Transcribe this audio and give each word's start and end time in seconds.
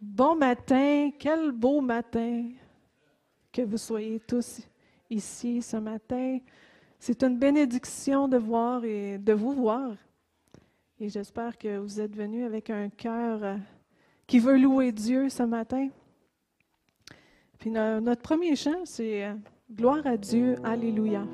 Bon 0.00 0.36
matin, 0.36 1.10
quel 1.18 1.52
beau 1.52 1.80
matin 1.80 2.50
que 3.52 3.62
vous 3.62 3.76
soyez 3.76 4.20
tous 4.20 4.60
ici 5.10 5.62
ce 5.62 5.76
matin. 5.76 6.38
C'est 6.98 7.22
une 7.22 7.38
bénédiction 7.38 8.28
de 8.28 8.36
voir 8.36 8.84
et 8.84 9.18
de 9.18 9.32
vous 9.32 9.52
voir. 9.52 9.92
Et 10.98 11.08
j'espère 11.08 11.58
que 11.58 11.78
vous 11.78 12.00
êtes 12.00 12.14
venus 12.14 12.46
avec 12.46 12.70
un 12.70 12.88
cœur 12.88 13.42
euh, 13.42 13.56
qui 14.26 14.38
veut 14.38 14.58
louer 14.58 14.92
Dieu 14.92 15.28
ce 15.28 15.42
matin. 15.42 15.88
Puis 17.58 17.70
notre 17.70 18.22
premier 18.22 18.56
chant, 18.56 18.84
c'est 18.84 19.24
euh, 19.24 19.34
Gloire 19.70 20.06
à 20.06 20.16
Dieu, 20.16 20.56
Alléluia. 20.64 21.26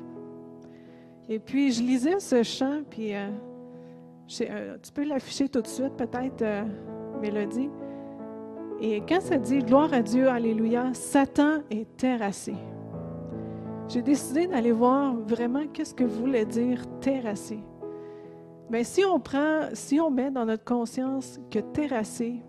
Et 1.29 1.39
puis 1.39 1.71
je 1.71 1.81
lisais 1.81 2.19
ce 2.19 2.43
chant, 2.43 2.81
puis 2.89 3.13
euh, 3.15 4.77
tu 4.81 4.91
peux 4.93 5.05
l'afficher 5.05 5.47
tout 5.47 5.61
de 5.61 5.67
suite, 5.67 5.95
peut-être, 5.95 6.43
Mélodie. 7.21 7.69
Et 8.81 9.01
quand 9.07 9.21
ça 9.21 9.37
dit 9.37 9.59
Gloire 9.59 9.93
à 9.93 10.01
Dieu, 10.01 10.27
Alléluia, 10.27 10.93
Satan 10.93 11.59
est 11.69 11.95
terrassé. 11.95 12.53
J'ai 13.87 14.01
décidé 14.01 14.47
d'aller 14.47 14.71
voir 14.71 15.15
vraiment 15.15 15.67
qu'est-ce 15.67 15.93
que 15.93 16.03
voulait 16.03 16.45
dire 16.45 16.83
terrasser. 16.99 17.59
Mais 18.69 18.83
si 18.83 19.03
on 19.05 19.19
prend, 19.19 19.69
si 19.73 19.99
on 19.99 20.09
met 20.09 20.31
dans 20.31 20.45
notre 20.45 20.63
conscience 20.63 21.39
que 21.51 21.59
terrasser 21.59 22.41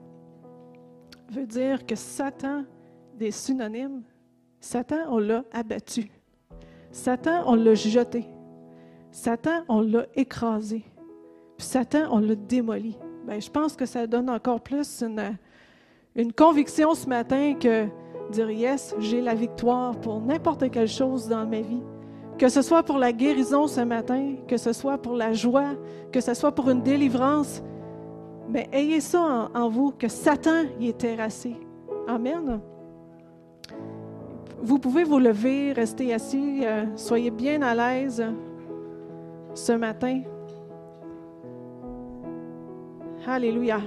veut 1.31 1.47
dire 1.47 1.85
que 1.85 1.95
Satan, 1.95 2.65
des 3.15 3.31
synonymes, 3.31 4.03
Satan, 4.61 5.07
on 5.11 5.19
l'a 5.19 5.45
abattu. 5.53 6.11
Satan, 6.91 7.43
on 7.47 7.55
l'a 7.57 7.75
jeté. 7.75 8.25
Satan, 9.15 9.63
on 9.69 9.81
l'a 9.81 10.07
écrasé. 10.17 10.83
Puis 11.57 11.67
Satan, 11.69 12.09
on 12.11 12.19
l'a 12.19 12.35
démoli. 12.35 12.99
Bien, 13.29 13.39
je 13.39 13.49
pense 13.49 13.77
que 13.77 13.87
ça 13.87 14.09
donne 14.09 14.29
encore 14.29 14.61
plus 14.61 15.05
une, 15.05 15.39
une 16.17 16.33
conviction 16.33 16.95
ce 16.95 17.09
matin 17.09 17.55
que 17.55 17.87
dire 18.33 18.51
yes, 18.51 18.93
j'ai 18.99 19.21
la 19.21 19.37
victoire 19.37 19.95
pour 20.01 20.21
n'importe 20.21 20.69
quelle 20.69 20.89
chose 20.89 21.29
dans 21.29 21.47
ma 21.47 21.61
vie. 21.61 21.81
Que 22.39 22.49
ce 22.49 22.61
soit 22.61 22.83
pour 22.83 22.99
la 22.99 23.13
guérison 23.13 23.69
ce 23.69 23.83
matin, 23.83 24.35
que 24.49 24.57
ce 24.57 24.73
soit 24.73 24.99
pour 24.99 25.15
la 25.15 25.33
joie, 25.33 25.77
que 26.11 26.21
ce 26.21 26.35
soit 26.35 26.51
pour 26.51 26.69
une 26.69 26.83
délivrance, 26.83 27.63
mais 28.49 28.69
ayez 28.73 29.01
ça 29.01 29.49
en, 29.55 29.69
vous, 29.69 29.93
que 29.93 30.09
Satan 30.09 30.65
y 30.81 30.89
est 30.89 30.99
terrassé. 30.99 31.55
Amen. 32.09 32.61
Vous 34.61 34.81
pouvez 34.81 35.05
vous 35.05 35.21
lever, 35.21 35.73
rester 35.73 36.13
assis, 36.13 36.63
euh, 36.65 36.85
soyez 36.97 37.31
bien 37.31 37.63
à 37.63 37.77
l'aise 37.77 38.25
ce 39.55 39.73
matin. 39.73 40.23
Alléluia. 43.27 43.81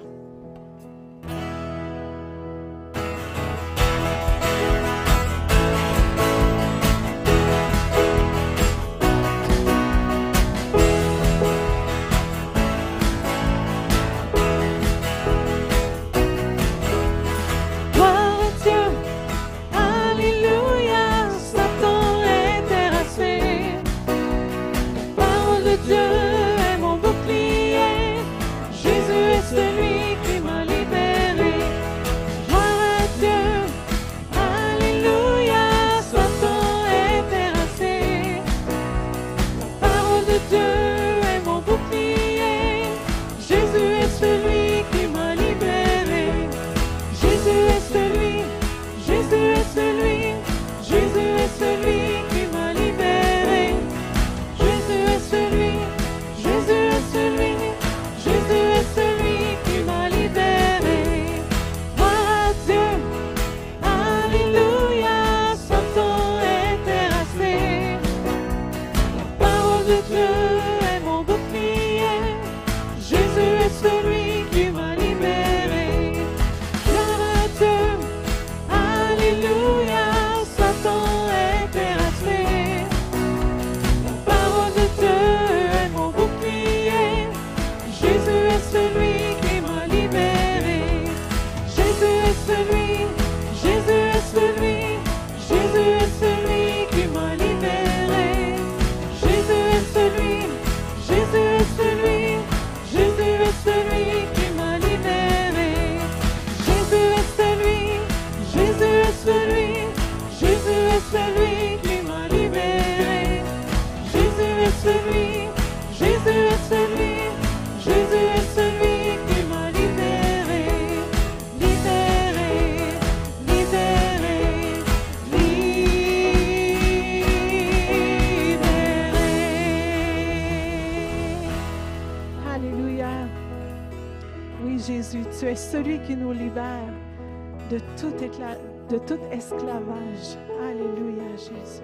Tout 139.07 139.19
esclavage. 139.31 140.37
Alléluia, 140.61 141.35
Jésus. 141.37 141.81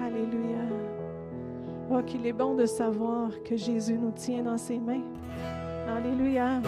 Alléluia. 0.00 0.58
Oh, 1.90 2.00
qu'il 2.06 2.26
est 2.26 2.32
bon 2.32 2.54
de 2.54 2.64
savoir 2.64 3.30
que 3.44 3.56
Jésus 3.56 3.98
nous 3.98 4.12
tient 4.12 4.44
dans 4.44 4.56
ses 4.56 4.78
mains. 4.78 5.02
Alléluia. 5.88 6.60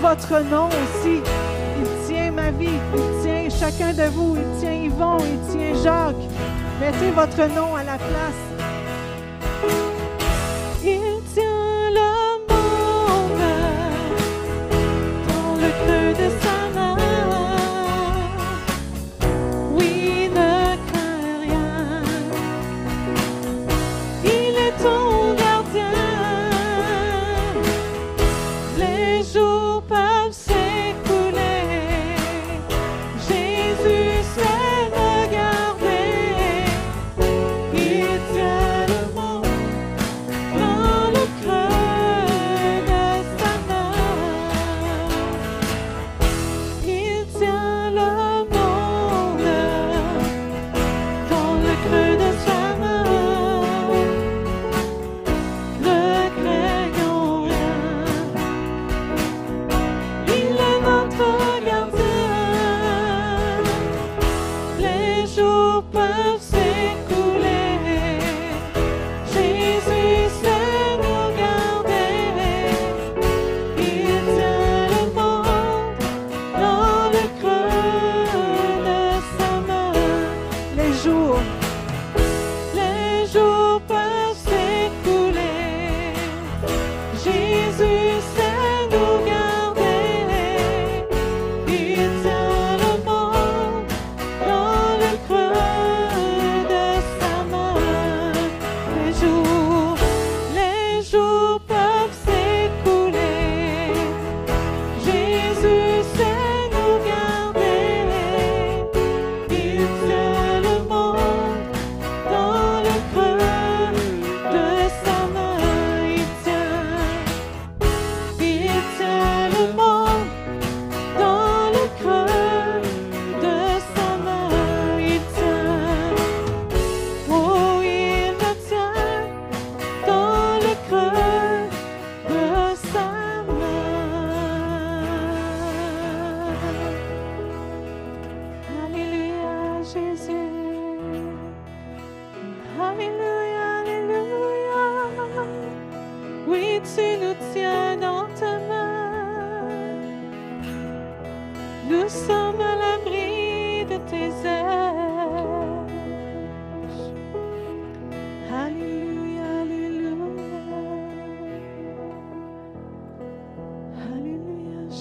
Votre 0.00 0.42
nom 0.44 0.68
aussi. 0.68 1.20
Il 1.78 2.06
tient 2.06 2.30
ma 2.30 2.50
vie, 2.50 2.78
il 2.94 3.22
tient 3.22 3.48
chacun 3.48 3.92
de 3.92 4.08
vous, 4.10 4.36
il 4.36 4.60
tient 4.60 4.72
Yvon, 4.72 5.18
il 5.18 5.52
tient 5.52 5.74
Jacques. 5.82 6.28
Mettez 6.80 7.10
votre 7.10 7.54
nom 7.54 7.74
à 7.74 7.84
la 7.84 7.96
place. 7.96 8.51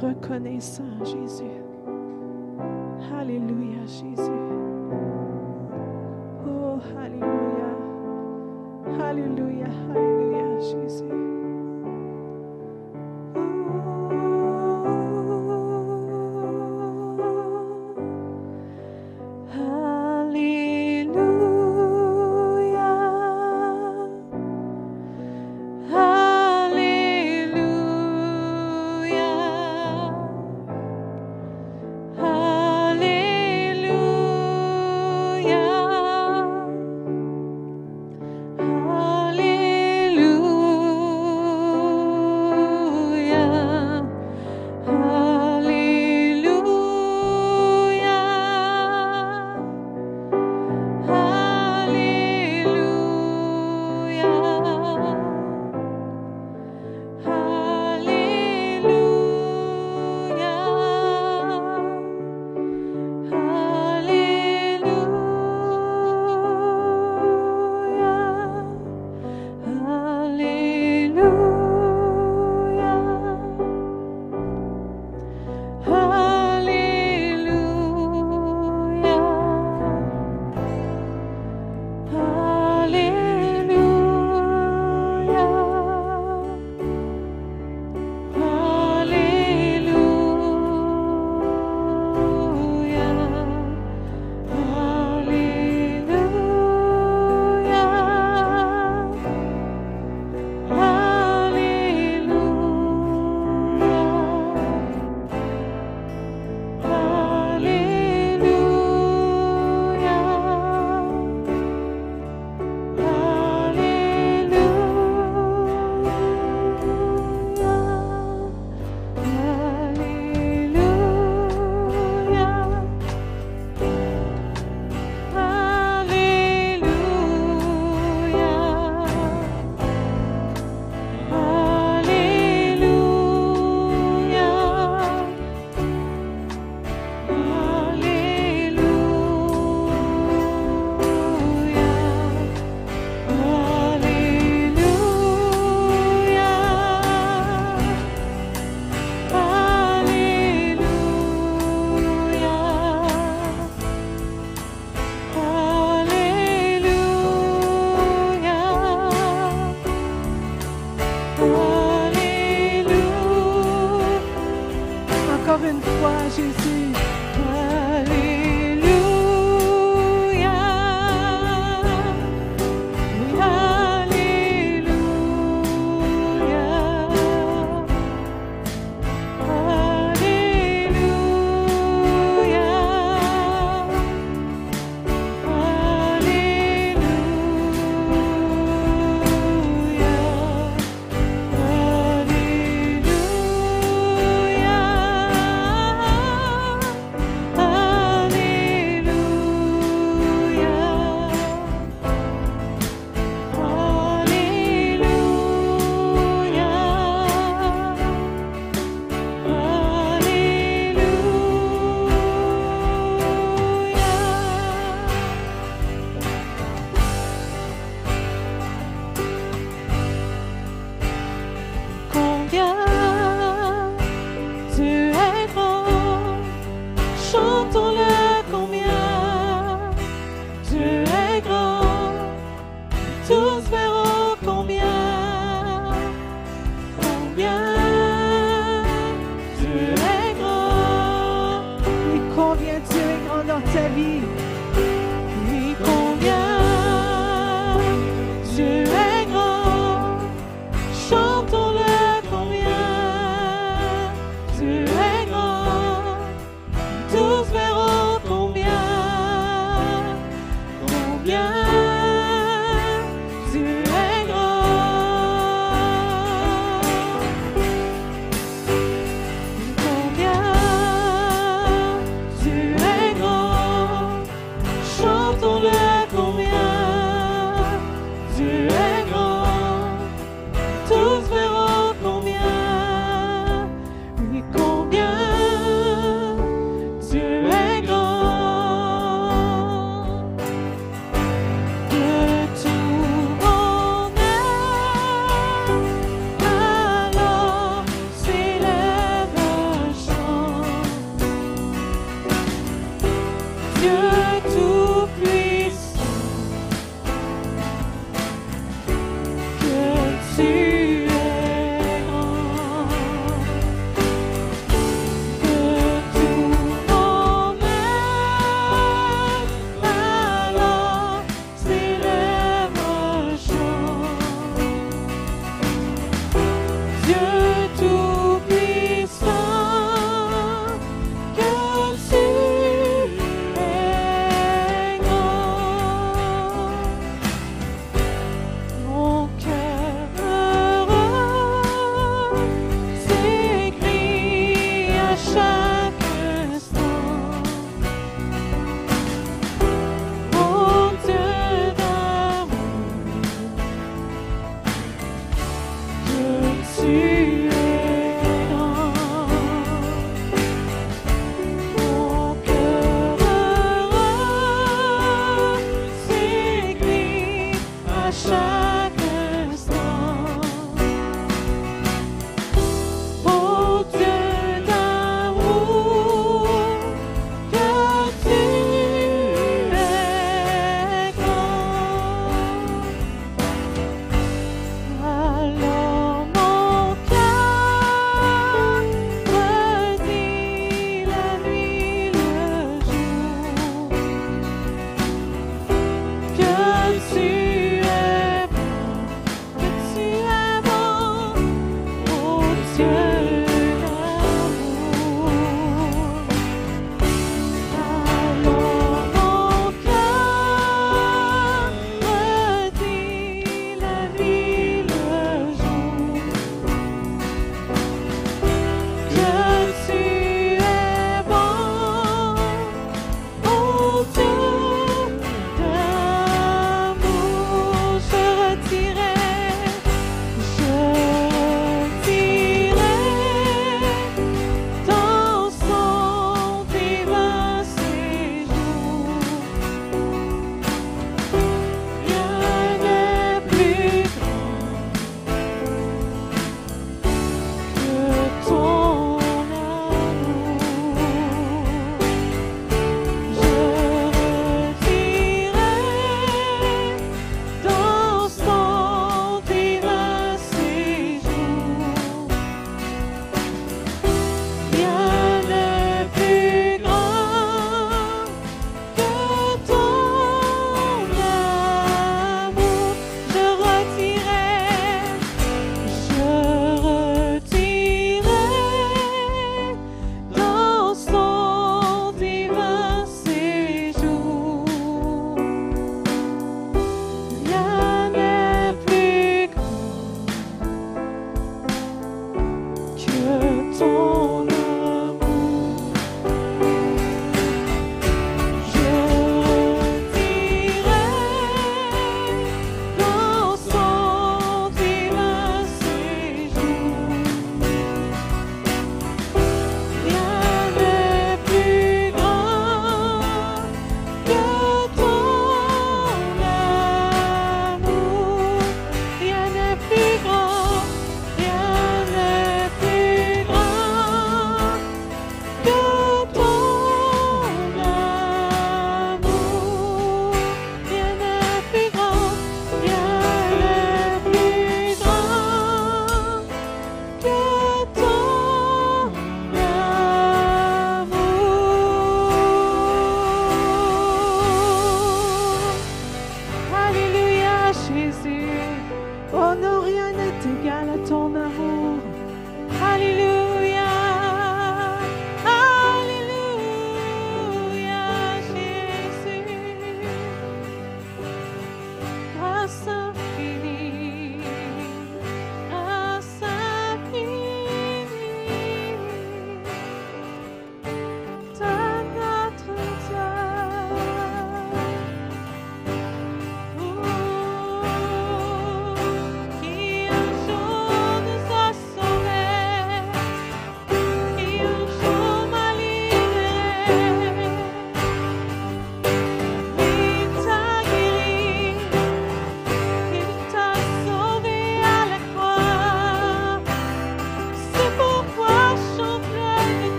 reconnaissants, 0.00 1.04
Jésus. 1.04 1.49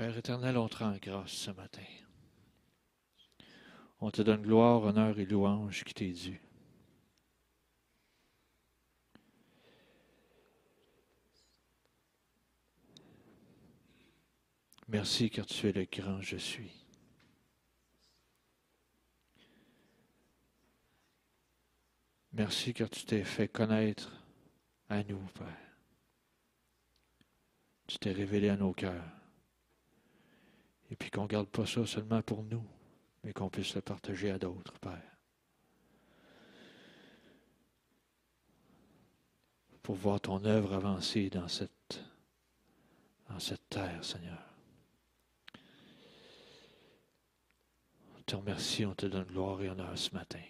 Père 0.00 0.16
éternel, 0.16 0.56
on 0.56 0.66
te 0.66 0.78
rend 0.78 0.96
grâce 0.96 1.32
ce 1.32 1.50
matin. 1.50 1.84
On 4.00 4.10
te 4.10 4.22
donne 4.22 4.40
gloire, 4.40 4.82
honneur 4.82 5.18
et 5.18 5.26
louange 5.26 5.84
qui 5.84 5.92
t'est 5.92 6.12
dû. 6.12 6.40
Merci 14.88 15.28
car 15.28 15.44
tu 15.44 15.68
es 15.68 15.72
le 15.72 15.84
grand 15.84 16.22
je 16.22 16.38
suis. 16.38 16.72
Merci 22.32 22.72
car 22.72 22.88
tu 22.88 23.04
t'es 23.04 23.22
fait 23.22 23.48
connaître 23.48 24.10
à 24.88 25.04
nous, 25.04 25.20
Père. 25.34 25.76
Tu 27.86 27.98
t'es 27.98 28.12
révélé 28.12 28.48
à 28.48 28.56
nos 28.56 28.72
cœurs. 28.72 29.19
Et 30.90 30.96
puis 30.96 31.10
qu'on 31.10 31.22
ne 31.22 31.28
garde 31.28 31.48
pas 31.48 31.66
ça 31.66 31.86
seulement 31.86 32.22
pour 32.22 32.42
nous, 32.42 32.64
mais 33.22 33.32
qu'on 33.32 33.48
puisse 33.48 33.74
le 33.74 33.80
partager 33.80 34.30
à 34.30 34.38
d'autres, 34.38 34.78
Père. 34.80 35.16
Pour 39.82 39.94
voir 39.94 40.20
ton 40.20 40.44
œuvre 40.44 40.74
avancer 40.74 41.30
dans 41.30 41.48
cette, 41.48 42.02
dans 43.28 43.38
cette 43.38 43.68
terre, 43.68 44.04
Seigneur. 44.04 44.42
On 48.18 48.22
te 48.22 48.36
remercie, 48.36 48.84
on 48.84 48.94
te 48.94 49.06
donne 49.06 49.24
gloire 49.24 49.62
et 49.62 49.68
honneur 49.68 49.96
ce 49.96 50.12
matin. 50.14 50.42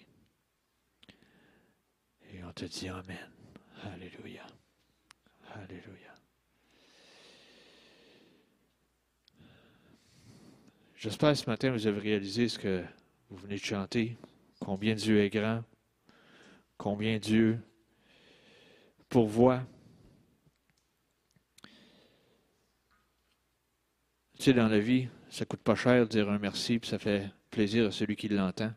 Et 2.32 2.44
on 2.44 2.52
te 2.52 2.64
dit 2.64 2.88
Amen. 2.88 3.30
Alléluia. 3.82 4.46
Alléluia. 5.54 6.09
J'espère 11.00 11.34
ce 11.34 11.48
matin 11.48 11.70
vous 11.70 11.86
avez 11.86 11.98
réalisé 11.98 12.46
ce 12.46 12.58
que 12.58 12.84
vous 13.30 13.38
venez 13.38 13.54
de 13.54 13.64
chanter, 13.64 14.18
combien 14.60 14.94
Dieu 14.94 15.22
est 15.22 15.30
grand, 15.30 15.64
combien 16.76 17.18
Dieu 17.18 17.58
pourvoit. 19.08 19.62
Tu 24.36 24.42
sais, 24.42 24.52
dans 24.52 24.68
la 24.68 24.78
vie, 24.78 25.08
ça 25.30 25.46
coûte 25.46 25.62
pas 25.62 25.74
cher 25.74 26.04
de 26.04 26.10
dire 26.10 26.28
un 26.28 26.38
merci, 26.38 26.78
puis 26.78 26.90
ça 26.90 26.98
fait 26.98 27.30
plaisir 27.50 27.86
à 27.86 27.90
celui 27.92 28.14
qui 28.14 28.28
l'entend. 28.28 28.74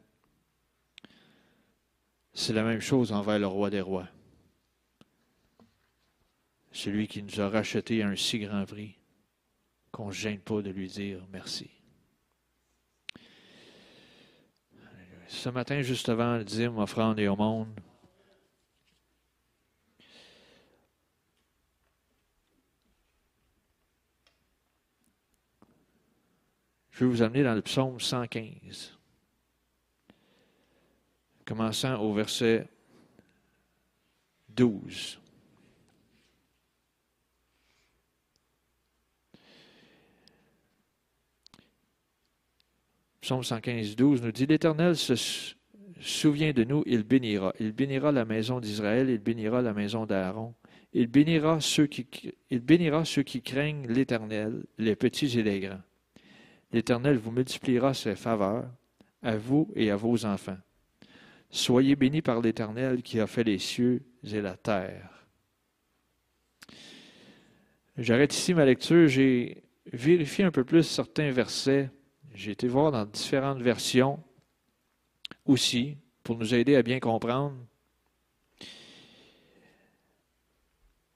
C'est 2.31 2.53
la 2.53 2.63
même 2.63 2.79
chose 2.79 3.11
envers 3.11 3.37
le 3.37 3.47
roi 3.47 3.69
des 3.69 3.81
rois. 3.81 4.07
Celui 6.71 7.09
qui 7.09 7.21
nous 7.21 7.41
a 7.41 7.49
racheté 7.49 8.01
à 8.01 8.07
un 8.07 8.15
si 8.15 8.39
grand 8.39 8.65
prix 8.65 8.97
qu'on 9.91 10.07
ne 10.07 10.13
gêne 10.13 10.39
pas 10.39 10.61
de 10.61 10.69
lui 10.69 10.87
dire 10.87 11.27
merci. 11.29 11.82
Ce 15.33 15.49
matin, 15.49 15.81
juste 15.81 16.07
avant 16.09 16.37
le 16.37 16.45
dîme, 16.45 16.77
offrande 16.77 17.19
et 17.19 17.27
monde, 17.27 17.67
je 26.91 27.03
vais 27.03 27.11
vous 27.11 27.21
amener 27.21 27.43
dans 27.43 27.55
le 27.55 27.61
psaume 27.61 27.99
115 27.99 28.97
commençant 31.45 31.99
au 31.99 32.13
verset 32.13 32.69
12. 34.49 35.19
Psaume 43.23 43.41
115, 43.41 43.95
12 43.95 44.21
nous 44.21 44.33
dit, 44.33 44.45
L'Éternel 44.45 44.97
se 44.97 45.13
souvient 46.01 46.51
de 46.51 46.65
nous, 46.65 46.83
il 46.85 47.03
bénira. 47.03 47.53
Il 47.57 47.71
bénira 47.71 48.11
la 48.11 48.25
maison 48.25 48.59
d'Israël, 48.59 49.09
il 49.09 49.19
bénira 49.19 49.61
la 49.61 49.73
maison 49.73 50.05
d'Aaron. 50.05 50.53
Il 50.91 51.07
bénira, 51.07 51.61
ceux 51.61 51.87
qui, 51.87 52.05
il 52.49 52.59
bénira 52.59 53.05
ceux 53.05 53.23
qui 53.23 53.41
craignent 53.41 53.87
l'Éternel, 53.87 54.65
les 54.77 54.97
petits 54.97 55.39
et 55.39 55.43
les 55.43 55.61
grands. 55.61 55.79
L'Éternel 56.73 57.15
vous 57.15 57.31
multipliera 57.31 57.93
ses 57.93 58.17
faveurs 58.17 58.69
à 59.21 59.37
vous 59.37 59.71
et 59.73 59.89
à 59.89 59.95
vos 59.95 60.25
enfants. 60.25 60.57
Soyez 61.49 61.95
bénis 61.95 62.21
par 62.21 62.41
l'Éternel 62.41 63.01
qui 63.03 63.21
a 63.21 63.27
fait 63.27 63.45
les 63.45 63.57
cieux 63.57 64.03
et 64.29 64.41
la 64.41 64.57
terre. 64.57 65.25
J'arrête 67.95 68.33
ici 68.33 68.53
ma 68.53 68.65
lecture. 68.65 69.07
J'ai 69.07 69.63
vérifié 69.93 70.43
un 70.43 70.51
peu 70.51 70.65
plus 70.65 70.83
certains 70.83 71.31
versets. 71.31 71.89
J'ai 72.33 72.51
été 72.51 72.67
voir 72.67 72.91
dans 72.91 73.05
différentes 73.05 73.61
versions 73.61 74.23
aussi 75.45 75.97
pour 76.23 76.37
nous 76.37 76.53
aider 76.53 76.75
à 76.75 76.83
bien 76.83 76.99
comprendre. 76.99 77.55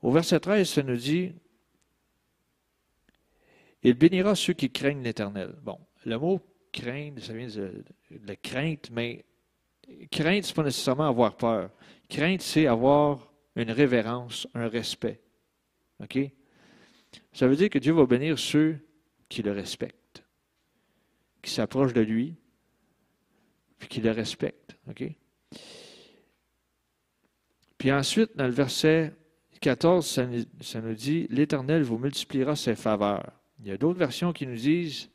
Au 0.01 0.11
verset 0.11 0.39
13, 0.39 0.69
ça 0.69 0.83
nous 0.83 0.97
dit 0.97 1.33
Il 3.83 3.95
bénira 3.95 4.35
ceux 4.35 4.53
qui 4.53 4.69
craignent 4.69 5.03
l'Éternel. 5.03 5.55
Bon, 5.63 5.79
le 6.05 6.17
mot 6.17 6.41
craindre, 6.71 7.21
ça 7.21 7.33
vient 7.33 7.47
de, 7.47 7.83
de 8.11 8.33
crainte, 8.35 8.89
mais 8.91 9.25
Crainte, 10.11 10.43
ce 10.43 10.51
n'est 10.51 10.55
pas 10.55 10.63
nécessairement 10.63 11.07
avoir 11.07 11.35
peur. 11.37 11.69
Crainte, 12.09 12.41
c'est 12.41 12.67
avoir 12.67 13.31
une 13.55 13.71
révérence, 13.71 14.47
un 14.53 14.67
respect. 14.67 15.21
OK? 16.01 16.19
Ça 17.31 17.47
veut 17.47 17.55
dire 17.55 17.69
que 17.69 17.79
Dieu 17.79 17.93
va 17.93 18.05
bénir 18.05 18.37
ceux 18.37 18.77
qui 19.29 19.41
le 19.41 19.51
respectent, 19.51 19.96
qui 21.41 21.51
s'approchent 21.51 21.93
de 21.93 22.01
lui, 22.01 22.35
puis 23.79 23.87
qui 23.87 24.01
le 24.01 24.11
respectent. 24.11 24.77
OK? 24.89 25.03
Puis 27.77 27.91
ensuite, 27.91 28.35
dans 28.35 28.45
le 28.45 28.51
verset 28.51 29.13
14, 29.61 30.05
ça, 30.05 30.27
ça 30.61 30.81
nous 30.81 30.93
dit 30.93 31.27
L'Éternel 31.29 31.83
vous 31.83 31.97
multipliera 31.97 32.55
ses 32.55 32.75
faveurs. 32.75 33.31
Il 33.59 33.67
y 33.67 33.71
a 33.71 33.77
d'autres 33.77 33.99
versions 33.99 34.33
qui 34.33 34.47
nous 34.47 34.55
disent 34.55 35.09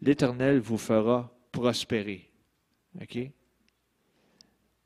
L'Éternel 0.00 0.58
vous 0.58 0.78
fera 0.78 1.34
prospérer. 1.50 2.30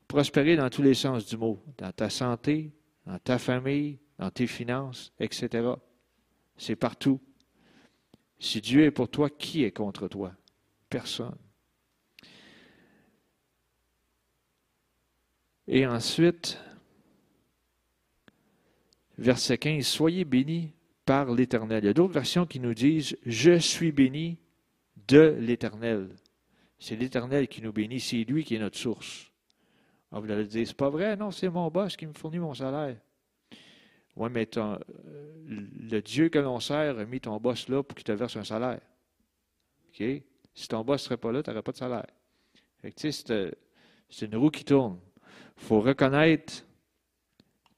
Prospérer 0.07 0.55
dans 0.55 0.69
tous 0.69 0.81
les 0.81 0.93
sens 0.93 1.25
du 1.25 1.37
mot, 1.37 1.61
dans 1.77 1.91
ta 1.91 2.09
santé, 2.09 2.71
dans 3.05 3.19
ta 3.19 3.37
famille, 3.37 3.99
dans 4.17 4.29
tes 4.29 4.47
finances, 4.47 5.11
etc. 5.19 5.71
C'est 6.57 6.75
partout. 6.75 7.19
Si 8.39 8.61
Dieu 8.61 8.83
est 8.83 8.91
pour 8.91 9.09
toi, 9.09 9.29
qui 9.29 9.63
est 9.63 9.71
contre 9.71 10.07
toi? 10.07 10.33
Personne. 10.89 11.35
Et 15.67 15.85
ensuite, 15.85 16.59
verset 19.17 19.57
15, 19.57 19.85
Soyez 19.85 20.23
bénis 20.23 20.71
par 21.05 21.33
l'Éternel. 21.33 21.83
Il 21.83 21.87
y 21.87 21.89
a 21.89 21.93
d'autres 21.93 22.13
versions 22.13 22.45
qui 22.45 22.59
nous 22.59 22.73
disent, 22.73 23.17
Je 23.25 23.57
suis 23.57 23.91
béni 23.91 24.37
de 25.07 25.35
l'Éternel. 25.39 26.15
C'est 26.79 26.95
l'Éternel 26.95 27.47
qui 27.47 27.61
nous 27.61 27.73
bénit, 27.73 27.99
c'est 27.99 28.23
lui 28.23 28.43
qui 28.43 28.55
est 28.55 28.59
notre 28.59 28.77
source. 28.77 29.31
On 30.11 30.21
vous 30.21 30.31
allez 30.31 30.45
dire, 30.45 30.65
c'est 30.65 30.77
pas 30.77 30.89
vrai, 30.89 31.17
non, 31.17 31.31
c'est 31.31 31.49
mon 31.49 31.69
boss 31.69 31.97
qui 31.97 32.05
me 32.05 32.13
fournit 32.13 32.39
mon 32.39 32.53
salaire. 32.53 32.97
Oui, 34.17 34.29
mais 34.31 34.49
euh, 34.57 34.77
le 35.45 36.01
Dieu 36.01 36.29
que 36.29 36.39
l'on 36.39 36.59
sert 36.59 36.97
a 36.97 37.05
mis 37.05 37.21
ton 37.21 37.37
boss 37.37 37.69
là 37.69 37.83
pour 37.83 37.95
qu'il 37.95 38.03
te 38.03 38.11
verse 38.11 38.35
un 38.35 38.43
salaire. 38.43 38.81
OK? 39.89 40.03
Si 40.55 40.67
ton 40.67 40.83
boss 40.83 41.01
ne 41.01 41.05
serait 41.05 41.17
pas 41.17 41.31
là, 41.31 41.43
tu 41.43 41.51
n'aurais 41.51 41.61
pas 41.61 41.71
de 41.71 41.77
salaire. 41.77 42.07
Euh, 42.83 43.51
c'est 44.09 44.25
une 44.25 44.35
roue 44.35 44.49
qui 44.49 44.65
tourne. 44.65 44.99
Il 45.57 45.63
faut 45.63 45.81
reconnaître 45.81 46.65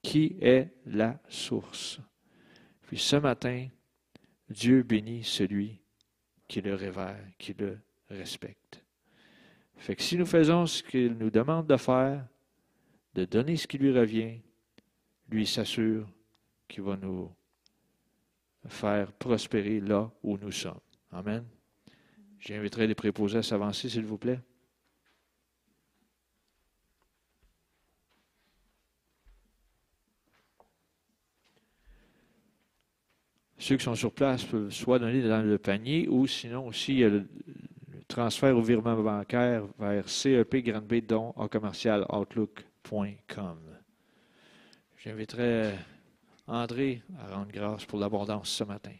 qui 0.01 0.37
est 0.39 0.69
la 0.85 1.19
source. 1.27 1.99
Puis 2.83 2.97
ce 2.97 3.17
matin, 3.17 3.67
Dieu 4.49 4.83
bénit 4.83 5.25
celui 5.25 5.81
qui 6.47 6.61
le 6.61 6.73
révère, 6.73 7.19
qui 7.37 7.53
le 7.53 7.79
respecte. 8.09 8.81
Fait 9.75 9.95
que 9.95 10.01
si 10.01 10.15
nous 10.17 10.25
faisons 10.25 10.65
ce 10.65 10.81
qu'il 10.83 11.17
nous 11.17 11.29
demande 11.29 11.67
de 11.67 11.77
faire, 11.77 12.25
de 13.13 13.25
donner 13.25 13.57
ce 13.57 13.67
qui 13.67 13.77
lui 13.77 13.91
revient, 13.91 14.39
lui 15.29 15.45
s'assure 15.45 16.07
qu'il 16.69 16.83
va 16.83 16.95
nous 16.95 17.29
faire 18.67 19.11
prospérer 19.11 19.81
là 19.81 20.09
où 20.23 20.37
nous 20.37 20.51
sommes. 20.51 20.79
Amen. 21.11 21.43
J'inviterai 22.39 22.87
les 22.87 22.95
préposés 22.95 23.39
à 23.39 23.43
s'avancer, 23.43 23.89
s'il 23.89 24.05
vous 24.05 24.17
plaît. 24.17 24.39
Ceux 33.57 33.75
qui 33.75 33.83
sont 33.83 33.95
sur 33.95 34.13
place 34.13 34.45
peuvent 34.45 34.71
soit 34.71 34.99
donner 34.99 35.21
dans 35.21 35.41
le 35.41 35.57
panier 35.57 36.07
ou 36.07 36.25
sinon 36.27 36.67
aussi 36.67 36.95
y 36.95 37.03
a 37.03 37.09
le, 37.09 37.27
transfert 38.07 38.55
au 38.55 38.61
virement 38.61 38.95
bancaire 38.95 39.63
vers 39.77 40.07
CEP 40.07 40.63
Grande 40.63 40.87
B 40.87 41.05
don 41.05 41.33
en 41.35 41.47
commercial 41.49 42.05
outlook.com. 42.09 43.57
J'inviterai 44.97 45.73
André 46.51 47.03
à 47.19 47.35
rendre 47.35 47.51
grâce 47.51 47.85
pour 47.85 47.99
l'abondance 47.99 48.49
ce 48.49 48.63
matin. 48.63 48.95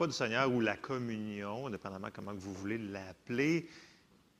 Repas 0.00 0.06
du 0.06 0.16
Seigneur 0.16 0.50
ou 0.50 0.62
la 0.62 0.78
communion, 0.78 1.68
dépendamment 1.68 2.08
comment 2.10 2.32
vous 2.32 2.54
voulez 2.54 2.78
l'appeler, 2.78 3.68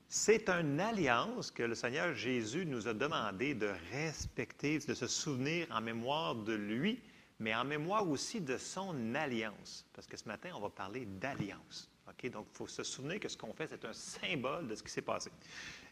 c'est 0.09 0.49
une 0.49 0.81
alliance 0.81 1.51
que 1.51 1.63
le 1.63 1.75
Seigneur 1.75 2.15
Jésus 2.15 2.65
nous 2.65 2.89
a 2.89 2.95
demandé 2.95 3.53
de 3.53 3.71
respecter, 3.93 4.79
de 4.79 4.95
se 4.95 5.07
souvenir 5.07 5.67
en 5.71 5.83
mémoire 5.83 6.35
de 6.35 6.55
lui, 6.55 6.99
mais 7.39 7.55
en 7.55 7.65
mémoire 7.65 8.09
aussi 8.09 8.41
de 8.41 8.57
son 8.57 9.15
alliance. 9.15 9.85
Parce 9.93 10.07
que 10.07 10.17
ce 10.17 10.27
matin, 10.27 10.49
on 10.57 10.61
va 10.61 10.71
parler 10.71 11.05
d'alliance. 11.05 11.91
OK? 12.09 12.31
Donc, 12.31 12.47
il 12.55 12.57
faut 12.57 12.67
se 12.67 12.83
souvenir 12.83 13.21
que 13.21 13.29
ce 13.29 13.37
qu'on 13.37 13.53
fait, 13.53 13.69
c'est 13.69 13.85
un 13.85 13.93
symbole 13.93 14.67
de 14.67 14.75
ce 14.75 14.83
qui 14.83 14.91
s'est 14.91 15.03
passé. 15.03 15.31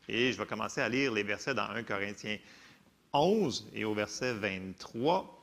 Et 0.09 0.33
je 0.33 0.39
vais 0.39 0.47
commencer 0.47 0.81
à 0.81 0.89
lire 0.89 1.13
les 1.13 1.25
versets 1.25 1.53
dans 1.53 1.69
1 1.69 1.83
Corinthiens 1.83 2.39
11 3.13 3.69
et 3.75 3.85
au 3.85 3.93
verset 3.93 4.33
23. 4.33 5.38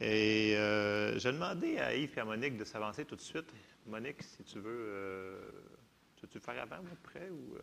Et 0.00 0.54
euh, 0.56 1.18
je 1.18 1.28
demander 1.30 1.78
à 1.78 1.94
Yves 1.94 2.12
et 2.16 2.20
à 2.20 2.24
Monique 2.24 2.56
de 2.58 2.64
s'avancer 2.64 3.04
tout 3.04 3.16
de 3.16 3.20
suite. 3.20 3.50
Monique, 3.86 4.22
si 4.22 4.42
tu 4.44 4.58
veux, 4.58 4.88
euh, 4.90 5.38
tu 6.16 6.26
veux-tu 6.26 6.40
faire 6.40 6.60
avant 6.62 6.82
ou 6.82 6.88
après 6.92 7.28
ou 7.30 7.54
euh, 7.56 7.60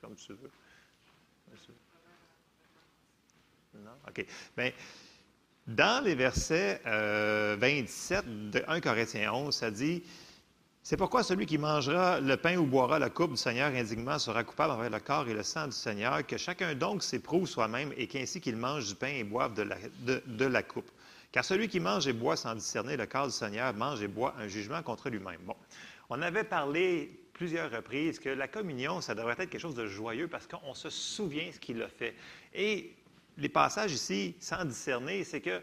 comme 0.00 0.14
tu 0.16 0.32
veux? 0.32 0.50
Non? 3.74 3.90
OK. 4.08 4.26
Bien, 4.56 4.72
dans 5.66 6.04
les 6.04 6.14
versets 6.14 6.82
euh, 6.86 7.56
27 7.58 8.50
de 8.50 8.64
1 8.66 8.80
Corinthiens 8.80 9.32
11, 9.32 9.54
ça 9.54 9.70
dit 9.70 10.02
C'est 10.82 10.96
pourquoi 10.96 11.22
celui 11.22 11.44
qui 11.44 11.58
mangera 11.58 12.20
le 12.20 12.36
pain 12.38 12.56
ou 12.56 12.64
boira 12.64 12.98
la 12.98 13.10
coupe 13.10 13.32
du 13.32 13.36
Seigneur 13.36 13.68
indignement 13.74 14.18
sera 14.18 14.42
coupable 14.44 14.72
envers 14.72 14.90
le 14.90 14.98
corps 14.98 15.28
et 15.28 15.34
le 15.34 15.42
sang 15.42 15.66
du 15.66 15.72
Seigneur. 15.72 16.26
Que 16.26 16.38
chacun 16.38 16.74
donc 16.74 17.02
s'éprouve 17.02 17.46
soi-même 17.46 17.92
et 17.96 18.06
qu'ainsi 18.06 18.40
qu'il 18.40 18.56
mange 18.56 18.88
du 18.88 18.94
pain 18.94 19.08
et 19.08 19.24
boive 19.24 19.54
de 19.54 19.62
la, 19.62 19.76
de- 20.00 20.44
la 20.46 20.62
coupe. 20.62 20.90
Car 21.32 21.44
celui 21.44 21.68
qui 21.68 21.80
mange 21.80 22.08
et 22.08 22.12
boit 22.14 22.36
sans 22.36 22.54
discerner 22.54 22.96
le 22.96 23.06
corps 23.06 23.26
du 23.26 23.32
Seigneur 23.32 23.74
mange 23.74 24.02
et 24.02 24.08
boit 24.08 24.34
un 24.38 24.48
jugement 24.48 24.82
contre 24.82 25.10
lui-même. 25.10 25.40
Bon. 25.44 25.54
On 26.08 26.22
avait 26.22 26.44
parlé 26.44 27.12
plusieurs 27.34 27.70
reprises 27.70 28.18
que 28.18 28.30
la 28.30 28.48
communion, 28.48 29.00
ça 29.02 29.14
devrait 29.14 29.34
être 29.38 29.50
quelque 29.50 29.60
chose 29.60 29.74
de 29.76 29.86
joyeux 29.86 30.28
parce 30.28 30.46
qu'on 30.46 30.74
se 30.74 30.88
souvient 30.90 31.52
ce 31.52 31.60
qu'il 31.60 31.80
a 31.82 31.88
fait. 31.88 32.14
Et 32.54 32.94
les 33.36 33.48
passages 33.50 33.92
ici, 33.92 34.34
sans 34.40 34.64
discerner, 34.64 35.24
c'est 35.24 35.40
que 35.42 35.60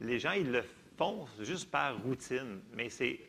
les 0.00 0.18
gens, 0.20 0.32
ils 0.32 0.50
le 0.50 0.64
font 0.96 1.26
juste 1.40 1.68
par 1.70 2.00
routine. 2.02 2.60
Mais 2.74 2.88
c'est 2.88 3.20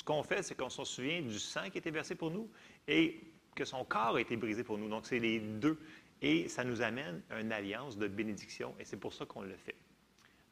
ce 0.00 0.04
qu'on 0.04 0.22
fait, 0.22 0.42
c'est 0.42 0.54
qu'on 0.54 0.70
se 0.70 0.82
souvient 0.82 1.20
du 1.20 1.38
sang 1.38 1.68
qui 1.68 1.76
a 1.76 1.78
été 1.78 1.90
versé 1.90 2.14
pour 2.14 2.30
nous 2.30 2.48
et 2.88 3.20
que 3.54 3.66
son 3.66 3.84
corps 3.84 4.16
a 4.16 4.20
été 4.22 4.34
brisé 4.34 4.64
pour 4.64 4.78
nous. 4.78 4.88
Donc, 4.88 5.04
c'est 5.04 5.18
les 5.18 5.40
deux. 5.40 5.78
Et 6.22 6.48
ça 6.48 6.64
nous 6.64 6.80
amène 6.80 7.20
à 7.28 7.38
une 7.38 7.52
alliance 7.52 7.98
de 7.98 8.08
bénédiction 8.08 8.74
et 8.80 8.86
c'est 8.86 8.96
pour 8.96 9.12
ça 9.12 9.26
qu'on 9.26 9.42
le 9.42 9.54
fait. 9.56 9.76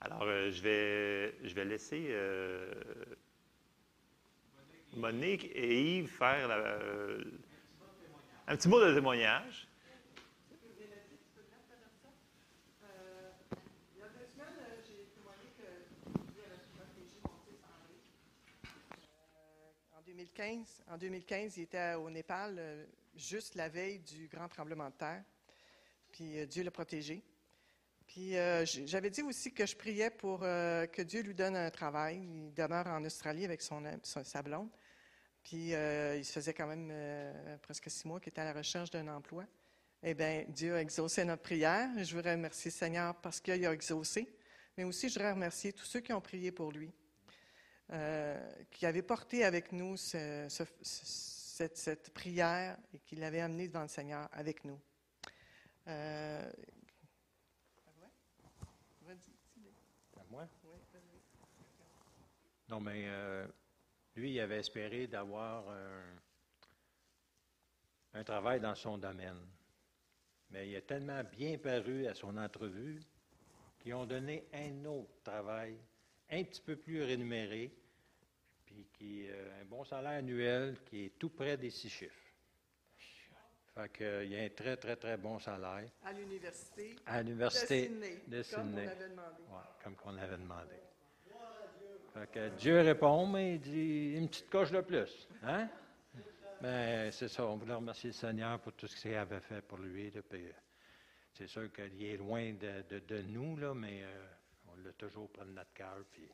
Alors, 0.03 0.23
euh, 0.25 0.51
je, 0.51 0.63
vais, 0.63 1.49
je 1.49 1.55
vais 1.55 1.65
laisser 1.65 2.09
euh, 2.11 2.75
Monique 4.95 5.51
et 5.55 5.97
Yves 5.97 6.09
faire 6.09 6.49
euh, 6.51 7.25
un 8.47 8.55
petit 8.55 8.69
mot 8.69 8.85
de 8.85 8.95
témoignage. 8.95 9.67
Il 13.95 14.01
y 14.01 14.03
a 14.03 14.09
deux 14.09 14.27
semaines, 14.27 14.61
euh, 14.61 14.77
j'ai 14.87 15.09
témoigné 15.17 15.49
que 15.57 15.69
Dieu 16.33 16.43
avait 16.45 16.69
protégé 16.77 17.17
mon 17.25 17.33
fils 17.47 17.61
Henri. 17.65 17.97
Euh, 19.37 19.99
en 19.99 20.03
2015, 20.39 20.84
en 20.86 20.97
2015, 20.97 21.57
il 21.57 21.62
était 21.64 21.95
au 21.95 22.09
Népal 22.11 22.55
euh, 22.59 22.84
juste 23.16 23.57
la 23.57 23.68
veille 23.68 23.99
du 23.99 24.28
grand 24.28 24.47
tremblement 24.49 24.89
de 24.89 24.95
terre. 24.95 25.24
Puis 26.12 26.39
euh, 26.39 26.47
Dieu 26.47 26.62
l'a 26.62 26.70
protégé. 26.70 27.24
Puis 28.07 28.36
euh, 28.36 28.64
j'avais 28.64 29.11
dit 29.11 29.22
aussi 29.22 29.53
que 29.53 29.66
je 29.66 29.74
priais 29.74 30.11
pour 30.11 30.41
que 30.41 31.03
Dieu 31.03 31.22
lui 31.22 31.34
donne 31.34 31.57
un 31.57 31.70
travail. 31.70 32.20
Il 32.22 32.55
demeure 32.55 32.86
en 32.86 33.05
Australie 33.05 33.45
avec 33.45 33.61
son, 33.61 33.82
son- 34.05 34.22
sa 34.22 34.41
blonde. 34.43 34.70
Puis 35.43 35.70
il 35.72 36.24
se 36.24 36.32
faisait 36.32 36.55
quand 36.55 36.66
même 36.68 36.93
presque 37.61 37.91
six 37.91 38.07
mois 38.07 38.20
qu'il 38.20 38.28
était 38.30 38.41
à 38.41 38.45
la 38.45 38.53
recherche 38.53 38.91
d'un 38.91 39.09
emploi. 39.09 39.45
Eh 40.03 40.14
bien, 40.14 40.45
Dieu 40.49 40.74
a 40.76 40.80
exaucé 40.80 41.24
notre 41.24 41.43
prière. 41.43 41.89
Je 42.03 42.14
voudrais 42.14 42.32
remercier 42.34 42.70
le 42.70 42.76
Seigneur 42.76 43.14
parce 43.20 43.41
qu'il 43.41 43.66
a 43.66 43.72
exaucé. 43.72 44.28
Mais 44.76 44.84
aussi, 44.84 45.09
je 45.09 45.14
voudrais 45.14 45.32
remercier 45.32 45.72
tous 45.72 45.84
ceux 45.84 46.01
qui 46.01 46.12
ont 46.12 46.20
prié 46.20 46.53
pour 46.53 46.70
lui, 46.72 46.93
euh, 47.91 48.51
qui 48.70 48.86
avaient 48.86 49.03
porté 49.03 49.45
avec 49.45 49.72
nous 49.72 49.97
ce- 49.97 50.47
ce- 50.49 50.64
ce- 50.82 51.66
cette, 51.74 52.11
prière 52.12 52.76
et 52.93 52.99
qui 53.01 53.16
l'avaient 53.16 53.41
amené 53.41 53.66
devant 53.68 53.82
le 53.82 53.89
Seigneur 53.89 54.28
avec 54.32 54.64
nous. 54.64 54.80
Euh. 55.89 56.53
À 60.16 60.24
moi? 60.30 60.47
Non, 62.68 62.80
mais 62.80 63.05
euh, 63.09 63.47
lui, 64.14 64.32
il 64.34 64.41
avait 64.41 64.59
espéré 64.59 65.07
d'avoir 65.07 65.68
un, 65.70 66.03
un 68.14 68.24
travail 68.24 68.61
dans 68.61 68.74
son 68.74 68.99
domaine. 68.99 69.41
Mais 70.51 70.68
il 70.68 70.76
a 70.76 70.82
tellement 70.82 71.22
bien 71.24 71.59
paru 71.59 72.07
à 72.07 72.14
son 72.14 72.36
entrevue 72.36 73.01
qu'ils 73.78 73.95
ont 73.95 74.07
donné 74.07 74.47
un 74.53 74.84
autre 74.84 75.22
travail, 75.22 75.78
un 76.31 76.45
petit 76.45 76.61
peu 76.61 76.76
plus 76.76 77.03
rémunéré, 77.03 77.70
puis 78.66 78.87
qui 78.93 79.26
euh, 79.29 79.61
un 79.62 79.64
bon 79.64 79.85
salaire 79.85 80.18
annuel 80.18 80.76
qui 80.85 81.07
est 81.07 81.18
tout 81.18 81.31
près 81.31 81.57
des 81.57 81.70
six 81.70 81.89
chiffres. 81.91 82.14
Fait 83.74 83.89
qu'il 83.93 84.33
y 84.33 84.37
a 84.37 84.43
un 84.43 84.49
très, 84.49 84.76
très, 84.76 84.97
très 84.97 85.16
bon 85.16 85.39
salaire 85.39 85.89
À 86.05 86.12
l'université 86.12 86.97
à 87.07 87.22
de 87.22 87.29
l'université 87.29 87.85
Sydney, 87.85 88.22
de 88.26 88.43
comme 88.43 88.61
on 88.61 88.66
Sydney. 88.66 88.87
avait 88.89 89.09
demandé. 89.09 89.43
Ouais, 89.51 89.62
comme 89.85 89.95
qu'on 89.97 90.16
avait 90.16 90.37
demandé. 90.37 90.74
Fait 92.14 92.31
que 92.33 92.49
Dieu 92.57 92.81
répond, 92.81 93.26
mais 93.26 93.55
il 93.55 93.61
dit 93.61 94.14
une 94.16 94.29
petite 94.29 94.51
coche 94.51 94.72
de 94.72 94.81
plus. 94.81 95.29
Hein? 95.43 95.68
Mais 96.61 97.12
c'est 97.12 97.29
ça, 97.29 97.47
on 97.47 97.57
voulait 97.57 97.74
remercier 97.74 98.11
le 98.11 98.14
Seigneur 98.14 98.59
pour 98.59 98.72
tout 98.72 98.89
ce 98.89 98.97
qu'il 99.01 99.14
avait 99.14 99.39
fait 99.41 99.62
pour 99.62 99.79
lui. 99.79 100.11
euh, 100.16 100.51
c'est 101.33 101.47
sûr 101.47 101.72
qu'il 101.72 102.03
est 102.03 102.16
loin 102.16 102.53
de, 102.55 102.83
de- 102.91 102.99
de 102.99 103.22
nous, 103.22 103.57
là, 103.57 103.72
mais 103.74 104.03
euh, 104.03 104.26
on 104.33 104.38
l'a 104.85 104.93
toujours 104.93 105.29
près 105.31 105.45
de 105.45 105.51
notre 105.51 105.72
cœur. 105.72 105.97
Puis 106.12 106.29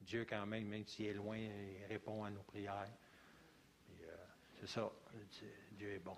Dieu, 0.00 0.26
quand 0.28 0.46
même, 0.46 0.66
même 0.66 0.84
s'il 0.86 1.06
est 1.06 1.14
loin, 1.14 1.36
il 1.36 1.86
répond 1.88 2.24
à 2.24 2.30
nos 2.30 2.42
prières. 2.42 2.88
Puis, 3.86 4.06
euh, 4.06 4.14
c'est 4.60 4.68
ça, 4.68 4.90
Dieu 5.72 5.92
est 5.92 5.98
bon. 5.98 6.16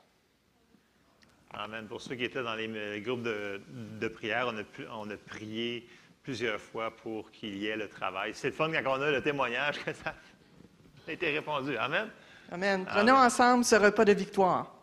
Amen. 1.52 1.86
Pour 1.86 2.00
ceux 2.00 2.16
qui 2.16 2.24
étaient 2.24 2.42
dans 2.42 2.54
les 2.54 3.00
groupes 3.00 3.22
de, 3.22 3.62
de 3.68 4.08
prière, 4.08 4.48
on 4.48 4.58
a, 4.58 4.62
on 4.92 5.10
a, 5.10 5.16
prié 5.16 5.88
plusieurs 6.22 6.60
fois 6.60 6.94
pour 6.96 7.30
qu'il 7.30 7.56
y 7.56 7.68
ait 7.68 7.76
le 7.76 7.88
travail. 7.88 8.34
C'est 8.34 8.48
le 8.48 8.54
fun 8.54 8.70
quand 8.72 8.98
on 8.98 9.02
a 9.02 9.10
le 9.10 9.22
témoignage 9.22 9.82
que 9.84 9.92
ça 9.92 10.14
a 11.06 11.12
été 11.12 11.30
répondu. 11.30 11.76
Amen? 11.76 12.10
Amen. 12.50 12.84
Prenons 12.84 13.16
ensemble 13.16 13.64
ce 13.64 13.76
repas 13.76 14.04
de 14.04 14.12
victoire. 14.12 14.74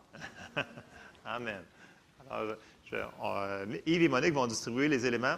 Amen. 1.25 1.63
Alors, 2.29 2.55
Yves 3.85 4.03
et 4.03 4.07
Monique 4.07 4.33
vont 4.33 4.47
distribuer 4.47 4.87
les 4.87 5.05
éléments 5.05 5.37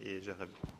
et 0.00 0.20
je 0.20 0.30
reviens. 0.30 0.75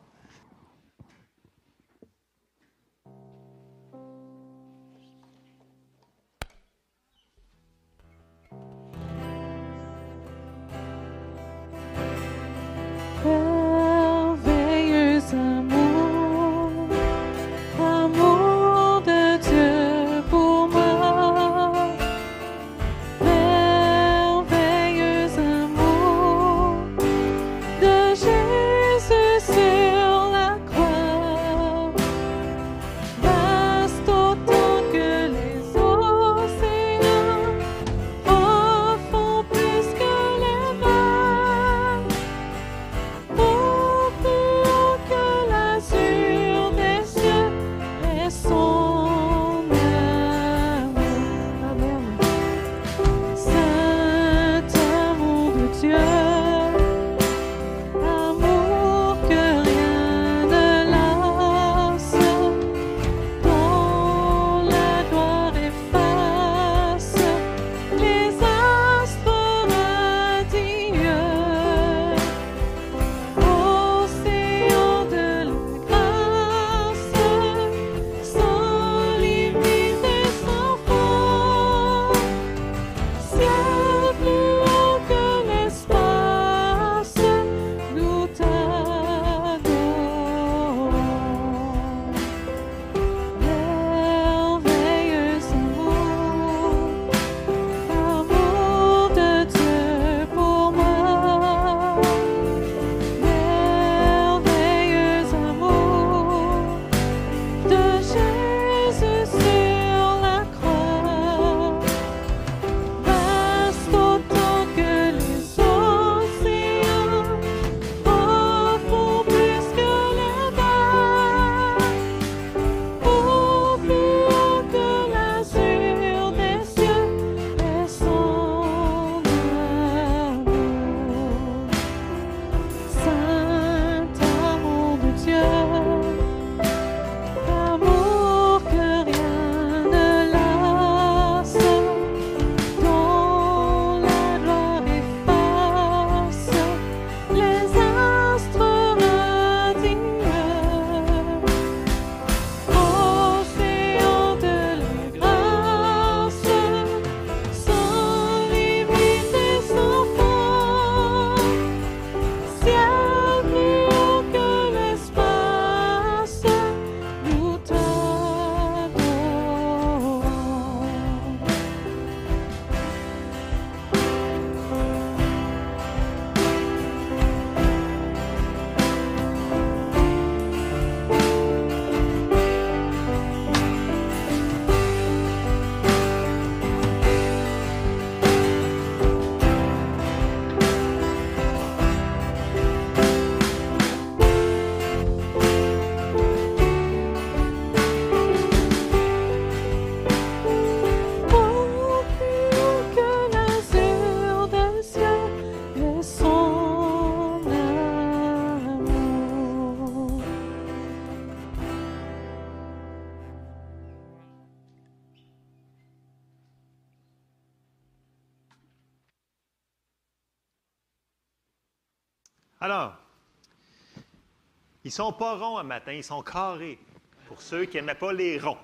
Ils 224.86 224.92
sont 224.92 225.12
pas 225.12 225.34
ronds 225.34 225.58
un 225.58 225.64
matin, 225.64 225.90
ils 225.90 226.04
sont 226.04 226.22
carrés. 226.22 226.78
Pour 227.26 227.42
ceux 227.42 227.64
qui 227.64 227.76
n'aimaient 227.76 227.96
pas 227.96 228.12
les 228.12 228.38
ronds. 228.38 228.56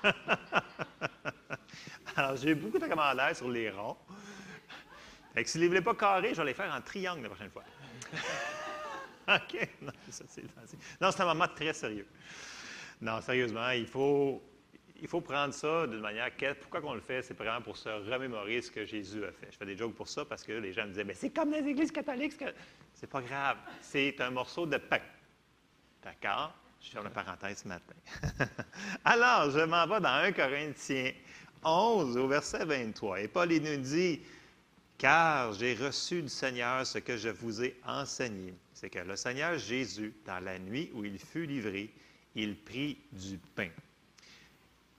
Alors, 2.14 2.36
j'ai 2.36 2.54
beaucoup 2.54 2.78
de 2.78 2.86
commentaires 2.86 3.34
sur 3.34 3.48
les 3.48 3.68
ronds. 3.68 3.96
Fait 5.34 5.42
que 5.42 5.50
si 5.50 5.58
vous 5.58 5.64
ne 5.70 5.74
les 5.74 5.80
pas 5.80 5.96
carrés, 5.96 6.34
je 6.34 6.40
vais 6.40 6.46
les 6.46 6.54
faire 6.54 6.72
en 6.72 6.80
triangle 6.82 7.24
la 7.24 7.28
prochaine 7.30 7.50
fois. 7.50 7.64
OK? 9.34 9.68
Non, 11.00 11.10
c'est 11.10 11.20
un 11.20 11.34
moment 11.34 11.48
très 11.48 11.72
sérieux. 11.72 12.06
Non, 13.00 13.20
sérieusement, 13.20 13.70
il 13.70 13.88
faut, 13.88 14.40
il 15.00 15.08
faut 15.08 15.20
prendre 15.20 15.52
ça 15.52 15.86
d'une 15.86 16.00
manière. 16.00 16.30
Pourquoi 16.60 16.80
on 16.84 16.94
le 16.94 17.00
fait? 17.00 17.22
C'est 17.22 17.36
vraiment 17.36 17.60
pour 17.60 17.76
se 17.76 17.88
remémorer 17.88 18.62
ce 18.62 18.70
que 18.70 18.84
Jésus 18.84 19.24
a 19.24 19.32
fait. 19.32 19.48
Je 19.50 19.56
fais 19.56 19.66
des 19.66 19.76
jokes 19.76 19.94
pour 19.94 20.08
ça 20.08 20.24
parce 20.24 20.42
que 20.42 20.52
les 20.52 20.72
gens 20.72 20.84
me 20.84 20.90
disaient, 20.90 21.04
mais 21.04 21.14
c'est 21.14 21.30
comme 21.30 21.52
les 21.52 21.66
églises 21.66 21.92
catholiques. 21.92 22.36
Que... 22.38 22.46
C'est 22.94 23.10
pas 23.10 23.20
grave. 23.20 23.58
C'est 23.80 24.20
un 24.20 24.30
morceau 24.30 24.66
de 24.66 24.76
pain. 24.78 25.00
D'accord? 26.02 26.54
Je 26.80 26.90
ferme 26.90 27.04
la 27.04 27.10
parenthèse 27.10 27.62
ce 27.62 27.68
matin. 27.68 27.94
Alors, 29.04 29.50
je 29.50 29.60
m'en 29.60 29.86
vais 29.86 30.00
dans 30.00 30.08
1 30.08 30.32
Corinthiens 30.32 31.12
11 31.64 32.16
au 32.16 32.28
verset 32.28 32.64
23. 32.64 33.22
Et 33.22 33.28
Paul 33.28 33.52
il 33.52 33.62
nous 33.62 33.76
dit, 33.82 34.20
car 34.98 35.52
j'ai 35.52 35.74
reçu 35.74 36.22
du 36.22 36.28
Seigneur 36.28 36.86
ce 36.86 36.98
que 36.98 37.16
je 37.16 37.28
vous 37.28 37.62
ai 37.62 37.76
enseigné. 37.86 38.54
C'est 38.72 38.90
que 38.90 39.00
le 39.00 39.16
Seigneur 39.16 39.58
Jésus, 39.58 40.14
dans 40.24 40.38
la 40.38 40.58
nuit 40.58 40.90
où 40.94 41.04
il 41.04 41.18
fut 41.18 41.46
livré, 41.46 41.90
il 42.34 42.56
prit 42.56 42.98
du 43.12 43.38
pain. 43.54 43.70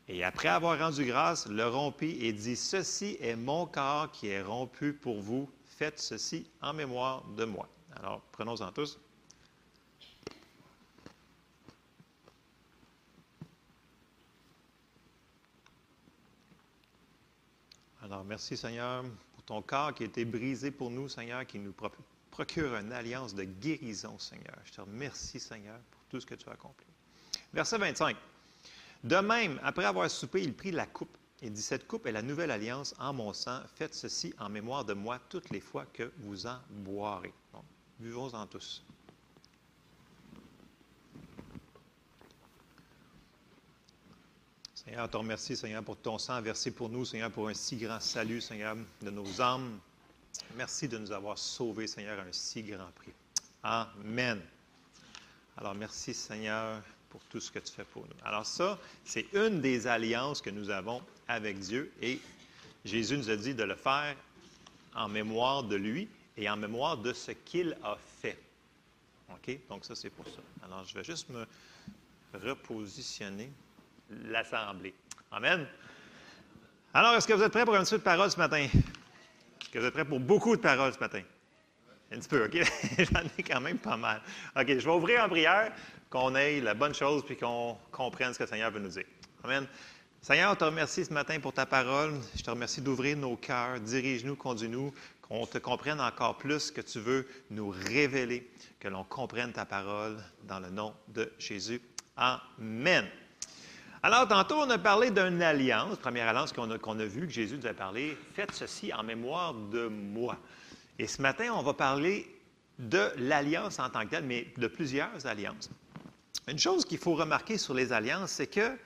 Et 0.10 0.24
après 0.24 0.47
avoir 0.47 0.80
rendu 0.80 1.05
grâce, 1.05 1.47
le 1.47 1.68
rompit 1.68 2.18
et 2.22 2.32
dit, 2.32 2.55
Ceci 2.55 3.18
est 3.20 3.36
mon 3.36 3.66
corps 3.66 4.10
qui 4.12 4.28
est 4.28 4.41
rompu 4.41 4.93
pour 4.93 5.22
vous. 5.22 5.49
Faites 5.66 5.99
ceci 5.99 6.49
en 6.62 6.74
mémoire 6.74 7.24
de 7.36 7.45
moi. 7.45 7.68
Alors, 7.95 8.22
prenons-en 8.32 8.72
tous. 8.72 8.99
Alors, 18.01 18.24
merci 18.24 18.55
Seigneur 18.55 19.03
pour 19.34 19.43
ton 19.43 19.62
corps 19.62 19.93
qui 19.93 20.03
a 20.03 20.05
été 20.05 20.24
brisé 20.24 20.72
pour 20.72 20.89
nous, 20.89 21.10
Seigneur, 21.10 21.45
qui 21.45 21.60
nous 21.60 21.74
procure 22.32 22.76
une 22.78 22.93
alliance 22.93 23.36
de 23.36 23.43
guérison, 23.43 24.18
Seigneur. 24.18 24.55
Je 24.64 24.72
te 24.72 24.82
remercie, 24.82 25.41
Seigneur, 25.41 25.78
pour 25.91 26.01
tout 26.10 26.22
ce 26.22 26.26
que 26.26 26.36
tu 26.36 26.47
as 26.47 26.53
accompli. 26.53 26.88
Verset 27.53 27.78
25. 27.78 28.16
De 29.04 29.18
même, 29.18 29.60
après 29.64 29.86
avoir 29.86 30.10
soupé, 30.10 30.41
il 30.41 30.54
prit 30.54 30.72
la 30.72 30.86
coupe 30.86 31.18
et 31.41 31.50
dit, 31.50 31.62
Cette 31.62 31.88
coupe 31.88 32.08
est 32.08 32.12
la 32.12 32.22
nouvelle 32.22 32.52
alliance 32.52 32.95
en 33.00 33.14
mon 33.14 33.34
sang. 33.34 33.62
Faites 33.76 33.93
ceci 33.93 34.34
en 34.39 34.50
mémoire 34.50 34.86
de 34.86 34.93
moi 34.93 35.20
toutes 35.30 35.50
les 35.50 35.60
fois 35.60 35.86
que 35.93 36.12
vous 36.18 36.48
en 36.48 36.58
boirez. 36.70 37.34
Donc, 37.54 37.64
buvons-en 38.00 38.45
tous. 38.48 38.84
Seigneur, 44.74 45.10
te 45.10 45.18
remercie, 45.18 45.56
Seigneur, 45.56 45.84
pour 45.84 45.98
ton 45.98 46.18
sang 46.18 46.41
versé 46.41 46.72
pour 46.72 46.89
nous, 46.89 47.04
Seigneur, 47.04 47.30
pour 47.30 47.50
un 47.50 47.54
si 47.54 47.76
grand 47.76 48.00
salut, 48.00 48.39
Seigneur, 48.41 48.78
de 49.02 49.10
nos 49.10 49.41
âmes. 49.41 49.80
Merci 50.56 50.88
de 50.88 50.98
nous 50.98 51.12
avoir 51.12 51.38
sauvés, 51.38 51.88
Seigneur, 51.88 52.18
à 52.20 52.24
un 52.24 52.32
si 52.32 52.64
grand 52.64 52.89
prix. 52.95 53.12
Amen. 53.64 54.41
Alors, 55.58 55.76
merci, 55.76 56.14
Seigneur, 56.14 56.82
pour 57.10 57.22
tout 57.26 57.39
ce 57.39 57.51
que 57.51 57.60
tu 57.60 57.74
fais 57.74 57.84
pour 57.84 58.03
nous. 58.03 58.26
Alors 58.26 58.45
ça, 58.45 58.78
c'est 59.05 59.26
une 59.34 59.62
des 59.62 59.88
alliances 59.88 60.41
que 60.41 60.49
nous 60.49 60.70
avons 60.70 61.01
avec 61.28 61.60
Dieu 61.60 61.91
et 62.01 62.20
Jésus 62.86 63.18
nous 63.18 63.30
a 63.30 63.36
dit 63.36 63.53
de 63.53 63.64
le 63.64 63.76
faire 63.76 64.16
en 64.95 65.08
mémoire 65.08 65.64
de 65.64 65.76
lui 65.76 66.08
et 66.38 66.49
en 66.49 66.58
mémoire 66.58 66.97
de 66.97 67.14
ce 67.14 67.32
qu'il 67.32 67.78
a 67.84 67.97
fait. 68.22 68.38
OK? 69.30 69.58
Donc 69.70 69.86
ça, 69.86 69.95
c'est 69.95 70.10
pour 70.10 70.26
ça. 70.26 70.41
Alors, 70.64 70.86
je 70.86 70.93
vais 70.93 71.03
juste 71.03 71.30
me 71.30 71.45
repositionner 72.34 73.51
l'Assemblée. 74.10 74.93
Amen. 75.32 75.68
Alors, 76.93 77.16
est-ce 77.16 77.28
que 77.28 77.34
vous 77.34 77.43
êtes 77.43 77.51
prêts 77.51 77.66
pour 77.66 77.76
un 77.76 77.84
petit 77.84 77.91
peu 77.91 77.99
de 77.99 78.03
parole 78.03 78.32
ce 78.32 78.38
matin? 78.38 78.58
Est-ce 78.58 79.70
que 79.70 79.80
vous 79.80 79.86
êtes 79.86 79.93
prêts 79.93 80.05
pour 80.05 80.20
beaucoup 80.20 80.55
de 80.55 80.62
paroles 80.62 80.93
ce 80.93 80.99
matin? 80.99 81.22
Un 82.12 82.20
petit 82.20 82.30
peu, 82.30 82.45
OK? 82.45 82.53
J'en 82.97 83.24
ai 83.38 83.43
quand 83.43 83.62
même 83.62 83.78
pas 83.78 83.97
mal. 83.97 84.22
OK, 84.55 84.68
je 84.68 84.86
vais 84.86 84.91
ouvrir 84.91 85.24
en 85.24 85.30
prière 85.30 85.72
qu'on 86.10 86.36
ait 86.36 86.62
la 86.62 86.74
bonne 86.74 86.93
chose 86.93 87.24
puis 87.26 87.36
qu'on 87.36 87.78
comprenne 87.91 88.34
ce 88.34 88.39
que 88.39 88.43
le 88.43 88.49
Seigneur 88.49 88.72
veut 88.72 88.80
nous 88.80 88.89
dire. 88.89 89.05
Amen. 89.43 89.68
Seigneur, 90.22 90.51
on 90.51 90.55
te 90.55 90.64
remercie 90.64 91.05
ce 91.05 91.14
matin 91.14 91.39
pour 91.39 91.53
ta 91.53 91.66
parole. 91.66 92.14
Je 92.36 92.43
te 92.43 92.49
remercie 92.49 92.82
d'ouvrir 92.82 93.18
nos 93.18 93.36
cœurs. 93.36 93.80
Dirige-nous, 93.80 94.36
conduis-nous, 94.36 94.93
qu'on 95.22 95.45
te 95.45 95.58
comprenne 95.58 95.99
encore 95.99 96.38
plus 96.38 96.72
que 96.72 96.82
tu 96.82 96.99
veux 96.99 97.28
nous 97.49 97.70
révéler, 97.70 98.49
que 98.80 98.88
l'on 98.88 99.03
comprenne 99.03 99.51
ta 99.51 99.66
parole 99.66 100.18
dans 100.43 100.60
le 100.60 100.70
nom 100.70 100.93
de 101.10 101.32
Jésus. 101.38 101.82
Amen. 102.16 103.05
Alors, 104.01 104.28
tantôt, 104.28 104.55
on 104.55 104.70
a 104.70 104.78
parlé 104.78 105.12
d'une 105.12 105.41
alliance, 105.41 105.97
première 105.97 106.28
alliance 106.28 106.53
qu'on 106.53 106.70
a, 106.72 106.76
a 106.76 107.05
vue, 107.05 107.28
que 107.28 107.34
Jésus 107.34 107.58
nous 107.58 107.68
a 107.68 107.74
parlé. 107.74 108.18
Faites 108.34 108.53
ceci 108.53 108.93
en 108.93 109.03
mémoire 109.03 109.53
de 109.53 109.88
moi. 109.88 110.38
Et 111.00 111.08
ce 111.08 111.22
matin, 111.22 111.54
on 111.54 111.62
va 111.62 111.74
parler 111.74 112.28
de 112.80 113.12
l'alliance 113.18 113.80
en 113.80 113.89
tant 113.89 114.04
que 114.06 114.12
telle, 114.12 114.26
mais 114.26 114.48
de 114.58 114.68
plusieurs 114.68 115.26
alliances. 115.26 115.70
Une 116.48 116.60
chose 116.60 116.86
qu'il 116.86 116.98
faut 116.98 117.16
remarquer 117.16 117.58
sur 117.58 117.74
les 117.74 117.91
alliances, 117.91 118.32
c'est 118.32 118.48
que 118.48 118.78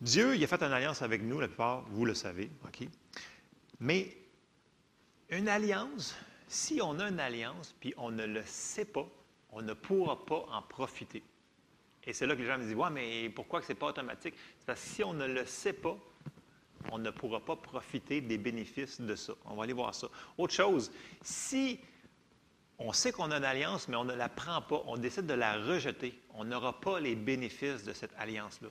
Dieu, 0.00 0.34
il 0.34 0.44
a 0.44 0.46
fait 0.46 0.62
une 0.62 0.72
alliance 0.72 1.02
avec 1.02 1.22
nous, 1.22 1.40
la 1.40 1.48
plupart, 1.48 1.82
vous 1.90 2.04
le 2.04 2.14
savez, 2.14 2.50
OK? 2.64 2.88
Mais 3.80 4.16
une 5.30 5.48
alliance, 5.48 6.14
si 6.48 6.80
on 6.82 6.98
a 6.98 7.08
une 7.08 7.20
alliance, 7.20 7.74
puis 7.80 7.94
on 7.96 8.10
ne 8.10 8.26
le 8.26 8.42
sait 8.44 8.84
pas, 8.84 9.06
on 9.52 9.62
ne 9.62 9.72
pourra 9.72 10.24
pas 10.26 10.46
en 10.50 10.62
profiter. 10.62 11.22
Et 12.04 12.12
c'est 12.12 12.26
là 12.26 12.34
que 12.34 12.40
les 12.40 12.46
gens 12.46 12.58
me 12.58 12.64
disent, 12.64 12.74
ouais, 12.74 12.90
mais 12.90 13.30
pourquoi 13.30 13.60
que 13.60 13.66
ce 13.66 13.72
n'est 13.72 13.78
pas 13.78 13.86
automatique? 13.86 14.34
C'est 14.58 14.66
parce 14.66 14.80
que 14.80 14.86
si 14.86 15.04
on 15.04 15.14
ne 15.14 15.26
le 15.26 15.46
sait 15.46 15.72
pas, 15.72 15.96
on 16.92 16.98
ne 16.98 17.10
pourra 17.10 17.40
pas 17.40 17.56
profiter 17.56 18.20
des 18.20 18.38
bénéfices 18.38 19.00
de 19.00 19.14
ça. 19.14 19.32
On 19.44 19.56
va 19.56 19.64
aller 19.64 19.72
voir 19.72 19.94
ça. 19.94 20.08
Autre 20.38 20.54
chose, 20.54 20.90
si 21.22 21.80
on 22.78 22.92
sait 22.92 23.12
qu'on 23.12 23.30
a 23.30 23.36
une 23.36 23.44
alliance, 23.44 23.88
mais 23.88 23.96
on 23.96 24.04
ne 24.04 24.14
la 24.14 24.28
prend 24.28 24.60
pas, 24.62 24.82
on 24.86 24.96
décide 24.96 25.26
de 25.26 25.34
la 25.34 25.54
rejeter, 25.58 26.20
on 26.34 26.44
n'aura 26.44 26.80
pas 26.80 27.00
les 27.00 27.14
bénéfices 27.14 27.84
de 27.84 27.92
cette 27.92 28.12
alliance-là. 28.18 28.68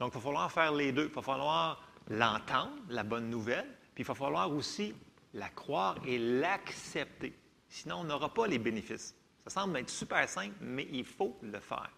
Donc, 0.00 0.12
il 0.12 0.14
va 0.14 0.20
falloir 0.20 0.52
faire 0.52 0.72
les 0.72 0.92
deux. 0.92 1.06
Il 1.06 1.14
va 1.14 1.22
falloir 1.22 1.86
l'entendre, 2.08 2.72
la 2.88 3.02
bonne 3.02 3.30
nouvelle, 3.30 3.66
puis 3.94 4.02
il 4.02 4.06
va 4.06 4.14
falloir 4.14 4.50
aussi 4.50 4.94
la 5.34 5.48
croire 5.48 5.96
et 6.06 6.18
l'accepter. 6.18 7.36
Sinon, 7.68 7.96
on 8.00 8.04
n'aura 8.04 8.32
pas 8.32 8.46
les 8.46 8.58
bénéfices. 8.58 9.14
Ça 9.46 9.60
semble 9.60 9.76
être 9.78 9.90
super 9.90 10.28
simple, 10.28 10.54
mais 10.60 10.88
il 10.90 11.04
faut 11.04 11.38
le 11.42 11.60
faire. 11.60 11.90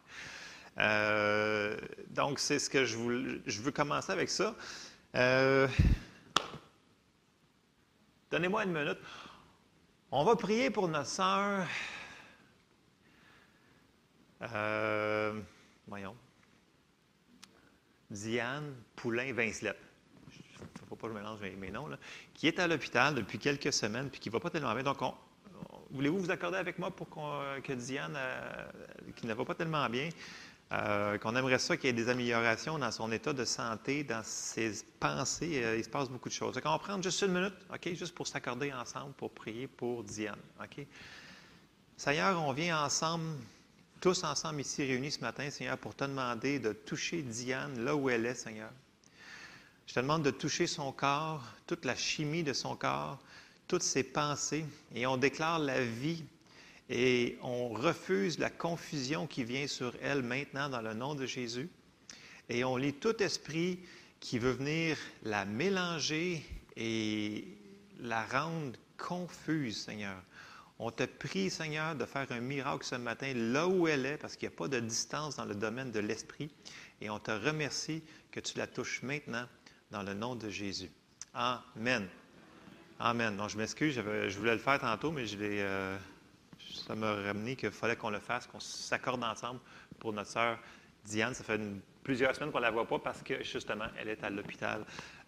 Euh, 0.78 1.76
donc, 2.08 2.38
c'est 2.38 2.58
ce 2.58 2.68
que 2.68 2.84
je, 2.84 2.96
veux, 2.96 3.42
je 3.46 3.62
veux 3.62 3.70
commencer 3.70 4.12
avec 4.12 4.28
ça. 4.28 4.54
Euh, 5.16 5.66
donnez-moi 8.30 8.64
une 8.64 8.72
minute. 8.72 8.98
On 10.10 10.24
va 10.24 10.36
prier 10.36 10.68
pour 10.68 10.88
notre 10.88 11.08
sœur. 11.08 11.66
Euh, 14.42 15.40
voyons. 15.86 16.14
Diane 18.10 18.74
Poulain-Vincelette. 18.94 19.78
Il 20.32 20.82
ne 20.82 20.88
faut 20.88 20.96
pas 20.96 21.06
que 21.06 21.14
je 21.14 21.18
mélange 21.18 21.40
mes, 21.40 21.70
noms, 21.70 21.86
là, 21.86 21.96
qui 22.34 22.46
est 22.46 22.58
à 22.58 22.68
l'hôpital 22.68 23.14
depuis 23.14 23.38
quelques 23.38 23.72
semaines 23.72 24.10
puis 24.10 24.20
qui 24.20 24.28
ne 24.28 24.34
va 24.34 24.40
pas 24.40 24.50
tellement 24.50 24.74
bien. 24.74 24.82
Donc, 24.82 24.98
voulez-vous 25.92 26.18
vous 26.18 26.30
accorder 26.30 26.58
avec 26.58 26.78
moi 26.78 26.90
pour 26.90 27.08
que 27.08 27.72
Diane, 27.72 28.14
euh, 28.16 28.66
qui 29.16 29.26
ne 29.26 29.32
va 29.32 29.46
pas 29.46 29.54
tellement 29.54 29.88
bien, 29.88 30.10
euh, 30.72 31.16
qu'on 31.18 31.36
aimerait 31.36 31.60
ça 31.60 31.76
qu'il 31.76 31.86
y 31.86 31.90
ait 31.90 31.92
des 31.92 32.08
améliorations 32.08 32.76
dans 32.76 32.90
son 32.90 33.12
état 33.12 33.32
de 33.32 33.44
santé, 33.44 34.02
dans 34.02 34.22
ses 34.24 34.72
pensées. 34.98 35.62
Euh, 35.62 35.78
il 35.78 35.84
se 35.84 35.88
passe 35.88 36.08
beaucoup 36.08 36.28
de 36.28 36.34
choses. 36.34 36.58
on 36.64 36.70
va 36.70 36.78
prendre 36.78 37.04
juste 37.04 37.22
une 37.22 37.32
minute, 37.32 37.54
OK, 37.72 37.94
juste 37.94 38.14
pour 38.14 38.26
s'accorder 38.26 38.72
ensemble 38.72 39.12
pour 39.14 39.30
prier 39.30 39.68
pour 39.68 40.02
Diane. 40.02 40.38
OK? 40.60 40.84
Seigneur, 41.96 42.42
on 42.42 42.52
vient 42.52 42.84
ensemble, 42.84 43.38
tous 44.00 44.24
ensemble 44.24 44.60
ici 44.60 44.84
réunis 44.84 45.12
ce 45.12 45.20
matin, 45.20 45.48
Seigneur, 45.50 45.78
pour 45.78 45.94
te 45.94 46.02
demander 46.02 46.58
de 46.58 46.72
toucher 46.72 47.22
Diane 47.22 47.84
là 47.84 47.94
où 47.94 48.10
elle 48.10 48.26
est, 48.26 48.34
Seigneur. 48.34 48.70
Je 49.86 49.94
te 49.94 50.00
demande 50.00 50.24
de 50.24 50.32
toucher 50.32 50.66
son 50.66 50.90
corps, 50.90 51.44
toute 51.68 51.84
la 51.84 51.94
chimie 51.94 52.42
de 52.42 52.52
son 52.52 52.74
corps, 52.74 53.20
toutes 53.68 53.84
ses 53.84 54.02
pensées, 54.02 54.64
et 54.94 55.06
on 55.06 55.16
déclare 55.16 55.60
la 55.60 55.80
vie 55.80 56.24
et 56.88 57.38
on 57.42 57.68
refuse 57.68 58.38
la 58.38 58.50
confusion 58.50 59.26
qui 59.26 59.44
vient 59.44 59.66
sur 59.66 59.92
elle 60.02 60.22
maintenant 60.22 60.68
dans 60.68 60.82
le 60.82 60.94
nom 60.94 61.14
de 61.14 61.26
Jésus. 61.26 61.68
Et 62.48 62.64
on 62.64 62.76
lit 62.76 62.94
tout 62.94 63.20
esprit 63.22 63.80
qui 64.20 64.38
veut 64.38 64.52
venir 64.52 64.96
la 65.24 65.44
mélanger 65.44 66.44
et 66.76 67.44
la 68.00 68.24
rendre 68.24 68.78
confuse, 68.96 69.78
Seigneur. 69.78 70.22
On 70.78 70.90
te 70.90 71.04
prie, 71.04 71.50
Seigneur, 71.50 71.96
de 71.96 72.04
faire 72.04 72.30
un 72.30 72.40
miracle 72.40 72.84
ce 72.84 72.96
matin 72.96 73.32
là 73.34 73.66
où 73.66 73.88
elle 73.88 74.06
est, 74.06 74.18
parce 74.18 74.36
qu'il 74.36 74.48
n'y 74.48 74.54
a 74.54 74.56
pas 74.56 74.68
de 74.68 74.78
distance 74.78 75.36
dans 75.36 75.46
le 75.46 75.54
domaine 75.54 75.90
de 75.90 76.00
l'esprit. 76.00 76.50
Et 77.00 77.10
on 77.10 77.18
te 77.18 77.30
remercie 77.30 78.02
que 78.30 78.40
tu 78.40 78.58
la 78.58 78.66
touches 78.66 79.02
maintenant 79.02 79.46
dans 79.90 80.02
le 80.02 80.14
nom 80.14 80.36
de 80.36 80.50
Jésus. 80.50 80.90
Amen. 81.34 82.06
Amen. 83.00 83.36
Donc, 83.36 83.50
je 83.50 83.58
m'excuse, 83.58 83.94
je 83.94 84.38
voulais 84.38 84.52
le 84.52 84.58
faire 84.58 84.78
tantôt, 84.78 85.10
mais 85.10 85.26
je 85.26 85.36
l'ai. 85.36 85.60
Euh, 85.60 85.98
ça 86.86 86.94
m'a 86.94 87.14
ramené 87.14 87.56
qu'il 87.56 87.70
fallait 87.70 87.96
qu'on 87.96 88.10
le 88.10 88.20
fasse, 88.20 88.46
qu'on 88.46 88.60
s'accorde 88.60 89.22
ensemble 89.24 89.60
pour 89.98 90.12
notre 90.12 90.30
sœur 90.30 90.58
Diane. 91.04 91.34
Ça 91.34 91.44
fait 91.44 91.60
plusieurs 92.02 92.34
semaines 92.34 92.52
qu'on 92.52 92.58
ne 92.58 92.64
la 92.64 92.70
voit 92.70 92.86
pas 92.86 92.98
parce 92.98 93.22
que, 93.22 93.42
justement, 93.42 93.86
elle 93.98 94.08
est 94.08 94.22
à 94.22 94.30
l'hôpital 94.30 94.84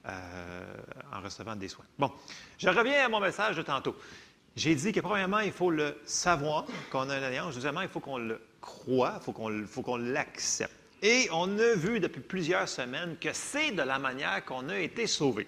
euh, 0.06 0.74
en 1.12 1.20
recevant 1.20 1.56
des 1.56 1.68
soins. 1.68 1.84
Bon, 1.98 2.12
je 2.58 2.68
reviens 2.68 3.04
à 3.04 3.08
mon 3.08 3.20
message 3.20 3.56
de 3.56 3.62
tantôt. 3.62 3.96
J'ai 4.56 4.74
dit 4.74 4.92
que, 4.92 5.00
premièrement, 5.00 5.40
il 5.40 5.52
faut 5.52 5.70
le 5.70 6.00
savoir 6.04 6.66
qu'on 6.90 7.08
a 7.10 7.18
une 7.18 7.24
alliance. 7.24 7.54
Deuxièmement, 7.54 7.82
il 7.82 7.88
faut 7.88 8.00
qu'on 8.00 8.18
le 8.18 8.40
croit, 8.60 9.20
il 9.26 9.66
faut 9.66 9.82
qu'on 9.82 9.96
l'accepte. 9.96 10.74
Et 11.02 11.28
on 11.32 11.58
a 11.58 11.74
vu 11.74 12.00
depuis 12.00 12.20
plusieurs 12.20 12.68
semaines 12.68 13.16
que 13.20 13.32
c'est 13.32 13.70
de 13.70 13.82
la 13.82 14.00
manière 14.00 14.44
qu'on 14.44 14.68
a 14.68 14.78
été 14.78 15.06
sauvé. 15.06 15.46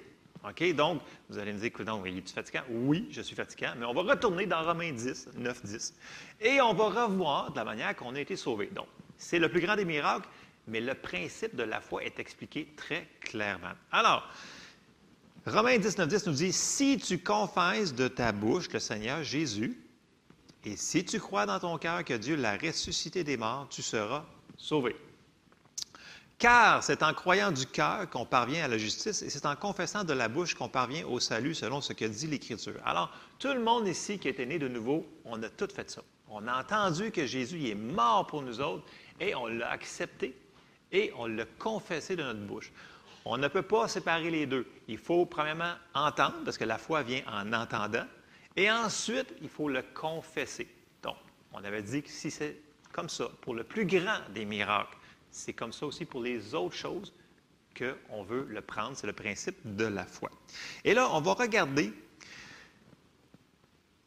OK? 0.49 0.75
Donc, 0.75 1.03
vous 1.29 1.39
allez 1.39 1.53
me 1.53 1.59
dire, 1.59 1.71
donc, 1.85 2.05
il 2.07 2.19
est 2.19 2.29
fatiguant? 2.29 2.63
Oui, 2.71 3.09
je 3.11 3.21
suis 3.21 3.37
fatiguant, 3.37 3.73
mais 3.79 3.87
on 3.87 3.93
va 3.93 4.03
retourner 4.03 4.47
dans 4.47 4.63
Romains 4.63 4.93
10, 4.93 5.31
9, 5.37 5.65
10, 5.65 5.95
et 6.41 6.61
on 6.61 6.73
va 6.75 7.05
revoir 7.05 7.51
de 7.51 7.57
la 7.57 7.65
manière 7.65 7.95
qu'on 7.97 8.15
a 8.15 8.21
été 8.21 8.37
sauvé. 8.37 8.67
Donc, 8.73 8.87
c'est 9.17 9.39
le 9.39 9.51
plus 9.51 9.61
grand 9.61 9.77
des 9.77 9.85
miracles, 9.85 10.29
mais 10.67 10.81
le 10.81 10.95
principe 10.95 11.57
de 11.57 11.63
la 11.63 11.81
foi 11.81 12.05
est 12.05 12.19
expliqué 12.19 12.69
très 12.77 13.09
clairement. 13.21 13.73
Alors, 13.93 14.29
Romains 15.47 15.79
10, 15.79 15.99
9, 15.99 16.09
10 16.09 16.27
nous 16.27 16.33
dit, 16.35 16.53
si 16.53 16.99
tu 16.99 17.19
confesses 17.19 17.95
de 17.95 18.09
ta 18.09 18.33
bouche 18.33 18.71
le 18.73 18.79
Seigneur 18.79 19.23
Jésus, 19.23 19.79
et 20.65 20.77
si 20.77 21.05
tu 21.05 21.19
crois 21.19 21.47
dans 21.47 21.59
ton 21.59 21.79
cœur 21.79 22.05
que 22.05 22.15
Dieu 22.15 22.37
l'a 22.37 22.57
ressuscité 22.57 23.25
des 23.25 23.39
morts, 23.39 23.67
tu 23.71 23.81
seras 23.81 24.27
sauvé. 24.57 24.95
Car 26.41 26.83
c'est 26.83 27.03
en 27.03 27.13
croyant 27.13 27.53
du 27.53 27.67
cœur 27.67 28.09
qu'on 28.09 28.25
parvient 28.25 28.65
à 28.65 28.69
la 28.69 28.79
justice 28.79 29.21
et 29.21 29.29
c'est 29.29 29.45
en 29.45 29.57
confessant 29.57 30.05
de 30.05 30.15
la 30.15 30.27
bouche 30.27 30.55
qu'on 30.55 30.71
parvient 30.71 31.07
au 31.07 31.21
salut 31.21 31.55
selon 31.55 31.83
ce 31.83 31.93
que 31.93 32.07
dit 32.07 32.27
l'Écriture. 32.29 32.81
Alors, 32.87 33.13
tout 33.39 33.53
le 33.53 33.61
monde 33.61 33.87
ici 33.87 34.19
qui 34.19 34.27
était 34.27 34.47
né 34.47 34.59
de 34.59 34.67
nouveau, 34.67 35.07
on 35.27 35.43
a 35.43 35.51
tout 35.51 35.69
fait 35.71 35.91
ça. 35.91 36.01
On 36.31 36.49
a 36.49 36.59
entendu 36.59 37.11
que 37.11 37.27
Jésus 37.27 37.69
est 37.69 37.75
mort 37.75 38.27
pour 38.27 38.41
nous 38.41 38.59
autres 38.59 38.85
et 39.21 39.35
on 39.35 39.49
l'a 39.49 39.71
accepté 39.71 40.35
et 40.91 41.13
on 41.19 41.27
l'a 41.27 41.45
confessé 41.59 42.17
de 42.17 42.23
notre 42.23 42.41
bouche. 42.41 42.73
On 43.27 43.37
ne 43.37 43.49
peut 43.49 43.61
pas 43.61 43.87
séparer 43.87 44.31
les 44.31 44.47
deux. 44.47 44.67
Il 44.89 44.97
faut 44.97 45.27
premièrement 45.27 45.75
entendre, 45.93 46.37
parce 46.43 46.57
que 46.57 46.65
la 46.65 46.79
foi 46.79 47.03
vient 47.03 47.21
en 47.31 47.53
entendant, 47.53 48.07
et 48.57 48.71
ensuite, 48.71 49.35
il 49.43 49.51
faut 49.51 49.69
le 49.69 49.83
confesser. 49.93 50.69
Donc, 51.03 51.17
on 51.53 51.63
avait 51.63 51.83
dit 51.83 52.03
que 52.03 52.09
si 52.09 52.31
c'est 52.31 52.57
comme 52.93 53.11
ça 53.11 53.29
pour 53.43 53.55
le 53.55 53.63
plus 53.63 53.85
grand 53.85 54.21
des 54.35 54.47
miracles, 54.47 54.97
c'est 55.31 55.53
comme 55.53 55.73
ça 55.73 55.87
aussi 55.87 56.05
pour 56.05 56.23
les 56.23 56.55
autres 56.55 56.77
choses 56.77 57.13
qu'on 57.77 58.23
veut 58.23 58.47
le 58.49 58.61
prendre. 58.61 58.97
C'est 58.97 59.07
le 59.07 59.13
principe 59.13 59.57
de 59.65 59.85
la 59.85 60.05
foi. 60.05 60.31
Et 60.85 60.95
là, 60.95 61.09
on 61.13 61.21
va 61.21 61.35
regarder 61.35 61.93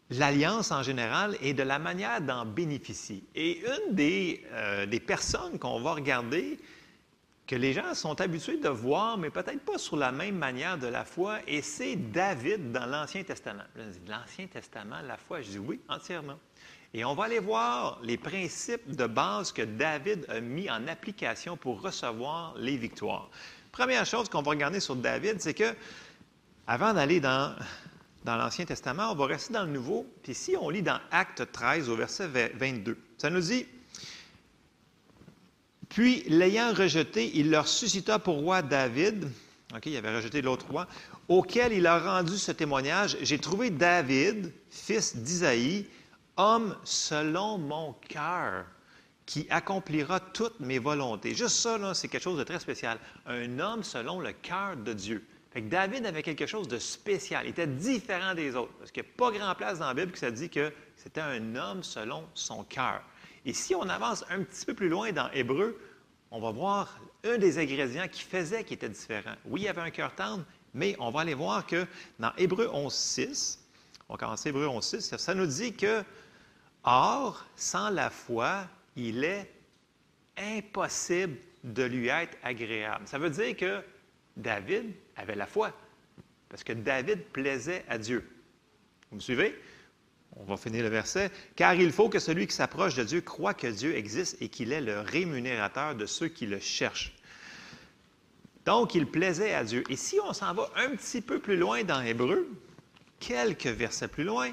l'alliance 0.10 0.72
en 0.72 0.84
général 0.84 1.38
et 1.42 1.54
de 1.54 1.64
la 1.64 1.80
manière 1.80 2.22
d'en 2.22 2.46
bénéficier. 2.46 3.24
Et 3.36 3.62
une 3.62 3.96
des, 3.96 4.44
euh, 4.52 4.86
des 4.86 5.00
personnes 5.00 5.58
qu'on 5.58 5.82
va 5.82 5.94
regarder, 5.94 6.60
que 7.46 7.56
les 7.56 7.74
gens 7.74 7.94
sont 7.94 8.20
habitués 8.22 8.58
de 8.58 8.70
voir, 8.70 9.18
mais 9.18 9.30
peut-être 9.30 9.60
pas 9.66 9.78
sur 9.78 9.98
la 9.98 10.12
même 10.12 10.38
manière 10.38 10.78
de 10.78 10.88
la 10.88 11.04
foi, 11.04 11.40
et 11.46 11.62
c'est 11.62 11.96
David 11.96 12.72
dans 12.72 12.86
l'Ancien 12.86 13.24
Testament. 13.24 13.64
L'Ancien 14.08 14.48
Testament, 14.48 15.02
la 15.06 15.18
foi, 15.18 15.42
je 15.42 15.52
dis 15.52 15.60
oui, 15.60 15.80
entièrement. 15.90 16.40
Et 16.96 17.04
on 17.04 17.16
va 17.16 17.24
aller 17.24 17.40
voir 17.40 18.00
les 18.04 18.18
principes 18.18 18.96
de 18.96 19.08
base 19.08 19.52
que 19.52 19.64
David 19.64 20.28
a 20.30 20.40
mis 20.40 20.70
en 20.70 20.88
application 20.88 21.58
pour 21.58 21.82
recevoir 21.82 22.54
les 22.56 22.78
victoires. 22.78 23.32
Première 23.72 24.06
chose 24.06 24.30
qu'on 24.30 24.44
va 24.44 24.52
regarder 24.52 24.80
sur 24.80 24.96
David, 24.96 25.42
c'est 25.42 25.56
que, 25.56 25.74
avant 26.68 26.94
d'aller 26.94 27.20
dans, 27.20 27.56
l'Ancien 28.24 28.66
Testament, 28.66 29.12
on 29.12 29.16
va 29.16 29.26
rester 29.26 29.54
dans 29.54 29.64
le 29.64 29.72
Nouveau. 29.72 30.06
Puis 30.22 30.36
si 30.36 30.56
on 30.56 30.70
lit 30.70 30.84
dans 30.84 31.00
Acte 31.10 31.52
13 31.52 31.90
au 31.90 31.96
verset 31.96 32.28
22, 32.28 32.96
ça 33.18 33.32
nous 33.32 33.42
dit 33.42 33.66
Puis, 35.90 36.24
l'ayant 36.28 36.74
rejeté, 36.76 37.32
il 37.34 37.50
leur 37.50 37.68
suscita 37.68 38.20
pour 38.20 38.36
roi 38.36 38.62
David. 38.62 39.32
OK, 39.76 39.88
il 39.88 39.98
avait 39.98 40.16
rejeté 40.16 40.44
l'autre 40.44 40.68
roi, 40.70 40.88
auquel 41.28 41.74
il 41.74 41.88
a 41.88 41.98
rendu 41.98 42.38
ce 42.38 42.52
témoignage 42.52 43.18
J'ai 43.22 43.40
trouvé 43.40 43.72
David, 43.72 44.54
fils 44.70 45.18
d'Isaïe, 45.18 45.88
homme 46.38 46.76
selon 46.84 47.58
mon 47.58 47.94
cœur, 48.08 48.66
qui 49.26 49.48
accomplira 49.50 50.20
toutes 50.20 50.60
mes 50.60 50.80
volontés. 50.80 51.34
Juste 51.34 51.56
ça, 51.56 51.94
c'est 51.94 52.08
quelque 52.08 52.24
chose 52.24 52.38
de 52.38 52.44
très 52.44 52.60
spécial. 52.60 53.00
Un 53.26 53.60
homme 53.60 53.84
selon 53.84 54.20
le 54.20 54.34
cœur 54.34 54.76
de 54.76 54.94
Dieu. 54.94 55.26
David 55.56 56.06
avait 56.06 56.24
quelque 56.24 56.48
chose 56.48 56.68
de 56.68 56.80
spécial. 56.80 57.46
Il 57.46 57.50
était 57.50 57.68
différent 57.68 58.34
des 58.34 58.56
autres. 58.56 58.74
Parce 58.80 58.92
qu'il 58.92 59.04
n'y 59.04 59.10
a 59.10 59.12
pas 59.18 59.32
grand 59.32 59.56
place 59.56 59.80
dans 59.80 59.88
la 59.88 59.94
Bible 59.94 60.12
que 60.12 60.18
ça 60.18 60.32
dit 60.32 60.50
que 60.50 60.74
c'était 60.96 61.22
un 61.22 61.56
homme 61.56 61.84
selon 61.84 62.26
son 62.34 62.64
cœur. 62.64 63.02
Et 63.46 63.54
si 63.54 63.76
on 63.76 63.84
avance 63.84 64.26
un 64.30 64.44
petit 64.44 64.66
peu 64.66 64.74
plus 64.74 64.90
loin 64.90 65.12
dans 65.12 65.30
Hébreu, 65.32 65.80
on 66.32 66.40
va 66.40 66.52
voir 66.52 67.00
un 67.24 67.38
des 67.38 67.60
ingrédients 67.60 68.08
qui 68.12 68.24
faisait 68.24 68.64
qu'il 68.64 68.76
était 68.76 68.90
différent. 68.90 69.36
Oui, 69.46 69.62
il 69.62 69.68
avait 69.68 69.82
un 69.82 69.92
cœur 69.92 70.16
tendre, 70.16 70.44
mais 70.74 70.96
on 71.00 71.12
va 71.12 71.22
aller 71.22 71.36
voir 71.36 71.68
que 71.68 71.86
dans 72.20 72.32
Hébreu 72.38 72.68
11.6, 72.74 73.60
on 74.10 74.14
va 74.14 74.18
commencer 74.18 74.50
Hébreu 74.50 74.66
11.6, 74.66 75.18
ça 75.18 75.36
nous 75.36 75.46
dit 75.46 75.74
que 75.74 76.04
Or, 76.84 77.46
sans 77.56 77.90
la 77.90 78.10
foi, 78.10 78.68
il 78.96 79.24
est 79.24 79.50
impossible 80.38 81.38
de 81.64 81.84
lui 81.84 82.08
être 82.08 82.38
agréable. 82.44 83.08
Ça 83.08 83.18
veut 83.18 83.30
dire 83.30 83.56
que 83.56 83.82
David 84.36 84.92
avait 85.16 85.36
la 85.36 85.46
foi, 85.46 85.72
parce 86.50 86.64
que 86.64 86.74
David 86.74 87.24
plaisait 87.26 87.86
à 87.88 87.98
Dieu. 87.98 88.28
Vous 89.10 89.18
me 89.18 89.22
suivez? 89.22 89.58
On 90.36 90.44
va 90.46 90.58
finir 90.58 90.84
le 90.84 90.90
verset. 90.90 91.32
Car 91.56 91.76
il 91.76 91.92
faut 91.92 92.10
que 92.10 92.20
celui 92.20 92.48
qui 92.48 92.56
s'approche 92.56 92.96
de 92.96 93.04
Dieu 93.04 93.22
croit 93.22 93.54
que 93.54 93.68
Dieu 93.68 93.96
existe 93.96 94.42
et 94.42 94.50
qu'il 94.50 94.72
est 94.72 94.82
le 94.82 95.00
rémunérateur 95.00 95.96
de 95.96 96.08
ceux 96.08 96.28
qui 96.28 96.48
le 96.48 96.60
cherchent. 96.60 97.14
Donc, 98.66 98.96
il 98.96 99.06
plaisait 99.06 99.54
à 99.54 99.64
Dieu. 99.64 99.84
Et 99.90 99.96
si 99.96 100.20
on 100.20 100.34
s'en 100.34 100.54
va 100.54 100.72
un 100.76 100.96
petit 100.96 101.22
peu 101.22 101.40
plus 101.40 101.58
loin 101.58 101.84
dans 101.84 102.02
Hébreu, 102.02 102.50
quelques 103.20 103.68
versets 103.68 104.08
plus 104.08 104.24
loin, 104.24 104.50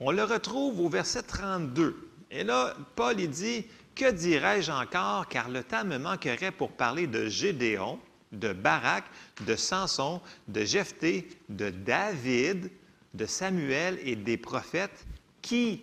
on 0.00 0.10
le 0.10 0.24
retrouve 0.24 0.80
au 0.80 0.88
verset 0.88 1.22
32. 1.22 2.08
Et 2.30 2.44
là, 2.44 2.74
Paul 2.94 3.16
dit 3.16 3.66
Que 3.94 4.10
dirais-je 4.10 4.70
encore, 4.70 5.28
car 5.28 5.48
le 5.48 5.64
temps 5.64 5.84
me 5.84 5.98
manquerait 5.98 6.52
pour 6.52 6.72
parler 6.72 7.06
de 7.06 7.28
Gédéon, 7.28 7.98
de 8.32 8.52
Barak, 8.52 9.04
de 9.46 9.56
Samson, 9.56 10.20
de 10.46 10.64
Jephthé, 10.64 11.28
de 11.48 11.70
David, 11.70 12.70
de 13.14 13.26
Samuel 13.26 13.98
et 14.04 14.16
des 14.16 14.36
prophètes 14.36 15.06
qui, 15.42 15.82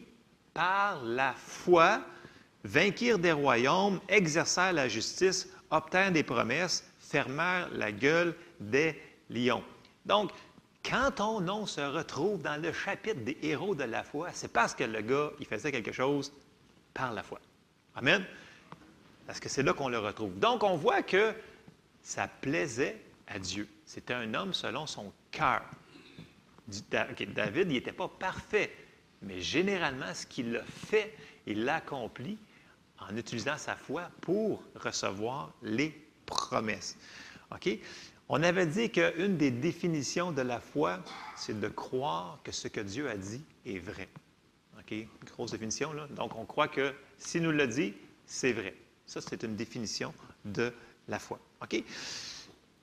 par 0.53 1.03
la 1.03 1.33
foi, 1.33 2.01
vainquirent 2.63 3.19
des 3.19 3.31
royaumes, 3.31 3.99
exercèrent 4.07 4.73
la 4.73 4.87
justice, 4.87 5.49
obtinrent 5.71 6.11
des 6.11 6.23
promesses, 6.23 6.83
fermèrent 6.99 7.69
la 7.71 7.91
gueule 7.91 8.35
des 8.59 8.99
lions. 9.29 9.63
Quand 10.89 11.11
ton 11.11 11.41
nom 11.41 11.65
se 11.65 11.81
retrouve 11.81 12.41
dans 12.41 12.61
le 12.61 12.71
chapitre 12.71 13.21
des 13.21 13.37
héros 13.41 13.75
de 13.75 13.83
la 13.83 14.03
foi, 14.03 14.29
c'est 14.33 14.51
parce 14.51 14.75
que 14.75 14.83
le 14.83 15.01
gars, 15.01 15.31
il 15.39 15.45
faisait 15.45 15.71
quelque 15.71 15.91
chose 15.91 16.31
par 16.93 17.13
la 17.13 17.23
foi. 17.23 17.39
Amen? 17.95 18.25
Parce 19.25 19.39
que 19.39 19.49
c'est 19.49 19.63
là 19.63 19.73
qu'on 19.73 19.89
le 19.89 19.99
retrouve. 19.99 20.37
Donc, 20.37 20.63
on 20.63 20.75
voit 20.75 21.01
que 21.01 21.33
ça 22.03 22.27
plaisait 22.27 23.01
à 23.27 23.39
Dieu. 23.39 23.67
C'était 23.85 24.13
un 24.13 24.33
homme 24.33 24.53
selon 24.53 24.85
son 24.85 25.11
cœur. 25.31 25.63
David, 26.89 27.67
il 27.69 27.73
n'était 27.73 27.91
pas 27.91 28.07
parfait, 28.07 28.71
mais 29.21 29.41
généralement, 29.41 30.13
ce 30.13 30.25
qu'il 30.25 30.55
a 30.55 30.63
fait, 30.63 31.15
il 31.47 31.63
l'a 31.63 31.75
accompli 31.75 32.37
en 32.99 33.15
utilisant 33.15 33.57
sa 33.57 33.75
foi 33.75 34.09
pour 34.21 34.63
recevoir 34.75 35.51
les 35.61 35.95
promesses. 36.25 36.97
OK? 37.51 37.69
On 38.27 38.41
avait 38.41 38.65
dit 38.65 38.89
qu'une 38.89 39.37
des 39.37 39.51
définitions 39.51 40.31
de 40.31 40.41
la 40.41 40.59
foi, 40.59 40.99
c'est 41.35 41.59
de 41.59 41.67
croire 41.67 42.39
que 42.43 42.51
ce 42.51 42.67
que 42.67 42.81
Dieu 42.81 43.09
a 43.09 43.15
dit 43.15 43.43
est 43.65 43.77
vrai. 43.77 44.09
OK? 44.79 44.95
Grosse 45.25 45.51
définition, 45.51 45.93
là. 45.93 46.07
Donc, 46.15 46.35
on 46.35 46.45
croit 46.45 46.67
que 46.67 46.93
s'il 47.19 47.43
nous 47.43 47.51
l'a 47.51 47.67
dit, 47.67 47.93
c'est 48.25 48.53
vrai. 48.53 48.75
Ça, 49.05 49.21
c'est 49.21 49.43
une 49.43 49.55
définition 49.55 50.11
de 50.43 50.73
la 51.07 51.19
foi. 51.19 51.39
OK? 51.61 51.83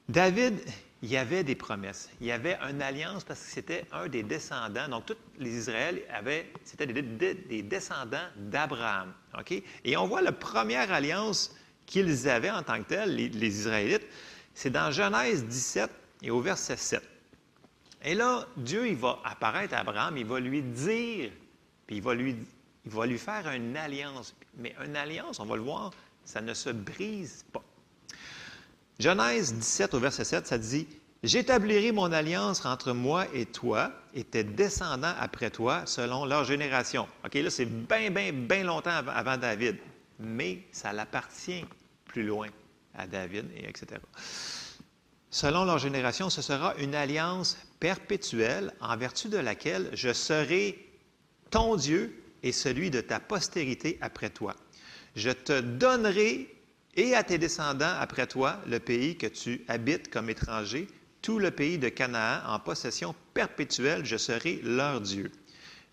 David, 0.09 0.61
il 1.03 1.11
y 1.11 1.17
avait 1.17 1.43
des 1.43 1.57
promesses. 1.57 2.09
Il 2.21 2.29
y 2.29 2.33
avait 2.33 2.57
une 2.71 2.81
alliance 2.81 3.25
parce 3.25 3.41
que 3.41 3.51
c'était 3.51 3.85
un 3.91 4.07
des 4.07 4.23
descendants. 4.23 4.89
Donc, 4.89 5.07
tous 5.07 5.17
les 5.41 5.57
Israéliens 5.57 6.03
avaient, 6.13 6.53
c'était 6.63 6.87
des, 6.87 7.63
descendants 7.63 8.29
d'Abraham. 8.37 9.13
OK? 9.37 9.61
Et 9.85 9.97
on 9.97 10.07
voit 10.07 10.23
la 10.23 10.33
première 10.33 10.93
alliance 10.93 11.53
qu'ils 11.85 12.29
avaient 12.29 12.51
en 12.51 12.63
tant 12.63 12.79
que 12.79 12.89
tels, 12.89 13.17
les 13.17 13.59
Israélites, 13.59 14.07
c'est 14.55 14.71
dans 14.71 14.91
Genèse 14.91 15.45
17 15.45 15.91
et 16.23 16.31
au 16.31 16.41
verset 16.41 16.77
7. 16.77 17.03
Et 18.05 18.15
là, 18.15 18.47
Dieu, 18.57 18.89
il 18.89 18.97
va 18.97 19.21
apparaître 19.25 19.75
à 19.75 19.79
Abraham, 19.79 20.17
il 20.17 20.27
va 20.27 20.41
lui 20.41 20.63
dire, 20.63 21.31
puis 21.87 21.97
il 21.97 22.03
va 22.03 22.15
lui, 22.15 23.19
faire 23.19 23.49
une 23.51 23.77
alliance. 23.77 24.35
Mais 24.59 24.75
une 24.85 24.97
alliance, 24.97 25.39
on 25.41 25.47
va 25.47 25.57
le 25.57 25.63
voir, 25.63 25.93
ça 26.25 26.41
ne 26.41 26.53
se 26.53 26.71
brise 26.71 27.45
pas. 27.53 27.63
Genèse 28.99 29.55
17 29.55 29.95
au 29.95 30.01
verset 30.01 30.25
7, 30.25 30.47
ça 30.47 30.59
dit 30.59 30.87
J'établirai 31.23 31.93
mon 31.93 32.11
alliance 32.11 32.65
entre 32.67 32.93
moi 32.93 33.27
et 33.33 33.47
toi 33.47 33.93
et 34.13 34.25
tes 34.25 34.43
descendants 34.43 35.15
après 35.21 35.51
toi 35.51 35.83
selon 35.87 36.25
leur 36.25 36.43
génération. 36.43 37.07
OK, 37.25 37.35
là, 37.35 37.49
c'est 37.49 37.65
bien, 37.65 38.11
bien, 38.11 38.33
bien 38.33 38.65
longtemps 38.65 38.91
avant 38.91 39.37
David, 39.37 39.77
mais 40.19 40.63
ça 40.73 40.93
l'appartient 40.93 41.65
plus 42.07 42.25
loin 42.25 42.49
à 42.95 43.07
David, 43.07 43.47
et 43.57 43.69
etc. 43.69 44.01
Selon 45.31 45.65
leur 45.65 45.79
génération, 45.79 46.29
ce 46.29 46.43
sera 46.43 46.75
une 46.77 46.95
alliance 46.95 47.57
perpétuelle 47.81 48.73
en 48.81 48.97
vertu 48.97 49.29
de 49.29 49.39
laquelle 49.39 49.89
je 49.95 50.13
serai 50.13 50.79
ton 51.51 51.77
Dieu 51.77 52.23
et 52.43 52.53
celui 52.53 52.91
de 52.91 53.01
ta 53.01 53.19
postérité 53.19 53.99
après 54.01 54.31
toi. 54.31 54.55
Je 55.17 55.31
te 55.31 55.61
donnerai 55.61 56.55
et 56.95 57.15
à 57.15 57.23
tes 57.23 57.39
descendants 57.39 57.95
après 57.99 58.27
toi 58.27 58.61
le 58.67 58.79
pays 58.79 59.17
que 59.17 59.27
tu 59.27 59.65
habites 59.69 60.11
comme 60.11 60.29
étranger, 60.29 60.87
tout 61.23 61.39
le 61.39 61.51
pays 61.51 61.79
de 61.79 61.89
Canaan 61.89 62.41
en 62.47 62.59
possession 62.59 63.15
perpétuelle, 63.33 64.05
je 64.05 64.17
serai 64.17 64.61
leur 64.63 65.01
Dieu. 65.01 65.31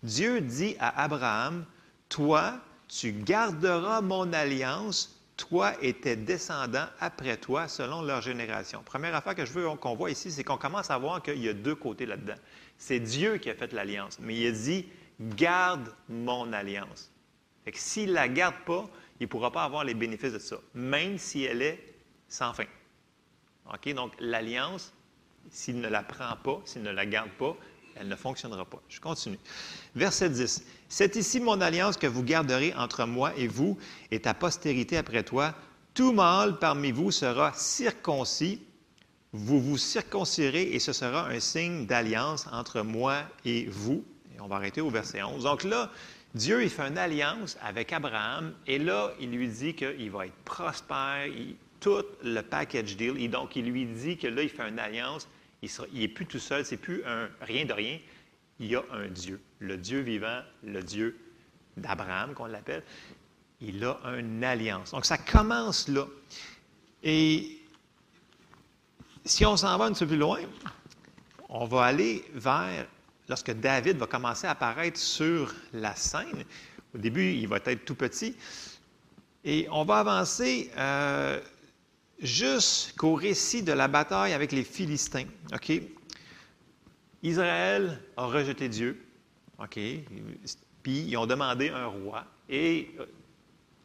Dieu 0.02 0.40
dit 0.40 0.76
à 0.80 1.02
Abraham, 1.02 1.64
Toi, 2.08 2.60
tu 2.88 3.12
garderas 3.12 4.00
mon 4.00 4.32
alliance 4.32 5.19
toi 5.40 5.72
et 5.80 5.94
tes 5.94 6.16
descendants 6.16 6.86
après 7.00 7.36
toi 7.36 7.66
selon 7.66 8.02
leur 8.02 8.20
génération. 8.20 8.82
Première 8.84 9.14
affaire 9.14 9.34
que 9.34 9.44
je 9.44 9.52
veux 9.52 9.68
qu'on 9.76 9.94
voit 9.94 10.10
ici, 10.10 10.30
c'est 10.30 10.44
qu'on 10.44 10.58
commence 10.58 10.90
à 10.90 10.98
voir 10.98 11.22
qu'il 11.22 11.42
y 11.42 11.48
a 11.48 11.54
deux 11.54 11.74
côtés 11.74 12.06
là-dedans. 12.06 12.34
C'est 12.76 13.00
Dieu 13.00 13.38
qui 13.38 13.50
a 13.50 13.54
fait 13.54 13.72
l'alliance, 13.72 14.18
mais 14.20 14.36
il 14.36 14.46
a 14.46 14.52
dit 14.52 14.86
garde 15.20 15.92
mon 16.08 16.52
alliance. 16.52 17.10
Fait 17.64 17.72
que 17.72 17.78
s'il 17.78 18.10
ne 18.10 18.14
la 18.14 18.28
garde 18.28 18.56
pas, 18.66 18.88
il 19.18 19.24
ne 19.24 19.28
pourra 19.28 19.50
pas 19.50 19.64
avoir 19.64 19.84
les 19.84 19.94
bénéfices 19.94 20.32
de 20.32 20.38
ça, 20.38 20.56
même 20.74 21.18
si 21.18 21.44
elle 21.44 21.62
est 21.62 21.94
sans 22.28 22.52
fin. 22.52 22.64
OK? 23.72 23.92
Donc, 23.94 24.12
l'alliance, 24.18 24.92
s'il 25.50 25.80
ne 25.80 25.88
la 25.88 26.02
prend 26.02 26.36
pas, 26.36 26.60
s'il 26.64 26.82
ne 26.82 26.90
la 26.90 27.06
garde 27.06 27.30
pas, 27.30 27.56
elle 28.00 28.08
ne 28.08 28.16
fonctionnera 28.16 28.64
pas. 28.64 28.80
Je 28.88 29.00
continue. 29.00 29.38
Verset 29.94 30.30
10. 30.30 30.64
C'est 30.88 31.16
ici 31.16 31.38
mon 31.38 31.60
alliance 31.60 31.96
que 31.96 32.06
vous 32.06 32.22
garderez 32.22 32.72
entre 32.74 33.04
moi 33.04 33.32
et 33.36 33.46
vous 33.46 33.78
et 34.10 34.20
ta 34.20 34.34
postérité 34.34 34.96
après 34.96 35.22
toi. 35.22 35.54
Tout 35.94 36.12
mâle 36.12 36.58
parmi 36.58 36.92
vous 36.92 37.10
sera 37.10 37.52
circoncis. 37.54 38.62
Vous 39.32 39.60
vous 39.60 39.76
circoncirez 39.76 40.62
et 40.62 40.78
ce 40.78 40.92
sera 40.92 41.28
un 41.28 41.40
signe 41.40 41.86
d'alliance 41.86 42.46
entre 42.52 42.82
moi 42.82 43.22
et 43.44 43.66
vous. 43.66 44.04
Et 44.34 44.40
on 44.40 44.48
va 44.48 44.56
arrêter 44.56 44.80
au 44.80 44.90
verset 44.90 45.22
11. 45.22 45.44
Donc 45.44 45.64
là, 45.64 45.90
Dieu, 46.34 46.62
il 46.62 46.70
fait 46.70 46.88
une 46.88 46.98
alliance 46.98 47.58
avec 47.62 47.92
Abraham 47.92 48.54
et 48.66 48.78
là, 48.78 49.12
il 49.20 49.30
lui 49.30 49.48
dit 49.48 49.74
qu'il 49.74 50.10
va 50.10 50.26
être 50.26 50.44
prospère, 50.44 51.28
tout 51.80 52.04
le 52.22 52.40
package 52.40 52.96
deal. 52.96 53.20
Et 53.20 53.28
donc, 53.28 53.56
il 53.56 53.66
lui 53.66 53.84
dit 53.84 54.16
que 54.16 54.26
là, 54.26 54.42
il 54.42 54.48
fait 54.48 54.68
une 54.68 54.78
alliance 54.78 55.28
il 55.62 56.00
n'est 56.00 56.08
plus 56.08 56.26
tout 56.26 56.38
seul, 56.38 56.64
c'est 56.64 56.76
plus 56.76 57.04
un 57.04 57.28
rien 57.40 57.64
de 57.64 57.72
rien. 57.72 57.98
Il 58.58 58.66
y 58.66 58.76
a 58.76 58.82
un 58.92 59.08
Dieu, 59.08 59.40
le 59.58 59.76
Dieu 59.76 60.00
vivant, 60.00 60.40
le 60.62 60.82
Dieu 60.82 61.18
d'Abraham, 61.76 62.34
qu'on 62.34 62.46
l'appelle. 62.46 62.82
Il 63.60 63.84
a 63.84 63.98
une 64.18 64.42
alliance. 64.42 64.92
Donc, 64.92 65.04
ça 65.04 65.18
commence 65.18 65.88
là. 65.88 66.06
Et 67.02 67.58
si 69.24 69.44
on 69.44 69.56
s'en 69.56 69.76
va 69.76 69.86
un 69.86 69.92
petit 69.92 70.04
peu 70.04 70.08
plus 70.08 70.18
loin, 70.18 70.40
on 71.48 71.66
va 71.66 71.84
aller 71.84 72.24
vers 72.34 72.86
lorsque 73.28 73.52
David 73.52 73.96
va 73.96 74.06
commencer 74.06 74.46
à 74.46 74.50
apparaître 74.50 74.98
sur 74.98 75.54
la 75.72 75.94
scène. 75.94 76.44
Au 76.94 76.98
début, 76.98 77.32
il 77.32 77.48
va 77.48 77.58
être 77.64 77.84
tout 77.84 77.94
petit. 77.94 78.36
Et 79.44 79.66
on 79.70 79.84
va 79.84 80.00
avancer 80.00 80.70
euh, 80.76 81.40
jusqu'au 82.20 83.14
récit 83.14 83.62
de 83.62 83.72
la 83.72 83.88
bataille 83.88 84.32
avec 84.32 84.52
les 84.52 84.64
Philistins. 84.64 85.26
OK? 85.52 85.72
Israël 87.22 88.00
a 88.16 88.26
rejeté 88.26 88.68
Dieu. 88.68 89.02
OK? 89.58 89.78
Puis 90.82 91.00
ils 91.08 91.16
ont 91.16 91.26
demandé 91.26 91.68
un 91.70 91.86
roi. 91.86 92.24
Et 92.48 92.90
euh, 92.98 93.06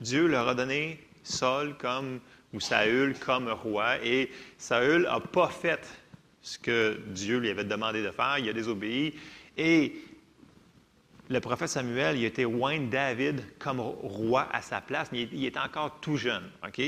Dieu 0.01 0.27
leur 0.27 0.47
a 0.47 0.55
donné 0.55 0.99
Saul 1.23 1.75
comme, 1.77 2.19
ou 2.53 2.59
Saül 2.59 3.17
comme 3.19 3.49
roi. 3.49 4.03
Et 4.03 4.31
Saül 4.57 5.03
n'a 5.03 5.19
pas 5.19 5.49
fait 5.49 5.87
ce 6.41 6.57
que 6.57 6.99
Dieu 7.07 7.39
lui 7.39 7.49
avait 7.49 7.63
demandé 7.63 8.03
de 8.03 8.11
faire. 8.11 8.37
Il 8.37 8.49
a 8.49 8.53
désobéi. 8.53 9.15
Et 9.57 9.95
le 11.29 11.39
prophète 11.39 11.69
Samuel, 11.69 12.17
il 12.17 12.25
a 12.25 12.27
été 12.27 12.45
oint 12.45 12.79
David 12.79 13.43
comme 13.57 13.79
roi 13.79 14.47
à 14.51 14.61
sa 14.61 14.79
place, 14.79 15.09
mais 15.11 15.23
il 15.31 15.43
est 15.45 15.57
encore 15.57 15.99
tout 15.99 16.17
jeune. 16.17 16.49
OK? 16.65 16.81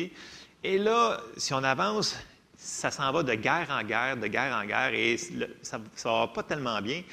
Et 0.68 0.78
là, 0.78 1.22
si 1.38 1.54
on 1.54 1.64
avance, 1.64 2.18
ça 2.58 2.92
s'en 2.92 3.10
va 3.14 3.24
de 3.24 3.34
guerre 3.36 3.70
en 3.72 3.82
guerre, 3.84 4.18
de 4.18 4.28
guerre 4.28 4.54
en 4.54 4.66
guerre, 4.66 4.94
et 4.94 5.16
ça 5.62 5.78
ne 5.78 6.04
va 6.04 6.28
pas 6.28 6.44
tellement 6.44 6.82
bien. 6.82 7.04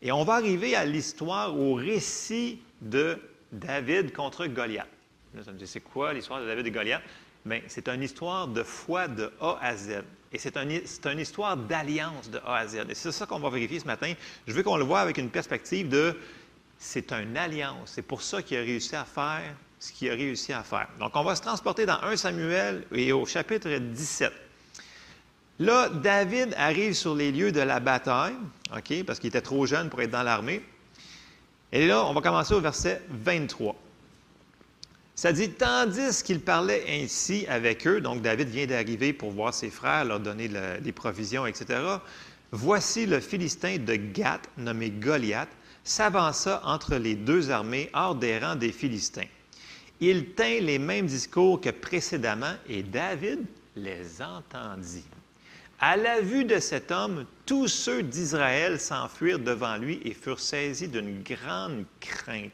Et 0.00 0.10
on 0.10 0.24
va 0.24 0.36
arriver 0.36 0.74
à 0.74 0.86
l'histoire, 0.86 1.54
au 1.54 1.74
récit 1.74 2.62
de 2.80 3.18
David 3.52 4.14
contre 4.14 4.46
Goliath. 4.46 4.88
Là, 5.34 5.44
ça 5.44 5.52
me 5.52 5.58
dit, 5.58 5.66
c'est 5.66 5.82
quoi 5.82 6.14
l'histoire 6.14 6.40
de 6.40 6.46
David 6.46 6.66
et 6.66 6.70
Goliath? 6.70 7.02
Bien, 7.44 7.60
c'est 7.66 7.86
une 7.86 8.02
histoire 8.02 8.48
de 8.48 8.62
foi 8.62 9.08
de 9.08 9.30
A 9.42 9.58
à 9.60 9.76
Z. 9.76 10.02
Et 10.32 10.38
c'est 10.38 10.56
une 10.56 11.18
histoire 11.18 11.58
d'alliance 11.58 12.30
de 12.30 12.38
A 12.46 12.60
à 12.60 12.66
Z. 12.66 12.86
Et 12.88 12.94
c'est 12.94 13.12
ça 13.12 13.26
qu'on 13.26 13.40
va 13.40 13.50
vérifier 13.50 13.78
ce 13.78 13.86
matin. 13.86 14.14
Je 14.46 14.54
veux 14.54 14.62
qu'on 14.62 14.78
le 14.78 14.84
voit 14.84 15.00
avec 15.00 15.18
une 15.18 15.28
perspective 15.28 15.86
de 15.86 16.18
c'est 16.78 17.12
une 17.12 17.36
alliance. 17.36 17.92
C'est 17.94 18.00
pour 18.00 18.22
ça 18.22 18.40
qu'il 18.40 18.56
a 18.56 18.60
réussi 18.60 18.96
à 18.96 19.04
faire 19.04 19.54
ce 19.82 19.90
qu'il 19.90 20.08
a 20.10 20.14
réussi 20.14 20.52
à 20.52 20.62
faire. 20.62 20.86
Donc, 21.00 21.10
on 21.16 21.24
va 21.24 21.34
se 21.34 21.42
transporter 21.42 21.86
dans 21.86 22.00
1 22.02 22.16
Samuel 22.16 22.84
et 22.92 23.10
au 23.10 23.26
chapitre 23.26 23.68
17. 23.68 24.32
Là, 25.58 25.88
David 25.88 26.54
arrive 26.56 26.94
sur 26.94 27.16
les 27.16 27.32
lieux 27.32 27.50
de 27.50 27.60
la 27.60 27.80
bataille, 27.80 28.36
parce 29.04 29.18
qu'il 29.18 29.26
était 29.26 29.40
trop 29.40 29.66
jeune 29.66 29.90
pour 29.90 30.00
être 30.00 30.12
dans 30.12 30.22
l'armée. 30.22 30.64
Et 31.72 31.88
là, 31.88 32.04
on 32.04 32.14
va 32.14 32.20
commencer 32.20 32.54
au 32.54 32.60
verset 32.60 33.02
23. 33.10 33.74
Ça 35.16 35.32
dit, 35.32 35.50
tandis 35.50 36.22
qu'il 36.22 36.40
parlait 36.40 36.84
ainsi 36.88 37.44
avec 37.48 37.84
eux, 37.88 38.00
donc 38.00 38.22
David 38.22 38.50
vient 38.50 38.66
d'arriver 38.66 39.12
pour 39.12 39.32
voir 39.32 39.52
ses 39.52 39.70
frères, 39.70 40.04
leur 40.04 40.20
donner 40.20 40.48
les 40.80 40.92
provisions, 40.92 41.44
etc. 41.44 41.80
Voici 42.52 43.04
le 43.04 43.18
Philistin 43.18 43.78
de 43.78 43.96
Gath, 43.96 44.48
nommé 44.58 44.90
Goliath, 44.90 45.50
s'avança 45.82 46.62
entre 46.64 46.94
les 46.94 47.16
deux 47.16 47.50
armées 47.50 47.90
hors 47.94 48.14
des 48.14 48.38
rangs 48.38 48.54
des 48.54 48.70
Philistins. 48.70 49.26
Il 50.04 50.30
tint 50.30 50.58
les 50.58 50.80
mêmes 50.80 51.06
discours 51.06 51.60
que 51.60 51.70
précédemment 51.70 52.56
et 52.68 52.82
David 52.82 53.38
les 53.76 54.20
entendit. 54.20 55.04
À 55.78 55.96
la 55.96 56.20
vue 56.20 56.44
de 56.44 56.58
cet 56.58 56.90
homme, 56.90 57.24
tous 57.46 57.68
ceux 57.68 58.02
d'Israël 58.02 58.80
s'enfuirent 58.80 59.38
devant 59.38 59.76
lui 59.76 60.00
et 60.04 60.12
furent 60.12 60.40
saisis 60.40 60.88
d'une 60.88 61.22
grande 61.22 61.84
crainte. 62.00 62.50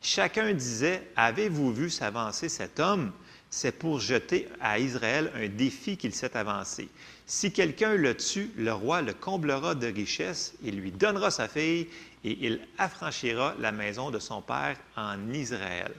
Chacun 0.00 0.54
disait, 0.54 1.02
Avez-vous 1.14 1.74
vu 1.74 1.90
s'avancer 1.90 2.48
cet 2.48 2.80
homme? 2.80 3.12
C'est 3.50 3.78
pour 3.78 4.00
jeter 4.00 4.48
à 4.58 4.78
Israël 4.78 5.30
un 5.34 5.48
défi 5.48 5.98
qu'il 5.98 6.14
s'est 6.14 6.34
avancé. 6.38 6.88
Si 7.26 7.52
quelqu'un 7.52 7.96
le 7.96 8.16
tue, 8.16 8.50
le 8.56 8.72
roi 8.72 9.02
le 9.02 9.12
comblera 9.12 9.74
de 9.74 9.88
richesses 9.88 10.54
et 10.64 10.70
lui 10.70 10.90
donnera 10.90 11.30
sa 11.30 11.48
fille, 11.48 11.88
et 12.24 12.38
il 12.40 12.60
affranchira 12.78 13.56
la 13.60 13.72
maison 13.72 14.10
de 14.10 14.18
son 14.18 14.40
père 14.40 14.78
en 14.96 15.34
Israël. 15.34 15.92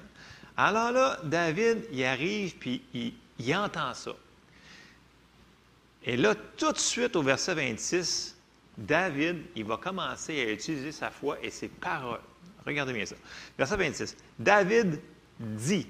Alors 0.55 0.91
là, 0.91 1.19
David, 1.23 1.85
il 1.91 2.03
arrive, 2.03 2.55
puis 2.57 2.81
il, 2.93 3.55
entend 3.55 3.93
ça. 3.93 4.11
Et 6.03 6.15
là, 6.15 6.35
tout 6.57 6.71
de 6.71 6.77
suite, 6.77 7.15
au 7.15 7.23
verset 7.23 7.55
26, 7.55 8.35
David, 8.77 9.37
il 9.55 9.65
va 9.65 9.77
commencer 9.77 10.39
à 10.41 10.51
utiliser 10.51 10.91
sa 10.91 11.09
foi 11.09 11.37
et 11.41 11.49
ses 11.49 11.69
paroles. 11.69 12.19
Regardez 12.65 12.93
bien 12.93 13.05
ça. 13.05 13.15
Verset 13.57 13.77
26. 13.77 14.17
David 14.37 14.99
dit 15.39 15.87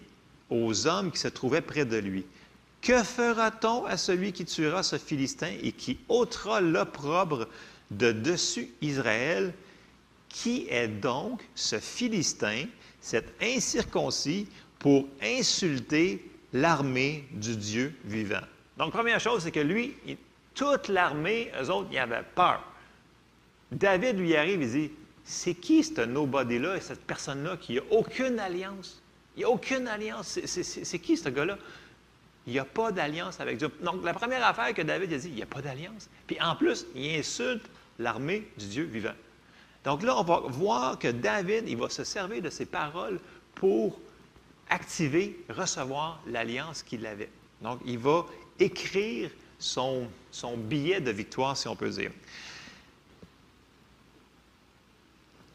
aux 0.49 0.87
hommes 0.87 1.11
qui 1.11 1.19
se 1.19 1.27
trouvaient 1.27 1.61
près 1.61 1.85
de 1.85 1.97
lui, 1.97 2.25
Que 2.81 3.03
fera-t-on 3.03 3.85
à 3.85 3.97
celui 3.97 4.31
qui 4.31 4.45
tuera 4.45 4.83
ce 4.83 4.97
Philistin 4.97 5.51
et 5.61 5.71
qui 5.71 5.99
ôtera 6.07 6.61
l'opprobre 6.61 7.47
de 7.91 8.11
dessus 8.11 8.69
Israël? 8.81 9.53
Qui 10.29 10.67
est 10.69 10.87
donc 10.87 11.47
ce 11.53 11.79
Philistin 11.79 12.65
cet 13.03 13.25
incirconcis 13.43 14.47
pour 14.79 15.05
insulter 15.21 16.25
l'armée 16.53 17.27
du 17.31 17.57
Dieu 17.57 17.93
vivant. 18.05 18.41
Donc, 18.77 18.93
première 18.93 19.19
chose, 19.19 19.43
c'est 19.43 19.51
que 19.51 19.59
lui, 19.59 19.93
toute 20.55 20.87
l'armée, 20.87 21.51
eux 21.61 21.69
autres, 21.69 21.89
ils 21.91 21.97
avaient 21.97 22.23
peur. 22.33 22.63
David 23.71 24.17
lui 24.17 24.35
arrive 24.37 24.61
et 24.61 24.67
dit 24.67 24.91
C'est 25.25 25.53
qui 25.53 25.83
ce 25.83 26.01
nobody-là, 26.01 26.79
cette 26.79 27.03
personne-là 27.03 27.57
qui 27.57 27.75
n'a 27.75 27.81
aucune 27.91 28.39
alliance? 28.39 29.01
Il 29.35 29.39
n'y 29.39 29.45
a 29.45 29.49
aucune 29.49 29.87
alliance. 29.87 30.39
C'est 30.45 30.99
qui 30.99 31.17
ce 31.17 31.27
gars-là? 31.27 31.57
Il 32.47 32.53
n'y 32.53 32.59
a 32.59 32.65
pas 32.65 32.93
d'alliance 32.93 33.39
avec 33.41 33.57
Dieu. 33.57 33.69
Donc, 33.81 34.03
la 34.03 34.13
première 34.13 34.45
affaire 34.45 34.73
que 34.73 34.81
David 34.81 35.11
a 35.11 35.17
dit 35.17 35.27
Il 35.27 35.35
n'y 35.35 35.43
a 35.43 35.47
pas 35.47 35.61
d'alliance. 35.61 36.09
Puis 36.25 36.39
en 36.39 36.55
plus, 36.55 36.85
il 36.95 37.19
insulte 37.19 37.65
l'armée 37.99 38.47
du 38.57 38.67
Dieu 38.67 38.83
vivant. 38.85 39.13
Donc 39.83 40.03
là, 40.03 40.17
on 40.17 40.23
va 40.23 40.41
voir 40.47 40.97
que 40.97 41.09
David, 41.09 41.67
il 41.67 41.77
va 41.77 41.89
se 41.89 42.03
servir 42.03 42.41
de 42.41 42.49
ses 42.49 42.65
paroles 42.65 43.19
pour 43.55 43.99
activer, 44.69 45.43
recevoir 45.49 46.21
l'alliance 46.27 46.83
qu'il 46.83 47.05
avait. 47.05 47.29
Donc, 47.61 47.79
il 47.85 47.97
va 47.97 48.25
écrire 48.59 49.29
son, 49.59 50.07
billet 50.57 51.01
de 51.01 51.11
victoire, 51.11 51.55
si 51.57 51.67
on 51.67 51.75
peut 51.75 51.89
dire. 51.89 52.11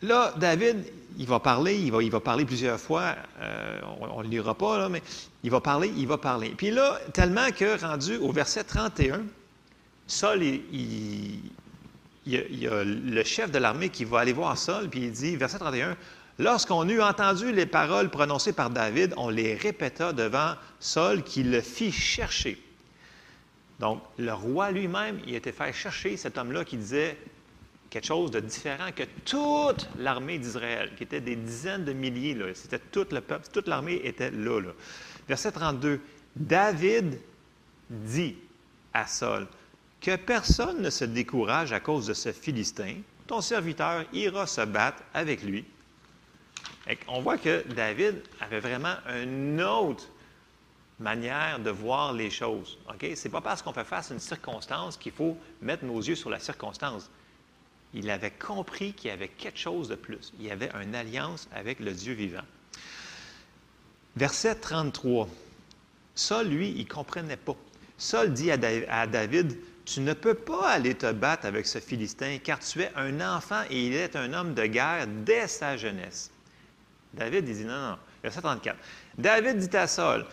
Là, 0.03 0.33
David, 0.37 0.85
il 1.19 1.27
va 1.27 1.41
parler, 1.41 1.77
il 1.77 2.11
va, 2.11 2.21
parler 2.21 2.45
plusieurs 2.45 2.79
fois, 2.79 3.17
euh, 3.41 3.81
on 4.01 4.19
ne 4.19 4.23
le 4.25 4.29
lira 4.29 4.55
pas, 4.55 4.89
mais 4.89 5.03
il 5.43 5.51
va 5.51 5.61
parler, 5.61 5.93
il 5.97 6.07
va 6.07 6.19
parler. 6.19 6.51
Puis 6.51 6.71
là, 6.71 7.01
tellement 7.13 7.51
que 7.51 7.81
rendu 7.81 8.17
au 8.19 8.31
verset 8.31 8.63
31, 8.63 9.23
Saul, 10.07 10.43
il 10.45 11.41
y, 12.31 12.67
a, 12.67 12.85
le 12.85 13.25
chef 13.25 13.51
de 13.51 13.59
l'armée 13.59 13.89
qui 13.89 14.05
va 14.05 14.21
aller 14.21 14.33
voir 14.33 14.57
Saul, 14.57 14.89
puis 14.89 15.01
il 15.01 15.13
dit, 15.13 15.37
verset 15.37 15.59
31, 15.59 15.97
Lorsqu'on 16.41 16.89
eut 16.89 17.03
entendu 17.03 17.51
les 17.51 17.67
paroles 17.67 18.11
prononcées 18.11 18.53
par 18.53 18.71
David, 18.71 19.13
on 19.17 19.29
les 19.29 19.55
répéta 19.55 20.13
devant 20.13 20.55
Saul 20.79 21.25
qui 21.25 21.43
le 21.43 21.61
fit 21.61 21.91
chercher. 21.91 22.63
Donc, 23.81 24.01
le 24.19 24.33
roi 24.33 24.71
lui-même, 24.71 25.21
il 25.27 25.35
était 25.35 25.51
fait 25.51 25.73
chercher 25.73 26.17
cet 26.17 26.39
homme-là 26.39 26.65
qui 26.65 26.77
disait 26.77 27.17
quelque 27.91 28.07
chose 28.07 28.31
de 28.31 28.39
différent 28.39 28.91
que 28.95 29.03
toute 29.25 29.89
l'armée 29.99 30.39
d'Israël, 30.39 30.93
qui 30.97 31.03
était 31.03 31.21
des 31.21 31.35
dizaines 31.35 31.85
de 31.85 31.93
milliers, 31.93 32.37
c'était 32.55 32.79
tout 32.79 33.07
le 33.11 33.21
peuple, 33.21 33.49
toute 33.53 33.67
l'armée 33.67 34.01
était 34.05 34.31
là, 34.31 34.61
là. 34.61 34.71
Verset 35.29 35.53
32, 35.53 36.01
David 36.37 37.19
dit 37.91 38.37
à 38.95 39.07
Saul, 39.07 39.47
que 40.01 40.17
personne 40.17 40.81
ne 40.83 40.91
se 40.91 41.05
décourage 41.05 41.73
à 41.73 41.81
cause 41.81 42.07
de 42.07 42.15
ce 42.15 42.33
Philistin. 42.33 42.97
Ton 43.27 43.41
serviteur 43.41 44.05
ira 44.13 44.47
se 44.47 44.63
battre 44.63 45.03
avec 45.13 45.43
lui. 45.43 45.65
on 47.09 47.21
voit 47.21 47.39
que 47.39 47.65
David 47.75 48.23
avait 48.41 48.61
vraiment 48.61 48.95
un 49.07 49.59
autre 49.59 50.09
manière 51.01 51.59
de 51.61 51.71
voir 51.71 52.13
les 52.13 52.31
choses. 52.31 52.79
Ce 53.01 53.07
n'est 53.07 53.33
pas 53.33 53.41
parce 53.41 53.63
qu'on 53.63 53.73
fait 53.73 53.85
face 53.85 54.11
à 54.11 54.15
une 54.15 54.21
circonstance 54.21 54.97
qu'il 54.97 55.13
faut 55.13 55.37
mettre 55.61 55.85
nos 55.85 56.01
yeux 56.01 56.17
sur 56.17 56.31
la 56.31 56.39
circonstance. 56.39 57.11
Il 57.95 58.11
avait 58.11 58.31
compris 58.31 58.93
qu'il 58.93 59.11
y 59.11 59.13
avait 59.13 59.29
quelque 59.29 59.59
chose 59.59 59.89
de 59.89 59.95
plus. 59.95 60.33
Il 60.39 60.47
y 60.47 60.51
avait 60.51 60.71
une 60.83 60.95
alliance 60.95 61.49
avec 61.53 61.81
le 61.81 61.93
Dieu 61.93 62.15
vivant. 62.15 62.45
Verset 64.17 64.57
33. 64.57 65.29
Ça, 66.15 66.43
lui, 66.43 66.71
il 66.71 66.85
ne 66.85 66.89
comprenait 66.89 67.37
pas. 67.37 67.57
Saul 67.97 68.33
dit 68.33 68.51
à 68.51 69.07
David, 69.07 69.57
Tu 69.91 70.01
ne 70.01 70.13
peux 70.13 70.35
pas 70.35 70.69
aller 70.69 70.95
te 70.95 71.11
battre 71.13 71.47
avec 71.47 71.67
ce 71.67 71.79
Philistin, 71.79 72.37
car 72.45 72.59
tu 72.59 72.83
es 72.83 72.91
un 72.95 73.23
enfant 73.23 73.63
et 73.71 73.87
il 73.87 73.95
est 73.95 74.17
un 74.17 74.35
homme 74.35 74.53
de 74.53 74.67
guerre 74.67 75.07
dès 75.25 75.49
sa 75.49 75.79
jeunesse. 75.79 76.31
David 77.15 77.47
dit 77.47 77.65
non, 77.65 77.93
non. 77.93 77.97
Verset 78.23 78.43
34. 78.43 78.77
David 79.17 79.57
dit 79.57 79.75
à 79.75 79.87
Saul, 79.87 80.27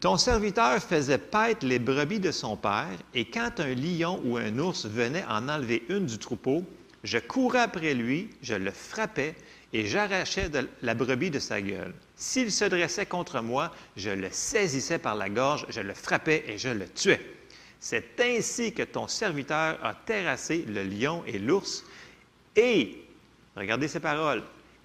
Ton 0.00 0.16
serviteur 0.16 0.82
faisait 0.82 1.18
paître 1.18 1.64
les 1.64 1.78
brebis 1.78 2.18
de 2.18 2.32
son 2.32 2.56
père, 2.56 2.98
et 3.14 3.26
quand 3.26 3.60
un 3.60 3.74
lion 3.76 4.20
ou 4.24 4.38
un 4.38 4.58
ours 4.58 4.86
venait 4.86 5.24
en 5.28 5.48
enlever 5.48 5.84
une 5.88 6.06
du 6.06 6.18
troupeau, 6.18 6.64
je 7.04 7.18
courais 7.18 7.60
après 7.60 7.94
lui, 7.94 8.30
je 8.42 8.54
le 8.54 8.72
frappais, 8.72 9.36
et 9.72 9.86
j'arrachais 9.86 10.50
la 10.82 10.94
brebis 10.94 11.30
de 11.30 11.38
sa 11.38 11.60
gueule. 11.60 11.94
S'il 12.16 12.50
se 12.50 12.64
dressait 12.64 13.06
contre 13.06 13.40
moi, 13.40 13.72
je 13.96 14.10
le 14.10 14.30
saisissais 14.32 14.98
par 14.98 15.14
la 15.14 15.28
gorge, 15.28 15.64
je 15.68 15.80
le 15.80 15.94
frappais 15.94 16.42
et 16.48 16.58
je 16.58 16.70
le 16.70 16.88
tuais. 16.88 17.35
C'est 17.80 18.20
ainsi 18.20 18.72
que 18.72 18.82
ton 18.82 19.06
serviteur 19.08 19.78
a 19.82 19.94
terrassé 19.94 20.64
le 20.66 20.82
lion 20.82 21.22
et 21.26 21.38
l'ours, 21.38 21.84
et, 22.56 23.04
regardez 23.54 23.88
ces 23.88 24.00
paroles, 24.00 24.42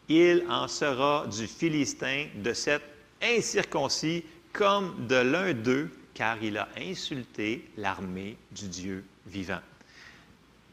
il 0.09 0.45
en 0.49 0.67
sera 0.67 1.25
du 1.27 1.47
Philistin 1.47 2.27
de 2.35 2.53
cet 2.53 2.81
incirconcis 3.21 4.25
comme 4.51 5.07
de 5.07 5.15
l'un 5.15 5.53
d'eux, 5.53 5.89
car 6.13 6.41
il 6.43 6.57
a 6.57 6.67
insulté 6.77 7.65
l'armée 7.77 8.35
du 8.51 8.67
Dieu 8.67 9.05
vivant. 9.25 9.61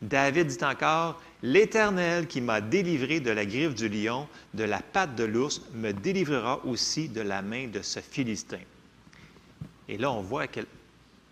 David 0.03 0.49
dit 0.49 0.64
encore, 0.64 1.21
L'Éternel 1.43 2.27
qui 2.27 2.41
m'a 2.41 2.61
délivré 2.61 3.21
de 3.21 3.31
la 3.31 3.47
griffe 3.47 3.75
du 3.75 3.89
lion, 3.89 4.27
de 4.55 4.64
la 4.64 4.81
patte 4.81 5.14
de 5.14 5.23
l'ours, 5.23 5.62
me 5.73 5.93
délivrera 5.93 6.64
aussi 6.64 7.09
de 7.09 7.21
la 7.21 7.43
main 7.43 7.69
de 7.69 7.81
ce 7.81 8.01
Philistin. 8.01 8.59
Et 9.89 9.97
là, 9.97 10.11
on 10.11 10.21
voit 10.21 10.49
que 10.49 10.61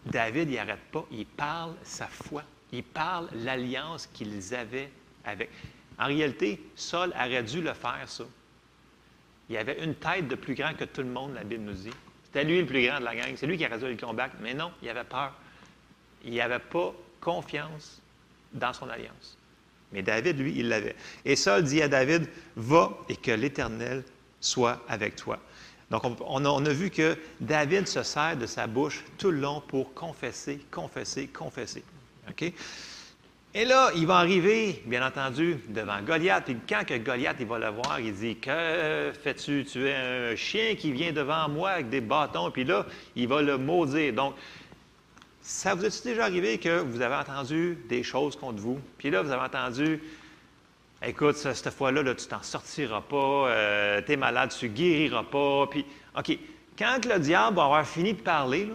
David, 0.07 0.51
il 0.51 0.57
n'arrête 0.57 0.81
pas, 0.93 1.05
il 1.11 1.27
parle 1.27 1.75
sa 1.83 2.07
foi, 2.07 2.43
il 2.73 2.83
parle 2.83 3.29
l'alliance 3.35 4.09
qu'ils 4.13 4.55
avaient 4.55 4.91
avec. 5.25 5.51
En 5.99 6.07
réalité, 6.07 6.61
Saul 6.75 7.13
aurait 7.17 7.43
dû 7.43 7.63
le 7.63 7.73
faire, 7.73 8.05
ça. 8.07 8.25
Il 9.49 9.57
avait 9.57 9.83
une 9.83 9.95
tête 9.95 10.29
de 10.29 10.35
plus 10.35 10.55
grand 10.55 10.75
que 10.75 10.85
tout 10.85 11.03
le 11.03 11.09
monde, 11.09 11.35
la 11.35 11.45
Bible 11.45 11.65
nous 11.65 11.73
dit. 11.73 11.91
C'était 12.25 12.45
lui 12.45 12.59
le 12.61 12.67
plus 12.67 12.85
grand 12.85 12.99
de 12.99 13.05
la 13.05 13.15
gang. 13.15 13.33
C'est 13.37 13.47
lui 13.47 13.57
qui 13.57 13.65
aurait 13.65 13.79
dû 13.79 13.87
le 13.87 13.97
combattre. 13.97 14.35
Mais 14.41 14.55
non, 14.55 14.73
il 14.83 14.89
avait 14.89 15.05
peur. 15.05 15.33
Il 16.25 16.35
n'avait 16.35 16.59
pas 16.59 16.93
confiance 17.21 18.01
dans 18.53 18.73
son 18.73 18.89
alliance. 18.89 19.39
Mais 19.93 20.03
David, 20.03 20.39
lui, 20.39 20.55
il 20.57 20.69
l'avait. 20.69 20.97
Et 21.25 21.37
Saul 21.37 21.63
dit 21.63 21.81
à 21.81 21.89
David, 21.89 22.29
va 22.57 22.99
et 23.09 23.17
que 23.17 23.31
l'Éternel 23.31 24.03
soit 24.41 24.83
avec 24.89 25.15
toi. 25.17 25.39
Donc, 25.91 26.03
on, 26.21 26.45
a, 26.45 26.73
vu 26.73 26.91
que 26.91 27.17
David 27.41 27.87
se 27.87 28.03
sert 28.03 28.37
de 28.37 28.47
sa 28.47 28.67
bouche 28.67 29.05
tout 29.19 29.31
le 29.31 29.39
long 29.39 29.63
pour 29.69 29.95
confesser, 29.95 30.61
confesser, 30.71 31.29
confesser. 31.29 31.85
OK? 32.29 32.53
Et 33.55 33.65
là, 33.65 33.91
il 33.95 34.07
va 34.07 34.17
arriver, 34.17 34.83
bien 34.85 35.07
entendu, 35.07 35.59
devant 35.69 36.03
Goliath. 36.03 36.45
Puis 36.45 36.57
quand 36.69 36.85
que 36.85 36.99
Goliath 36.99 37.37
il 37.41 37.47
va 37.47 37.59
le 37.59 37.69
voir, 37.69 38.01
il 38.01 38.13
dit 38.13 38.37
Que 38.37 39.13
fais-tu? 39.23 39.65
Tu 39.65 39.87
es 39.87 39.95
un 39.95 40.37
chien 40.37 40.75
qui 40.75 40.93
vient 40.93 41.13
devant 41.13 41.49
moi 41.49 41.71
avec 41.71 41.89
des 41.89 42.01
bâtons. 42.01 42.51
Puis 42.51 42.65
là, 42.65 42.85
il 43.15 43.29
va 43.29 43.41
le 43.41 43.57
maudire. 43.57 44.13
Donc, 44.13 44.35
ça 45.47 45.77
vous 45.77 45.85
est 45.85 46.05
déjà 46.05 46.25
arrivé 46.25 46.59
que 46.59 46.81
vous 46.81 47.01
avez 47.01 47.15
entendu 47.15 47.79
des 47.89 48.03
choses 48.03 48.35
contre 48.35 48.61
vous, 48.61 48.81
puis 48.99 49.11
là, 49.11 49.23
vous 49.23 49.31
avez 49.31 49.45
entendu 49.45 50.03
Écoute, 51.03 51.37
cette 51.37 51.71
fois-là, 51.71 52.03
là, 52.03 52.15
tu 52.15 52.27
t'en 52.27 52.43
sortiras 52.43 53.03
pas, 53.03 53.17
euh, 53.49 54.01
tu 54.05 54.13
es 54.13 54.17
malade, 54.17 54.55
tu 54.59 54.69
guériras 54.69 55.25
pas. 55.25 55.67
Puis, 55.67 55.85
OK, 56.17 56.39
quand 56.79 57.05
le 57.05 57.19
diable 57.19 57.57
va 57.57 57.65
avoir 57.65 57.87
fini 57.87 58.15
de 58.15 58.21
parler, 58.21 58.69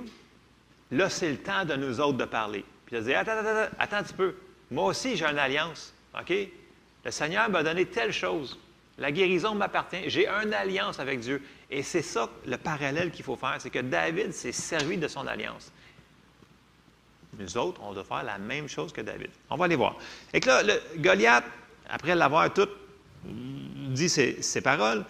là, 0.92 1.10
c'est 1.10 1.32
le 1.32 1.38
temps 1.38 1.66
de 1.66 1.76
nous 1.76 2.00
autres 2.00 2.18
de 2.18 2.26
parler. 2.26 2.64
Puis 2.86 2.96
va 2.96 3.02
dire 3.02 3.20
Attends, 3.20 3.32
attends, 3.32 3.50
attends, 3.50 3.76
attends 3.80 3.98
un 3.98 4.04
petit 4.04 4.14
peu. 4.14 4.36
Moi 4.70 4.86
aussi, 4.86 5.16
j'ai 5.16 5.26
une 5.26 5.40
alliance. 5.40 5.94
OK? 6.20 6.34
Le 7.04 7.12
Seigneur 7.12 7.50
m'a 7.50 7.64
donné 7.64 7.86
telle 7.86 8.14
chose. 8.14 8.60
La 8.98 9.12
guérison 9.12 9.56
m'appartient. 9.56 10.10
J'ai 10.10 10.28
une 10.28 10.54
alliance 10.54 11.00
avec 11.00 11.20
Dieu. 11.22 11.42
Et 11.70 11.82
c'est 11.82 12.02
ça 12.02 12.30
le 12.46 12.58
parallèle 12.58 13.12
qu'il 13.12 13.26
faut 13.26 13.36
faire 13.36 13.56
c'est 13.60 13.70
que 13.70 13.80
David 13.80 14.34
s'est 14.34 14.52
servi 14.52 14.98
de 14.98 15.08
son 15.08 15.26
alliance. 15.26 15.72
Nous 17.40 17.58
autres, 17.58 17.82
on 17.84 17.94
doit 17.94 18.04
faire 18.04 18.24
la 18.24 18.38
même 18.38 18.68
chose 18.68 18.92
que 18.92 19.02
David. 19.02 19.30
On 19.50 19.56
va 19.56 19.66
aller 19.66 19.78
voir. 19.78 19.96
Et 20.34 20.40
que 20.40 20.48
là, 20.48 20.64
le, 20.64 20.74
Goliath, 20.98 21.46
après 21.92 22.16
l'avoir 22.16 22.52
tout 22.54 22.68
dit 23.26 24.10
ses, 24.10 24.62
paroles, 24.62 25.06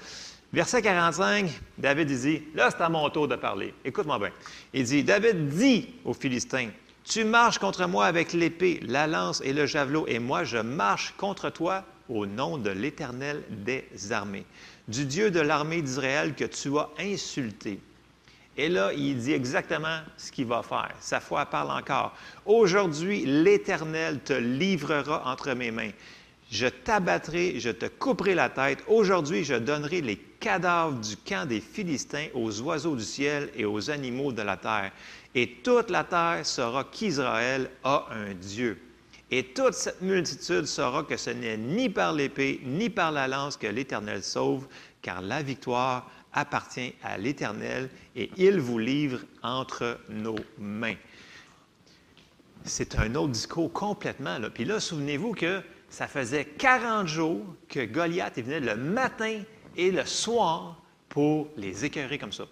verset 0.52 0.82
45, 0.82 1.50
David 1.78 2.08
dit, 2.08 2.42
là 2.56 2.70
c'est 2.72 2.82
à 2.82 2.90
mon 2.90 3.10
tour 3.10 3.28
de 3.28 3.36
parler. 3.36 3.74
Écoute-moi 3.86 4.20
bien. 4.20 4.32
Il 4.74 4.84
dit, 4.84 5.04
David 5.04 5.50
dit 5.50 5.88
aux 6.04 6.14
Philistins, 6.14 6.70
tu 7.04 7.24
marches 7.24 7.60
contre 7.60 7.88
moi 7.88 8.06
avec 8.06 8.34
l'épée, 8.34 8.80
la 8.84 9.08
lance 9.08 9.42
et 9.46 9.54
le 9.54 9.66
javelot, 9.66 10.06
et 10.08 10.20
moi 10.20 10.44
je 10.44 10.58
marche 10.58 11.14
contre 11.18 11.50
toi 11.50 11.84
au 12.10 12.26
nom 12.26 12.58
de 12.58 12.72
l'Éternel 12.72 13.44
des 13.50 13.86
armées, 14.12 14.46
du 14.88 15.06
Dieu 15.06 15.32
de 15.32 15.40
l'armée 15.40 15.82
d'Israël 15.82 16.36
que 16.36 16.46
tu 16.46 16.78
as 16.78 16.90
insulté. 17.00 17.80
Et 18.58 18.68
là, 18.68 18.92
il 18.94 19.18
dit 19.18 19.32
exactement 19.32 20.02
ce 20.18 20.32
qu'il 20.32 20.46
va 20.46 20.62
faire. 20.62 20.92
Sa 21.00 21.22
foi 21.22 21.46
parle 21.46 21.72
encore. 21.72 22.14
Aujourd'hui, 22.46 23.24
l'Éternel 23.26 24.20
te 24.20 24.34
livrera 24.34 25.24
entre 25.26 25.54
mes 25.54 25.72
mains. 25.72 25.92
Je 26.52 26.68
t'abattrai, 26.68 27.62
je 27.62 27.70
te 27.70 27.86
couperai 27.86 28.36
la 28.36 28.49
tête. 28.49 28.84
Aujourd'hui, 28.88 29.45
je 29.45 29.54
donnerai 29.54 30.02
les 30.02 30.18
cadavres 30.18 30.99
du 30.99 31.16
camp 31.16 31.47
des 31.47 31.62
Philistins 31.62 32.28
aux 32.34 32.60
oiseaux 32.60 32.97
du 32.97 33.06
ciel 33.06 33.49
et 33.56 33.64
aux 33.64 33.89
animaux 33.89 34.34
de 34.34 34.41
la 34.41 34.58
terre. 34.58 34.91
Et 35.34 35.60
toute 35.64 35.89
la 35.89 36.04
terre 36.04 36.45
saura 36.45 36.84
qu'Israël 36.84 37.70
a 37.86 38.06
un 38.12 38.34
Dieu. 38.34 38.78
Et 39.32 39.45
toute 39.45 39.74
cette 39.76 40.02
multitude 40.02 40.66
saura 40.66 41.04
que 41.04 41.16
ce 41.16 41.30
n'est 41.30 41.56
ni 41.56 41.89
par 41.89 42.12
l'épée, 42.12 42.60
ni 42.66 42.89
par 42.89 43.14
la 43.14 43.30
lance 43.30 43.56
que 43.56 43.68
l'Éternel 43.68 44.22
sauve, 44.22 44.68
car 45.02 45.22
la 45.22 45.41
victoire 45.41 46.12
appartient 46.34 46.93
à 47.02 47.18
l'Éternel 47.18 47.89
et 48.14 48.30
il 48.36 48.60
vous 48.60 48.78
livre 48.78 49.22
entre 49.41 49.99
nos 50.10 50.36
mains. 50.58 50.95
C'est 52.66 52.99
un 52.99 53.16
autre 53.16 53.32
discours 53.32 53.72
complètement. 53.72 54.38
Puis 54.54 54.66
là, 54.66 54.82
souvenez-vous 54.82 55.32
que 55.32 55.62
ça 55.92 56.08
faisait 56.08 56.46
40 56.46 57.06
jours 57.06 57.46
que 57.68 57.86
Goliath 57.86 58.39
venait 58.39 58.62
le 58.62 58.76
matin 58.78 59.42
et 59.76 59.92
le 59.92 60.06
soir 60.06 60.82
pour 61.10 61.50
les 61.58 61.84
écœurer 61.84 62.18
comme 62.18 62.32
ça. 62.32 62.46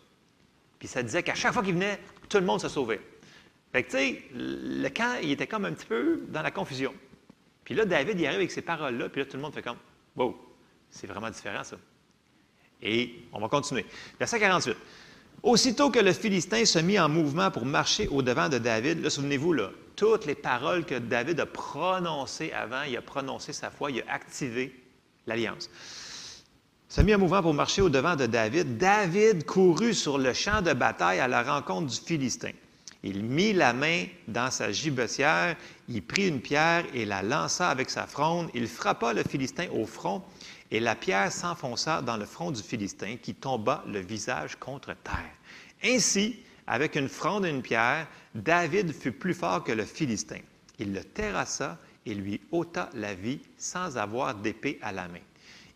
Puis 0.77 0.89
ça 0.89 1.01
disait 1.01 1.23
qu'à 1.23 1.35
chaque 1.35 1.53
fois 1.53 1.63
qu'il 1.63 1.73
venait, 1.73 1.99
tout 2.27 2.37
le 2.37 2.45
monde 2.45 2.59
se 2.59 2.67
sauvait. 2.67 2.99
Fait 3.71 3.83
que, 3.83 3.91
tu 3.91 3.97
sais, 3.97 4.23
le 4.33 4.89
camp, 4.89 5.19
il 5.23 5.31
était 5.31 5.47
comme 5.47 5.63
un 5.63 5.71
petit 5.71 5.85
peu 5.85 6.21
dans 6.27 6.41
la 6.41 6.51
confusion. 6.51 6.93
Puis 7.63 7.75
là, 7.75 7.85
David, 7.85 8.19
il 8.19 8.25
arrive 8.25 8.39
avec 8.39 8.51
ces 8.51 8.61
paroles-là, 8.61 9.07
puis 9.07 9.21
là, 9.21 9.25
tout 9.25 9.37
le 9.37 9.43
monde 9.43 9.53
fait 9.53 9.61
comme, 9.61 9.77
wow, 10.17 10.37
c'est 10.89 11.07
vraiment 11.07 11.29
différent, 11.29 11.63
ça. 11.63 11.77
Et 12.81 13.23
on 13.31 13.39
va 13.39 13.47
continuer. 13.47 13.85
Verset 14.19 14.39
48. 14.39 14.75
Aussitôt 15.43 15.89
que 15.91 15.99
le 15.99 16.11
Philistin 16.11 16.65
se 16.65 16.79
mit 16.79 16.99
en 16.99 17.07
mouvement 17.07 17.51
pour 17.51 17.65
marcher 17.65 18.09
au-devant 18.09 18.49
de 18.49 18.57
David, 18.57 19.01
là, 19.01 19.09
souvenez-vous, 19.09 19.53
là, 19.53 19.71
toutes 19.99 20.25
les 20.25 20.35
paroles 20.35 20.85
que 20.85 20.95
David 20.95 21.41
a 21.41 21.45
prononcées 21.45 22.53
avant, 22.53 22.83
il 22.83 22.95
a 22.95 23.01
prononcé 23.01 23.51
sa 23.51 23.69
foi, 23.69 23.91
il 23.91 24.01
a 24.07 24.13
activé 24.13 24.73
l'alliance. 25.27 25.69
Se 26.87 27.01
mit 27.01 27.13
en 27.13 27.19
mouvement 27.19 27.41
pour 27.41 27.53
marcher 27.53 27.81
au-devant 27.81 28.15
de 28.15 28.25
David. 28.25 28.77
David 28.77 29.45
courut 29.45 29.93
sur 29.93 30.17
le 30.17 30.33
champ 30.33 30.61
de 30.61 30.71
bataille 30.71 31.19
à 31.19 31.27
la 31.27 31.43
rencontre 31.43 31.87
du 31.87 31.97
Philistin. 31.99 32.51
Il 33.03 33.25
mit 33.25 33.51
la 33.51 33.73
main 33.73 34.05
dans 34.29 34.49
sa 34.49 34.71
gibecière, 34.71 35.57
il 35.89 36.01
prit 36.01 36.29
une 36.29 36.39
pierre 36.39 36.85
et 36.93 37.03
la 37.03 37.21
lança 37.21 37.69
avec 37.69 37.89
sa 37.89 38.07
fronde. 38.07 38.49
Il 38.53 38.69
frappa 38.69 39.13
le 39.13 39.23
Philistin 39.23 39.67
au 39.73 39.85
front 39.85 40.23
et 40.71 40.79
la 40.79 40.95
pierre 40.95 41.31
s'enfonça 41.31 42.01
dans 42.01 42.15
le 42.15 42.25
front 42.25 42.51
du 42.51 42.63
Philistin, 42.63 43.17
qui 43.21 43.35
tomba 43.35 43.83
le 43.85 43.99
visage 43.99 44.55
contre 44.55 44.95
terre. 45.03 45.35
Ainsi, 45.83 46.39
avec 46.67 46.95
une 46.95 47.09
fronde 47.09 47.45
et 47.45 47.49
une 47.49 47.61
pierre, 47.61 48.07
David 48.35 48.93
fut 48.93 49.11
plus 49.11 49.33
fort 49.33 49.63
que 49.63 49.71
le 49.71 49.85
Philistin. 49.85 50.39
Il 50.77 50.93
le 50.93 51.03
terrassa 51.03 51.77
et 52.05 52.13
lui 52.13 52.39
ôta 52.51 52.89
la 52.93 53.13
vie 53.13 53.39
sans 53.57 53.97
avoir 53.97 54.35
d'épée 54.35 54.79
à 54.81 54.91
la 54.91 55.07
main. 55.07 55.19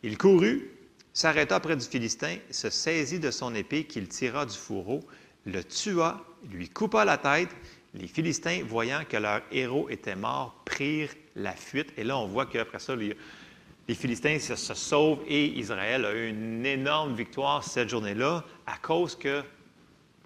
Il 0.04 0.18
courut, 0.18 0.70
s'arrêta 1.14 1.60
près 1.60 1.76
du 1.76 1.86
Philistin, 1.86 2.38
se 2.52 2.70
saisit 2.70 3.20
de 3.20 3.32
son 3.32 3.54
épée 3.56 3.86
qu'il 3.86 4.08
tira 4.08 4.46
du 4.46 4.58
fourreau, 4.58 5.02
le 5.46 5.64
tua, 5.64 6.26
lui 6.52 6.70
coupa 6.70 7.06
la 7.06 7.18
tête. 7.18 7.50
Les 7.94 8.08
Philistins, 8.08 8.64
voyant 8.68 9.04
que 9.08 9.18
leur 9.18 9.42
héros 9.52 9.90
était 9.90 10.16
mort, 10.16 10.62
prirent 10.66 11.14
la 11.36 11.54
fuite. 11.54 11.94
Et 11.98 12.04
là, 12.04 12.18
on 12.18 12.28
voit 12.28 12.46
qu'après 12.46 12.80
ça, 12.80 12.96
les 12.96 13.96
Philistins 13.96 14.40
se, 14.40 14.56
sauvent 14.56 15.20
et 15.28 15.46
Israël 15.60 16.06
a 16.06 16.14
eu 16.14 16.30
une 16.30 16.66
énorme 16.66 17.16
victoire 17.16 17.64
cette 17.64 17.90
journée-là 17.90 18.44
à 18.66 18.78
cause 18.78 19.16
que, 19.16 19.44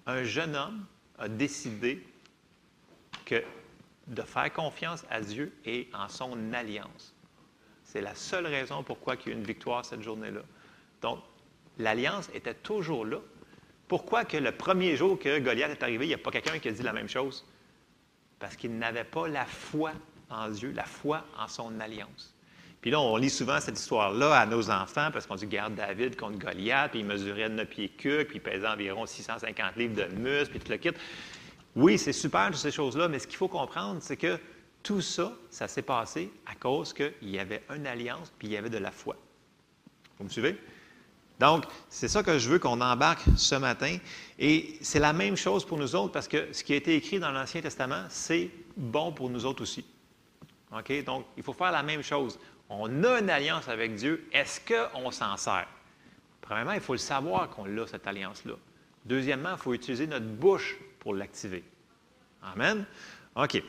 un 0.06 0.24
jeune 0.24 0.56
homme 0.56 0.86
a 1.18 1.28
décidé 1.28 2.02
que 3.28 3.42
de 4.06 4.22
faire 4.22 4.50
confiance 4.52 5.04
à 5.10 5.20
Dieu 5.20 5.52
et 5.66 5.88
en 5.92 6.08
son 6.08 6.52
alliance. 6.52 7.14
C'est 7.84 8.00
la 8.00 8.14
seule 8.14 8.46
raison 8.46 8.82
pourquoi 8.82 9.14
il 9.14 9.28
y 9.28 9.28
a 9.28 9.34
eu 9.34 9.38
une 9.38 9.44
victoire 9.44 9.84
cette 9.84 10.02
journée-là. 10.02 10.40
Donc, 11.02 11.20
l'alliance 11.78 12.30
était 12.34 12.54
toujours 12.54 13.04
là. 13.04 13.18
Pourquoi 13.86 14.24
que 14.24 14.36
le 14.36 14.52
premier 14.52 14.96
jour 14.96 15.18
que 15.18 15.38
Goliath 15.38 15.70
est 15.70 15.82
arrivé, 15.82 16.06
il 16.06 16.08
n'y 16.08 16.14
a 16.14 16.18
pas 16.18 16.30
quelqu'un 16.30 16.58
qui 16.58 16.68
a 16.68 16.72
dit 16.72 16.82
la 16.82 16.92
même 16.92 17.08
chose? 17.08 17.46
Parce 18.38 18.56
qu'il 18.56 18.76
n'avait 18.78 19.04
pas 19.04 19.28
la 19.28 19.44
foi 19.44 19.92
en 20.30 20.48
Dieu, 20.48 20.72
la 20.72 20.84
foi 20.84 21.24
en 21.38 21.48
son 21.48 21.78
alliance. 21.80 22.34
Puis 22.80 22.90
là, 22.90 23.00
on 23.00 23.16
lit 23.16 23.30
souvent 23.30 23.60
cette 23.60 23.78
histoire-là 23.78 24.38
à 24.38 24.46
nos 24.46 24.70
enfants 24.70 25.10
parce 25.12 25.26
qu'on 25.26 25.34
dit 25.34 25.46
garde 25.46 25.74
David 25.74 26.16
contre 26.16 26.38
Goliath, 26.38 26.92
puis 26.92 27.00
il 27.00 27.06
mesurait 27.06 27.48
9 27.48 27.68
pieds 27.68 27.88
cul, 27.88 28.24
puis 28.24 28.36
il 28.36 28.40
pesait 28.40 28.68
environ 28.68 29.04
650 29.04 29.76
livres 29.76 29.94
de 29.94 30.14
muscle, 30.14 30.50
puis 30.50 30.60
tout 30.60 30.70
le 30.70 30.78
kit. 30.78 30.92
Oui, 31.76 31.98
c'est 31.98 32.12
super, 32.12 32.56
ces 32.56 32.70
choses-là, 32.70 33.08
mais 33.08 33.18
ce 33.18 33.26
qu'il 33.26 33.36
faut 33.36 33.48
comprendre, 33.48 33.98
c'est 34.00 34.16
que 34.16 34.38
tout 34.82 35.00
ça, 35.00 35.32
ça 35.50 35.68
s'est 35.68 35.82
passé 35.82 36.30
à 36.46 36.54
cause 36.54 36.92
qu'il 36.92 37.12
y 37.22 37.38
avait 37.38 37.62
une 37.74 37.86
alliance, 37.86 38.32
puis 38.38 38.48
il 38.48 38.54
y 38.54 38.56
avait 38.56 38.70
de 38.70 38.78
la 38.78 38.90
foi. 38.90 39.16
Vous 40.18 40.24
me 40.24 40.30
suivez? 40.30 40.58
Donc, 41.38 41.64
c'est 41.88 42.08
ça 42.08 42.22
que 42.22 42.38
je 42.38 42.48
veux 42.48 42.58
qu'on 42.58 42.80
embarque 42.80 43.22
ce 43.36 43.54
matin. 43.54 43.96
Et 44.38 44.76
c'est 44.80 44.98
la 44.98 45.12
même 45.12 45.36
chose 45.36 45.64
pour 45.64 45.78
nous 45.78 45.94
autres 45.94 46.12
parce 46.12 46.26
que 46.26 46.52
ce 46.52 46.64
qui 46.64 46.72
a 46.72 46.76
été 46.76 46.96
écrit 46.96 47.20
dans 47.20 47.30
l'Ancien 47.30 47.60
Testament, 47.60 48.04
c'est 48.08 48.50
bon 48.76 49.12
pour 49.12 49.30
nous 49.30 49.46
autres 49.46 49.62
aussi. 49.62 49.84
OK? 50.76 51.04
Donc, 51.04 51.26
il 51.36 51.42
faut 51.42 51.52
faire 51.52 51.70
la 51.70 51.84
même 51.84 52.02
chose. 52.02 52.38
On 52.68 53.04
a 53.04 53.20
une 53.20 53.30
alliance 53.30 53.68
avec 53.68 53.94
Dieu. 53.94 54.26
Est-ce 54.32 54.60
qu'on 54.60 55.10
s'en 55.10 55.36
sert? 55.36 55.68
Premièrement, 56.40 56.72
il 56.72 56.80
faut 56.80 56.94
le 56.94 56.98
savoir 56.98 57.48
qu'on 57.50 57.64
a, 57.78 57.86
cette 57.86 58.06
alliance-là. 58.06 58.54
Deuxièmement, 59.04 59.52
il 59.52 59.58
faut 59.58 59.74
utiliser 59.74 60.06
notre 60.06 60.26
bouche 60.26 60.76
l'activer. 61.14 61.64
Amen? 62.42 62.84
OK. 63.34 63.62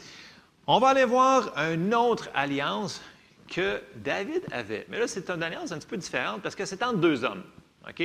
On 0.67 0.79
va 0.79 0.89
aller 0.89 1.05
voir 1.05 1.57
une 1.57 1.93
autre 1.95 2.29
alliance 2.33 3.01
que 3.47 3.81
David 3.95 4.43
avait. 4.51 4.85
Mais 4.89 4.99
là, 4.99 5.07
c'est 5.07 5.29
une 5.29 5.41
alliance 5.41 5.71
un 5.71 5.79
petit 5.79 5.87
peu 5.87 5.97
différente 5.97 6.41
parce 6.41 6.55
que 6.55 6.65
c'est 6.65 6.83
entre 6.83 6.99
deux 6.99 7.23
hommes. 7.23 7.43
OK? 7.87 8.03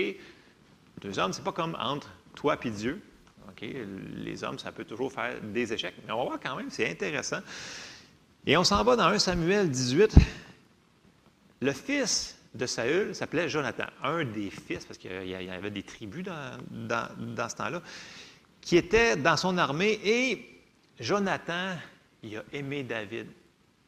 Deux 1.00 1.18
hommes, 1.18 1.32
c'est 1.32 1.44
pas 1.44 1.52
comme 1.52 1.76
entre 1.78 2.08
toi 2.34 2.56
et 2.64 2.70
Dieu. 2.70 3.02
OK? 3.48 3.66
Les 4.16 4.42
hommes, 4.44 4.58
ça 4.58 4.72
peut 4.72 4.84
toujours 4.84 5.12
faire 5.12 5.40
des 5.42 5.72
échecs. 5.72 5.94
Mais 6.06 6.12
on 6.12 6.18
va 6.18 6.24
voir 6.24 6.40
quand 6.40 6.56
même, 6.56 6.70
c'est 6.70 6.90
intéressant. 6.90 7.40
Et 8.46 8.56
on 8.56 8.64
s'en 8.64 8.82
va 8.84 8.96
dans 8.96 9.08
1 9.08 9.18
Samuel 9.18 9.70
18. 9.70 10.16
Le 11.60 11.72
fils 11.72 12.38
de 12.54 12.66
Saül 12.66 13.14
s'appelait 13.14 13.48
Jonathan, 13.48 13.86
un 14.02 14.24
des 14.24 14.50
fils, 14.50 14.84
parce 14.84 14.98
qu'il 14.98 15.26
y 15.26 15.34
avait 15.34 15.70
des 15.70 15.82
tribus 15.82 16.24
dans, 16.24 16.58
dans 16.70 17.48
ce 17.48 17.56
temps-là, 17.56 17.82
qui 18.64 18.78
était 18.78 19.16
dans 19.16 19.36
son 19.36 19.58
armée. 19.58 20.00
Et 20.02 20.62
Jonathan, 20.98 21.76
il 22.22 22.38
a 22.38 22.42
aimé 22.52 22.82
David. 22.82 23.28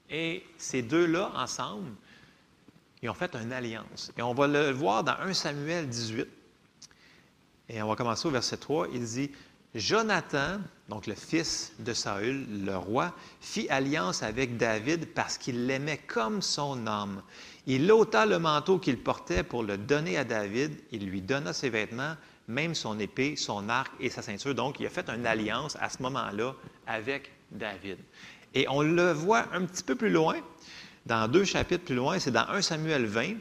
Et 0.09 0.45
ces 0.59 0.83
deux-là, 0.83 1.33
ensemble, 1.35 1.91
ils 3.03 3.09
ont 3.09 3.14
fait 3.14 3.35
une 3.35 3.53
alliance. 3.53 4.12
Et 4.16 4.22
on 4.22 4.35
va 4.35 4.47
le 4.47 4.70
voir 4.70 5.03
dans 5.03 5.18
1 5.18 5.33
Samuel 5.33 5.89
18. 5.89 6.27
Et 7.70 7.83
on 7.83 7.89
va 7.89 7.97
commencer 7.97 8.29
au 8.29 8.31
verset 8.31 8.59
3. 8.59 8.89
Il 8.93 9.03
dit 9.03 9.31
Jonathan, 9.74 10.59
donc 10.89 11.07
le 11.07 11.14
fils 11.14 11.72
de 11.79 11.93
Saül, 11.93 12.47
le 12.64 12.77
roi, 12.77 13.14
fit 13.41 13.68
alliance 13.70 14.22
avec 14.22 14.57
David 14.57 15.07
parce 15.14 15.39
qu'il 15.39 15.66
l'aimait 15.66 16.01
comme 16.07 16.43
son 16.43 16.87
âme. 16.87 17.22
Il 17.66 17.91
ôta 17.91 18.27
le 18.27 18.39
manteau 18.39 18.79
qu'il 18.79 18.99
portait 18.99 19.43
pour 19.43 19.62
le 19.62 19.79
donner 19.79 20.16
à 20.18 20.24
David. 20.24 20.79
Il 20.93 21.09
lui 21.09 21.22
donna 21.22 21.53
ses 21.53 21.70
vêtements, 21.70 22.14
même 22.49 22.74
son 22.74 22.99
épée, 22.99 23.36
son 23.36 23.68
arc 23.68 23.92
et 24.01 24.11
sa 24.11 24.22
ceinture. 24.22 24.55
Donc, 24.55 24.80
il 24.80 24.86
a 24.86 24.90
fait 24.90 25.09
une 25.11 25.26
alliance 25.26 25.76
à 25.80 25.88
ce 25.88 26.03
moment-là 26.03 26.55
avec 26.86 27.30
David. 27.51 27.99
Et 28.55 28.66
on 28.68 28.82
le 28.82 29.12
voit 29.12 29.47
un 29.53 29.64
petit 29.64 29.82
peu 29.82 29.94
plus 29.94 30.11
loin, 30.11 30.36
dans 31.05 31.28
deux 31.28 31.44
chapitres 31.44 31.84
plus 31.84 31.94
loin, 31.94 32.18
c'est 32.18 32.30
dans 32.30 32.49
1 32.49 32.62
Samuel 32.62 33.07
20. 33.07 33.34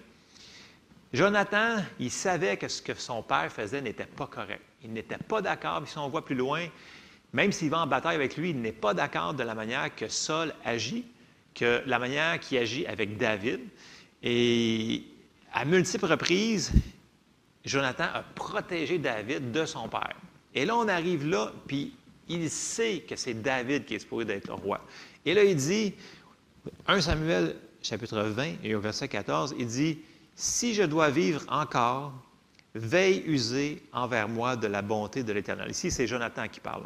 Jonathan, 1.13 1.77
il 1.99 2.11
savait 2.11 2.57
que 2.57 2.67
ce 2.67 2.81
que 2.81 2.93
son 2.93 3.23
père 3.23 3.51
faisait 3.51 3.81
n'était 3.81 4.05
pas 4.05 4.27
correct. 4.27 4.61
Il 4.83 4.93
n'était 4.93 5.17
pas 5.17 5.41
d'accord, 5.41 5.81
puis 5.81 5.91
si 5.91 5.97
on 5.97 6.09
voit 6.09 6.25
plus 6.25 6.35
loin, 6.35 6.67
même 7.33 7.51
s'il 7.51 7.69
va 7.69 7.79
en 7.79 7.87
bataille 7.87 8.15
avec 8.15 8.37
lui, 8.37 8.51
il 8.51 8.61
n'est 8.61 8.71
pas 8.71 8.93
d'accord 8.93 9.33
de 9.33 9.43
la 9.43 9.55
manière 9.55 9.95
que 9.95 10.07
Saul 10.09 10.53
agit, 10.63 11.05
que 11.53 11.81
la 11.85 11.99
manière 11.99 12.39
qu'il 12.39 12.57
agit 12.57 12.85
avec 12.85 13.17
David. 13.17 13.61
Et 14.21 15.03
à 15.53 15.65
multiples 15.65 16.05
reprises, 16.05 16.71
Jonathan 17.65 18.05
a 18.13 18.21
protégé 18.21 18.97
David 18.97 19.51
de 19.51 19.65
son 19.65 19.87
père. 19.87 20.15
Et 20.53 20.65
là, 20.65 20.75
on 20.75 20.87
arrive 20.87 21.27
là, 21.27 21.51
puis 21.67 21.93
il 22.29 22.49
sait 22.49 23.03
que 23.07 23.15
c'est 23.15 23.33
David 23.33 23.85
qui 23.85 23.95
est 23.95 23.99
supposé 23.99 24.25
d'être 24.25 24.53
roi. 24.53 24.81
Et 25.25 25.33
là, 25.33 25.43
il 25.43 25.55
dit, 25.55 25.93
1 26.87 27.01
Samuel 27.01 27.55
chapitre 27.81 28.19
20 28.21 28.63
et 28.63 28.75
au 28.75 28.79
verset 28.79 29.07
14, 29.07 29.55
il 29.59 29.67
dit, 29.67 29.99
Si 30.35 30.73
je 30.73 30.83
dois 30.83 31.09
vivre 31.09 31.41
encore, 31.49 32.13
veille 32.73 33.23
user 33.25 33.81
envers 33.93 34.27
moi 34.27 34.55
de 34.55 34.67
la 34.67 34.81
bonté 34.81 35.23
de 35.23 35.31
l'Éternel. 35.31 35.71
Ici, 35.71 35.91
c'est 35.91 36.07
Jonathan 36.07 36.47
qui 36.47 36.59
parle. 36.59 36.85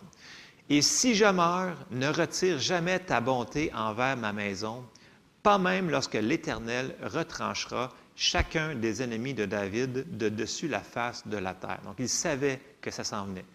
Et 0.69 0.81
si 0.81 1.15
je 1.15 1.25
meurs, 1.25 1.75
ne 1.89 2.07
retire 2.07 2.59
jamais 2.59 2.99
ta 2.99 3.21
bonté 3.21 3.71
envers 3.73 4.15
ma 4.17 4.33
maison, 4.33 4.85
pas 5.41 5.57
même 5.57 5.89
lorsque 5.89 6.13
l'Éternel 6.13 6.95
retranchera 7.01 7.89
chacun 8.19 8.75
des 8.75 9.01
ennemis 9.01 9.33
de 9.33 9.45
David 9.45 10.17
de 10.17 10.29
dessus 10.29 10.67
la 10.67 10.81
face 10.81 11.27
de 11.27 11.37
la 11.37 11.53
terre. 11.53 11.79
Donc, 11.85 11.95
il 11.99 12.09
savait 12.09 12.59
que 12.81 12.91
ça 12.91 13.03
s'en 13.03 13.25
venait 13.25 13.45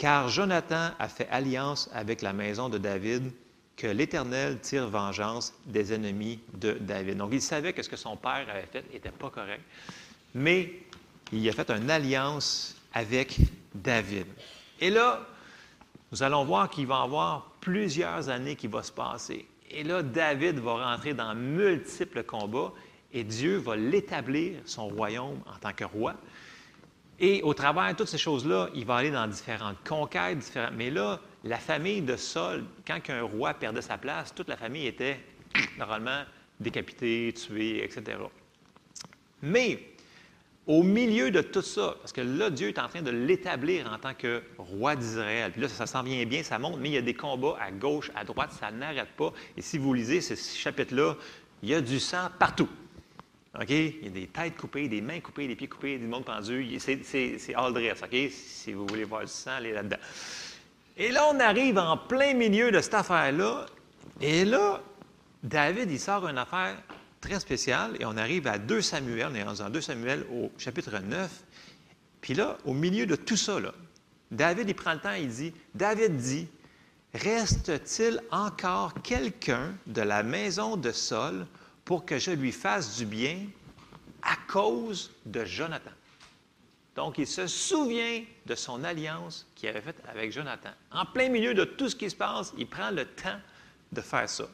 car 0.00 0.30
Jonathan 0.30 0.92
a 0.98 1.08
fait 1.08 1.28
alliance 1.28 1.90
avec 1.92 2.22
la 2.22 2.32
maison 2.32 2.70
de 2.70 2.78
David 2.78 3.30
que 3.76 3.86
l'Éternel 3.86 4.58
tire 4.60 4.88
vengeance 4.88 5.52
des 5.66 5.92
ennemis 5.92 6.40
de 6.54 6.72
David. 6.72 7.18
Donc, 7.18 7.32
il 7.34 7.42
savait 7.42 7.74
que 7.74 7.82
ce 7.82 7.88
que 7.90 7.96
son 7.96 8.16
père 8.16 8.46
avait 8.50 8.66
fait 8.72 8.82
n'était 8.90 9.10
pas 9.10 9.28
correct, 9.28 9.60
mais 10.34 10.72
il 11.32 11.46
a 11.46 11.52
fait 11.52 11.70
une 11.70 11.90
alliance 11.90 12.76
avec 12.94 13.36
David. 13.74 14.24
Et 14.80 14.88
là, 14.88 15.20
nous 16.10 16.22
allons 16.22 16.46
voir 16.46 16.70
qu'il 16.70 16.86
va 16.86 17.00
y 17.00 17.02
avoir 17.02 17.50
plusieurs 17.60 18.30
années 18.30 18.56
qui 18.56 18.68
vont 18.68 18.82
se 18.82 18.92
passer. 18.92 19.46
Et 19.70 19.84
là, 19.84 20.02
David 20.02 20.60
va 20.60 20.92
rentrer 20.92 21.12
dans 21.12 21.34
multiples 21.34 22.22
combats 22.22 22.72
et 23.12 23.24
Dieu 23.24 23.56
va 23.56 23.76
l'établir, 23.76 24.60
son 24.64 24.88
royaume, 24.88 25.40
en 25.46 25.58
tant 25.58 25.72
que 25.72 25.84
roi. 25.84 26.14
Et 27.18 27.42
au 27.42 27.52
travers 27.52 27.92
de 27.92 27.98
toutes 27.98 28.08
ces 28.08 28.18
choses-là, 28.18 28.70
il 28.74 28.86
va 28.86 28.96
aller 28.96 29.10
dans 29.10 29.26
différentes 29.26 29.76
conquêtes, 29.86 30.58
mais 30.74 30.90
là, 30.90 31.20
la 31.44 31.58
famille 31.58 32.00
de 32.00 32.16
Saul, 32.16 32.64
quand 32.86 32.98
un 33.10 33.22
roi 33.22 33.52
perdait 33.54 33.82
sa 33.82 33.98
place, 33.98 34.34
toute 34.34 34.48
la 34.48 34.56
famille 34.56 34.86
était 34.86 35.20
normalement 35.78 36.22
décapitée, 36.58 37.32
tuée, 37.34 37.84
etc. 37.84 38.18
Mais 39.42 39.82
au 40.66 40.82
milieu 40.82 41.30
de 41.30 41.40
tout 41.40 41.62
ça, 41.62 41.96
parce 42.00 42.12
que 42.12 42.20
là, 42.20 42.48
Dieu 42.48 42.68
est 42.68 42.78
en 42.78 42.88
train 42.88 43.02
de 43.02 43.10
l'établir 43.10 43.90
en 43.92 43.98
tant 43.98 44.14
que 44.14 44.42
roi 44.56 44.94
d'Israël. 44.96 45.52
Puis 45.52 45.62
là, 45.62 45.68
ça 45.68 45.86
s'en 45.86 46.02
vient 46.02 46.24
bien, 46.24 46.42
ça 46.42 46.58
monte, 46.58 46.78
mais 46.78 46.90
il 46.90 46.94
y 46.94 46.98
a 46.98 47.02
des 47.02 47.14
combats 47.14 47.56
à 47.60 47.70
gauche, 47.70 48.10
à 48.14 48.24
droite, 48.24 48.52
ça 48.58 48.70
n'arrête 48.70 49.10
pas. 49.16 49.32
Et 49.56 49.62
si 49.62 49.78
vous 49.78 49.92
lisez 49.92 50.20
ce 50.20 50.34
chapitre-là, 50.34 51.16
il 51.62 51.70
y 51.70 51.74
a 51.74 51.80
du 51.80 51.98
sang 51.98 52.28
partout. 52.38 52.68
OK? 53.58 53.70
Il 53.70 54.04
y 54.04 54.06
a 54.06 54.10
des 54.10 54.26
têtes 54.28 54.56
coupées, 54.56 54.88
des 54.88 55.00
mains 55.00 55.20
coupées, 55.20 55.48
des 55.48 55.56
pieds 55.56 55.68
coupés, 55.68 55.98
du 55.98 56.06
monde 56.06 56.24
pendu. 56.24 56.78
C'est 56.78 57.54
all 57.54 57.72
dress, 57.72 58.02
OK? 58.02 58.30
Si 58.30 58.72
vous 58.72 58.86
voulez 58.86 59.04
voir 59.04 59.22
du 59.22 59.28
sang, 59.28 59.52
allez 59.52 59.72
là-dedans. 59.72 59.96
Et 60.96 61.10
là, 61.10 61.28
on 61.32 61.40
arrive 61.40 61.78
en 61.78 61.96
plein 61.96 62.34
milieu 62.34 62.70
de 62.70 62.80
cette 62.80 62.94
affaire-là. 62.94 63.66
Et 64.20 64.44
là, 64.44 64.82
David, 65.42 65.90
il 65.90 65.98
sort 65.98 66.28
une 66.28 66.38
affaire 66.38 66.76
très 67.20 67.40
spéciale 67.40 67.96
et 67.98 68.04
on 68.04 68.16
arrive 68.16 68.46
à 68.46 68.58
2 68.58 68.80
Samuel, 68.80 69.28
on 69.30 69.34
est 69.34 69.42
en 69.42 69.70
2 69.70 69.80
Samuel 69.80 70.26
au 70.32 70.50
chapitre 70.58 70.98
9. 70.98 71.30
Puis 72.20 72.34
là, 72.34 72.58
au 72.64 72.74
milieu 72.74 73.06
de 73.06 73.16
tout 73.16 73.36
ça, 73.36 73.58
là, 73.58 73.72
David, 74.30 74.68
il 74.68 74.74
prend 74.74 74.92
le 74.92 75.00
temps, 75.00 75.12
il 75.12 75.28
dit, 75.28 75.52
David 75.74 76.16
dit, 76.16 76.48
reste-t-il 77.14 78.20
encore 78.30 78.94
quelqu'un 79.02 79.74
de 79.86 80.02
la 80.02 80.22
maison 80.22 80.76
de 80.76 80.92
Saul 80.92 81.46
pour 81.84 82.04
que 82.04 82.18
je 82.18 82.30
lui 82.30 82.52
fasse 82.52 82.96
du 82.96 83.06
bien 83.06 83.46
à 84.22 84.36
cause 84.48 85.10
de 85.26 85.44
Jonathan. 85.44 85.90
Donc, 86.96 87.18
il 87.18 87.26
se 87.26 87.46
souvient 87.46 88.22
de 88.46 88.54
son 88.54 88.84
alliance 88.84 89.46
qu'il 89.54 89.68
avait 89.68 89.80
faite 89.80 90.02
avec 90.08 90.32
Jonathan. 90.32 90.70
En 90.90 91.06
plein 91.06 91.28
milieu 91.28 91.54
de 91.54 91.64
tout 91.64 91.88
ce 91.88 91.96
qui 91.96 92.10
se 92.10 92.16
passe, 92.16 92.52
il 92.58 92.66
prend 92.66 92.90
le 92.90 93.06
temps 93.06 93.38
de 93.92 94.00
faire 94.00 94.28
ça. 94.28 94.44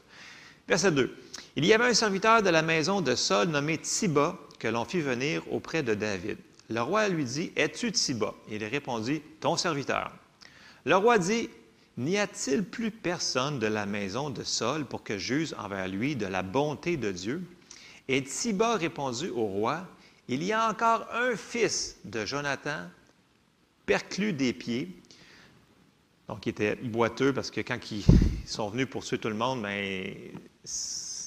Verset 0.69 0.93
2. 0.93 1.17
Il 1.57 1.65
y 1.65 1.73
avait 1.73 1.87
un 1.87 1.95
serviteur 1.95 2.43
de 2.43 2.51
la 2.51 2.63
maison 2.63 3.01
de 3.01 3.15
Saul 3.15 3.49
nommé 3.49 3.79
Tiba 3.79 4.39
que 4.59 4.69
l'on 4.69 4.85
fit 4.85 5.01
venir 5.01 5.43
auprès 5.53 5.83
de 5.83 5.95
David. 5.95 6.39
Le 6.69 6.81
roi 6.81 7.09
lui 7.09 7.25
dit 7.25 7.53
Es-tu 7.57 7.93
Tiba 7.93 8.35
Il 8.49 8.65
répondit 8.65 9.23
Ton 9.41 9.57
serviteur. 9.57 10.13
Le 10.85 10.97
roi 10.97 11.19
dit 11.19 11.49
N'y 11.99 12.19
a-t-il 12.19 12.63
plus 12.63 12.91
personne 12.91 13.59
de 13.59 13.67
la 13.67 13.87
maison 13.87 14.29
de 14.29 14.43
Saul 14.43 14.85
pour 14.85 15.03
que 15.03 15.17
j'use 15.17 15.55
envers 15.59 15.89
lui 15.89 16.15
de 16.15 16.27
la 16.27 16.43
bonté 16.43 16.99
de 16.99 17.11
Dieu? 17.11 17.43
Et 18.09 18.23
Thiba 18.23 18.77
répondit 18.77 19.31
au 19.31 19.47
roi, 19.47 19.87
Il 20.29 20.43
y 20.43 20.53
a 20.53 20.69
encore 20.69 21.07
un 21.13 21.37
fils 21.37 21.97
de 22.05 22.27
Jonathan, 22.27 22.89
perclus 23.87 24.35
des 24.35 24.53
pieds. 24.53 24.95
Donc, 26.29 26.45
il 26.45 26.51
était 26.51 26.77
boiteux 26.77 27.33
parce 27.33 27.51
que 27.51 27.61
quand 27.61 27.79
ils 27.91 28.05
sont 28.45 28.69
venus 28.69 28.89
pour 28.91 29.05
tuer 29.05 29.19
tout 29.19 29.29
le 29.29 29.35
monde, 29.35 29.63
ben, 29.63 30.15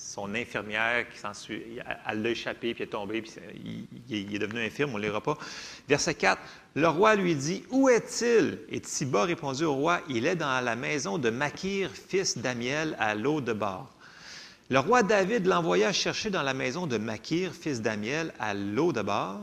son 0.10 0.34
infirmière, 0.34 1.07
qui 1.07 1.19
s'en 1.19 1.36
suit, 1.36 1.61
elle 2.07 2.22
l'a 2.23 2.30
échappé, 2.31 2.73
puis 2.73 2.84
est 2.84 2.88
tombé, 2.88 3.22
puis 3.22 3.31
il, 4.10 4.36
est 4.36 4.40
devenu 4.40 4.65
infirme, 4.65 4.91
on 4.95 4.98
ne 4.98 5.03
lira 5.03 5.22
pas. 5.22 5.38
Verset 5.88 6.15
4, 6.15 6.41
le 6.73 6.88
roi 6.88 7.15
lui 7.15 7.36
dit, 7.36 7.64
Où 7.69 7.90
est-il? 7.90 8.57
Et 8.69 8.81
Thiba 8.81 9.26
répondit 9.26 9.65
au 9.65 9.76
roi, 9.76 10.02
Il 10.10 10.26
est 10.26 10.36
dans 10.36 10.65
la 10.65 10.76
maison 10.76 11.19
de 11.19 11.30
Makir, 11.30 11.91
fils 11.91 12.40
d'Amiel, 12.40 12.95
à 12.98 13.14
l'eau 13.14 13.40
de 13.40 13.53
Bar. 13.53 13.88
Le 14.72 14.80
roi 14.80 15.03
David 15.03 15.45
l'envoya 15.45 15.94
chercher 15.94 16.31
dans 16.31 16.44
la 16.44 16.56
maison 16.56 16.88
de 16.88 16.98
Makir, 16.98 17.53
fils 17.53 17.80
d'Amiel, 17.80 18.34
à 18.40 18.56
l'eau 18.56 18.91
de 18.91 19.03
Bar, 19.03 19.40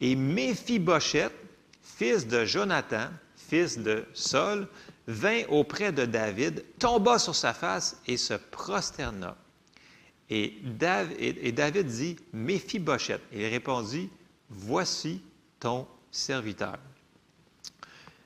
et 0.00 0.16
Méphibosheth, 0.16 1.32
fils 1.80 2.26
de 2.26 2.44
Jonathan, 2.44 3.06
fils 3.36 3.78
de 3.78 4.04
Saul, 4.14 4.66
vint 5.06 5.42
auprès 5.48 5.92
de 5.92 6.06
David, 6.06 6.64
tomba 6.80 7.20
sur 7.20 7.36
sa 7.36 7.54
face 7.54 8.00
et 8.08 8.16
se 8.16 8.34
prosterna. 8.34 9.36
Et 10.34 10.54
David, 10.64 11.86
dit, 11.88 12.16
Méphibosheth. 12.32 13.20
Et 13.32 13.42
il 13.42 13.48
répondit, 13.48 14.08
Voici 14.48 15.20
ton 15.60 15.86
serviteur. 16.10 16.78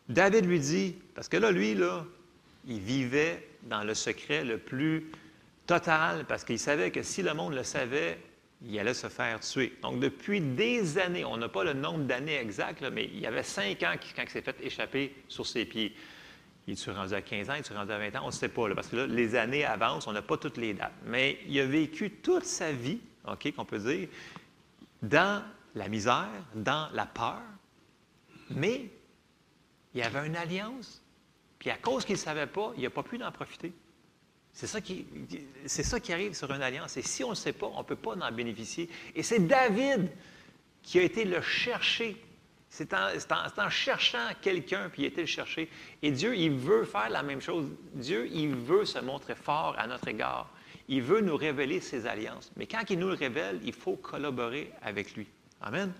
David 0.08 0.46
lui 0.46 0.60
dit, 0.60 0.94
parce 1.16 1.28
que 1.28 1.36
là, 1.36 1.50
lui, 1.50 1.74
là, 1.74 2.04
il 2.68 2.78
vivait 2.78 3.48
dans 3.64 3.82
le 3.82 3.92
secret 3.94 4.44
le 4.44 4.58
plus 4.58 5.10
total, 5.66 6.26
parce 6.26 6.44
qu'il 6.44 6.60
savait 6.60 6.92
que 6.92 7.02
si 7.02 7.22
le 7.22 7.34
monde 7.34 7.54
le 7.54 7.64
savait, 7.64 8.18
il 8.64 8.78
allait 8.78 8.94
se 8.94 9.08
faire 9.08 9.40
tuer. 9.40 9.72
Donc, 9.82 9.98
depuis 9.98 10.40
des 10.40 10.98
années, 10.98 11.24
on 11.24 11.36
n'a 11.36 11.48
pas 11.48 11.64
le 11.64 11.72
nombre 11.72 12.04
d'années 12.04 12.38
exact, 12.38 12.84
mais 12.92 13.06
il 13.06 13.18
y 13.18 13.26
avait 13.26 13.42
cinq 13.42 13.82
ans 13.82 13.94
quand 14.14 14.22
il 14.22 14.30
s'est 14.30 14.42
fait 14.42 14.56
échapper 14.62 15.12
sur 15.26 15.44
ses 15.44 15.64
pieds. 15.64 15.92
Il 16.66 16.74
est 16.74 16.90
rendu 16.90 17.14
à 17.14 17.22
15 17.22 17.50
ans, 17.50 17.54
il 17.54 17.60
est 17.60 17.76
rendu 17.76 17.92
à 17.92 17.98
20 17.98 18.16
ans, 18.16 18.22
on 18.24 18.26
ne 18.26 18.32
sait 18.32 18.48
pas, 18.48 18.74
parce 18.74 18.88
que 18.88 18.96
là, 18.96 19.06
les 19.06 19.36
années 19.36 19.64
avancent, 19.64 20.06
on 20.06 20.12
n'a 20.12 20.22
pas 20.22 20.36
toutes 20.36 20.56
les 20.56 20.74
dates. 20.74 20.92
Mais 21.04 21.38
il 21.46 21.58
a 21.60 21.66
vécu 21.66 22.10
toute 22.10 22.44
sa 22.44 22.72
vie, 22.72 22.98
OK, 23.28 23.54
qu'on 23.54 23.64
peut 23.64 23.78
dire, 23.78 24.08
dans 25.02 25.44
la 25.74 25.88
misère, 25.88 26.28
dans 26.54 26.88
la 26.92 27.06
peur, 27.06 27.42
mais 28.50 28.90
il 29.94 30.00
y 30.00 30.02
avait 30.02 30.26
une 30.26 30.36
alliance, 30.36 31.02
puis 31.58 31.70
à 31.70 31.76
cause 31.76 32.04
qu'il 32.04 32.16
ne 32.16 32.20
savait 32.20 32.46
pas, 32.46 32.72
il 32.76 32.82
n'a 32.82 32.90
pas 32.90 33.02
pu 33.02 33.22
en 33.22 33.32
profiter. 33.32 33.72
C'est 34.52 34.66
ça, 34.66 34.80
qui, 34.80 35.06
c'est 35.66 35.82
ça 35.82 36.00
qui 36.00 36.14
arrive 36.14 36.32
sur 36.32 36.50
une 36.50 36.62
alliance. 36.62 36.96
Et 36.96 37.02
si 37.02 37.22
on 37.22 37.30
ne 37.30 37.34
sait 37.34 37.52
pas, 37.52 37.66
on 37.74 37.80
ne 37.80 37.84
peut 37.84 37.94
pas 37.94 38.14
en 38.14 38.32
bénéficier. 38.32 38.88
Et 39.14 39.22
c'est 39.22 39.46
David 39.46 40.10
qui 40.82 40.98
a 40.98 41.02
été 41.02 41.26
le 41.26 41.42
chercher. 41.42 42.16
C'est 42.76 42.92
en, 42.92 43.70
cherchant 43.70 44.28
quelqu'un, 44.42 44.90
puis 44.90 45.04
il 45.04 45.06
été 45.06 45.22
le 45.22 45.26
chercher. 45.26 45.70
Et 46.02 46.10
Dieu, 46.10 46.36
il 46.36 46.52
veut 46.52 46.84
faire 46.84 47.08
la 47.08 47.22
même 47.22 47.40
chose. 47.40 47.70
Dieu, 47.94 48.28
il 48.30 48.54
veut 48.54 48.84
se 48.84 48.98
montrer 48.98 49.34
fort 49.34 49.74
à 49.78 49.86
notre 49.86 50.08
égard. 50.08 50.50
Il 50.86 51.00
veut 51.00 51.22
nous 51.22 51.38
révéler 51.38 51.80
ses 51.80 52.06
alliances. 52.06 52.52
Mais 52.54 52.66
quand 52.66 52.82
il 52.90 52.98
nous 52.98 53.08
le 53.08 53.14
révèle, 53.14 53.60
il 53.64 53.72
faut 53.72 53.96
collaborer 53.96 54.70
avec 54.82 55.16
lui. 55.16 55.26
Amen. 55.62 55.90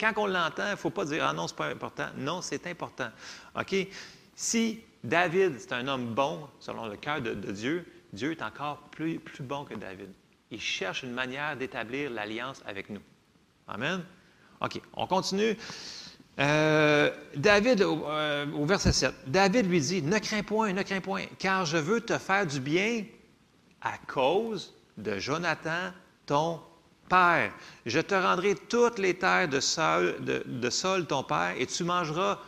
quand 0.00 0.12
on 0.16 0.26
l'entend, 0.26 0.66
il 0.66 0.72
ne 0.72 0.76
faut 0.76 0.90
pas 0.90 1.04
dire 1.04 1.24
Ah 1.24 1.32
non, 1.32 1.46
ce 1.46 1.52
n'est 1.52 1.58
pas 1.58 1.66
important. 1.68 2.08
Non, 2.16 2.42
c'est 2.42 2.66
important. 2.66 3.10
OK? 3.54 3.76
Si 4.34 4.80
David, 5.04 5.60
c'est 5.60 5.72
un 5.72 5.86
homme 5.86 6.14
bon 6.14 6.48
selon 6.58 6.88
le 6.88 6.96
cœur 6.96 7.22
de, 7.22 7.32
Dieu. 7.32 7.86
Dieu 8.12 8.32
est 8.32 8.42
encore 8.42 8.78
plus, 8.90 9.20
plus 9.20 9.44
bon 9.44 9.64
que 9.64 9.74
David. 9.74 10.10
Il 10.50 10.60
cherche 10.60 11.04
une 11.04 11.12
manière 11.12 11.56
d'établir 11.56 12.10
l'alliance 12.10 12.60
avec 12.66 12.90
nous. 12.90 13.02
Amen? 13.68 14.02
OK, 14.60 14.80
on 14.94 15.06
continue. 15.06 15.56
Euh, 16.38 17.10
David, 17.34 17.82
euh, 17.82 18.46
au 18.52 18.64
verset 18.64 18.92
7, 18.92 19.12
David 19.26 19.66
lui 19.66 19.80
dit, 19.80 20.02
Ne 20.02 20.18
crains 20.18 20.44
point, 20.44 20.72
ne 20.72 20.82
crains 20.82 21.00
point, 21.00 21.24
car 21.38 21.66
je 21.66 21.76
veux 21.76 22.00
te 22.00 22.16
faire 22.16 22.46
du 22.46 22.60
bien 22.60 23.04
à 23.80 23.98
cause 24.06 24.72
de 24.96 25.18
Jonathan, 25.18 25.92
ton 26.26 26.60
père. 27.08 27.52
Je 27.86 27.98
te 27.98 28.14
rendrai 28.14 28.54
toutes 28.54 28.98
les 28.98 29.14
terres 29.14 29.48
de 29.48 29.58
Saul, 29.58 30.16
de, 30.20 30.44
de 30.46 30.70
Saul 30.70 31.06
ton 31.06 31.24
père, 31.24 31.54
et 31.58 31.66
tu 31.66 31.82
mangeras 31.82 32.38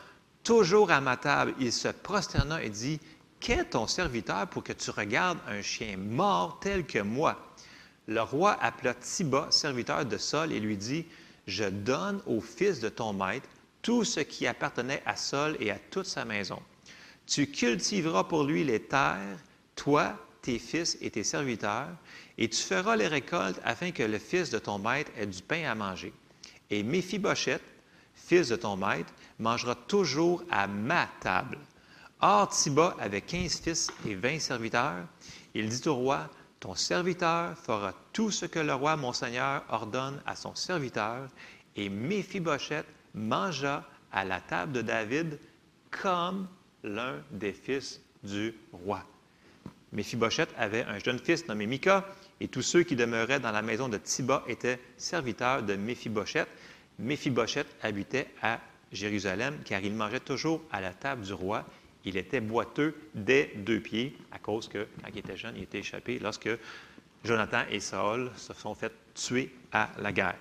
toujours 0.44 0.92
à 0.92 1.00
ma 1.00 1.16
table, 1.16 1.54
il 1.58 1.72
se 1.72 1.88
prosterna 1.88 2.62
et 2.62 2.70
dit, 2.70 3.00
Qu'est 3.40 3.70
ton 3.70 3.86
serviteur 3.86 4.46
pour 4.48 4.62
que 4.62 4.74
tu 4.74 4.90
regardes 4.90 5.38
un 5.48 5.62
chien 5.62 5.96
mort 5.96 6.58
tel 6.60 6.84
que 6.84 6.98
moi? 6.98 7.38
Le 8.06 8.20
roi 8.20 8.56
appela 8.60 8.94
Tiba, 8.94 9.48
serviteur 9.50 10.04
de 10.04 10.16
Saul, 10.18 10.52
et 10.52 10.60
lui 10.60 10.76
dit, 10.76 11.06
Je 11.46 11.64
donne 11.64 12.20
au 12.26 12.40
fils 12.40 12.80
de 12.80 12.88
ton 12.90 13.14
maître 13.14 13.48
tout 13.82 14.04
ce 14.04 14.20
qui 14.20 14.46
appartenait 14.46 15.02
à 15.06 15.16
Saul 15.16 15.56
et 15.60 15.70
à 15.70 15.78
toute 15.78 16.06
sa 16.06 16.24
maison. 16.24 16.60
Tu 17.26 17.46
cultiveras 17.46 18.24
pour 18.24 18.44
lui 18.44 18.64
les 18.64 18.80
terres, 18.80 19.38
toi, 19.76 20.14
tes 20.42 20.58
fils 20.58 20.98
et 21.00 21.10
tes 21.10 21.24
serviteurs, 21.24 21.90
et 22.38 22.48
tu 22.48 22.62
feras 22.62 22.96
les 22.96 23.06
récoltes 23.06 23.60
afin 23.64 23.90
que 23.90 24.02
le 24.02 24.18
fils 24.18 24.50
de 24.50 24.58
ton 24.58 24.78
maître 24.78 25.10
ait 25.16 25.26
du 25.26 25.42
pain 25.42 25.64
à 25.64 25.74
manger. 25.74 26.12
Et 26.70 26.82
Méphibosheth, 26.82 27.62
fils 28.14 28.48
de 28.48 28.56
ton 28.56 28.76
maître, 28.76 29.12
mangera 29.38 29.74
toujours 29.74 30.42
à 30.50 30.66
ma 30.66 31.08
table. 31.20 31.58
Or, 32.20 32.48
Tiba 32.48 32.96
avait 32.98 33.22
quinze 33.22 33.60
fils 33.60 33.90
et 34.06 34.14
vingt 34.14 34.40
serviteurs. 34.40 35.06
Il 35.54 35.68
dit 35.68 35.88
au 35.88 35.94
roi, 35.94 36.28
Ton 36.60 36.74
serviteur 36.74 37.56
fera 37.56 37.94
tout 38.12 38.30
ce 38.30 38.44
que 38.44 38.58
le 38.58 38.74
roi, 38.74 38.96
mon 38.96 39.14
seigneur, 39.14 39.64
ordonne 39.70 40.22
à 40.26 40.36
son 40.36 40.54
serviteur. 40.54 41.28
Et 41.76 41.88
Méphibosheth 41.88 42.86
mangea 43.14 43.84
à 44.12 44.24
la 44.24 44.40
table 44.40 44.72
de 44.72 44.82
David 44.82 45.38
comme 45.90 46.48
l'un 46.82 47.22
des 47.30 47.52
fils 47.52 48.00
du 48.22 48.54
roi. 48.72 49.04
Méphibosheth 49.92 50.50
avait 50.56 50.84
un 50.84 50.98
jeune 50.98 51.18
fils 51.18 51.48
nommé 51.48 51.66
Mika, 51.66 52.06
et 52.40 52.48
tous 52.48 52.62
ceux 52.62 52.84
qui 52.84 52.96
demeuraient 52.96 53.40
dans 53.40 53.50
la 53.50 53.62
maison 53.62 53.88
de 53.88 53.98
Tiba 53.98 54.44
étaient 54.46 54.78
serviteurs 54.96 55.62
de 55.62 55.74
Méphibosheth. 55.74 56.48
Méphibosheth 56.98 57.66
habitait 57.82 58.28
à 58.40 58.60
Jérusalem, 58.92 59.58
car 59.64 59.82
il 59.82 59.94
mangeait 59.94 60.20
toujours 60.20 60.62
à 60.70 60.80
la 60.80 60.92
table 60.92 61.22
du 61.22 61.32
roi. 61.32 61.64
Il 62.04 62.16
était 62.16 62.40
boiteux 62.40 62.94
des 63.14 63.52
deux 63.56 63.80
pieds, 63.80 64.16
à 64.32 64.38
cause 64.38 64.68
que, 64.68 64.86
quand 65.02 65.10
il 65.12 65.18
était 65.18 65.36
jeune, 65.36 65.56
il 65.56 65.64
était 65.64 65.80
échappé 65.80 66.18
lorsque 66.18 66.48
Jonathan 67.24 67.62
et 67.70 67.80
Saul 67.80 68.30
se 68.36 68.54
sont 68.54 68.74
fait 68.74 68.92
tuer 69.14 69.52
à 69.72 69.90
la 69.98 70.12
guerre. 70.12 70.36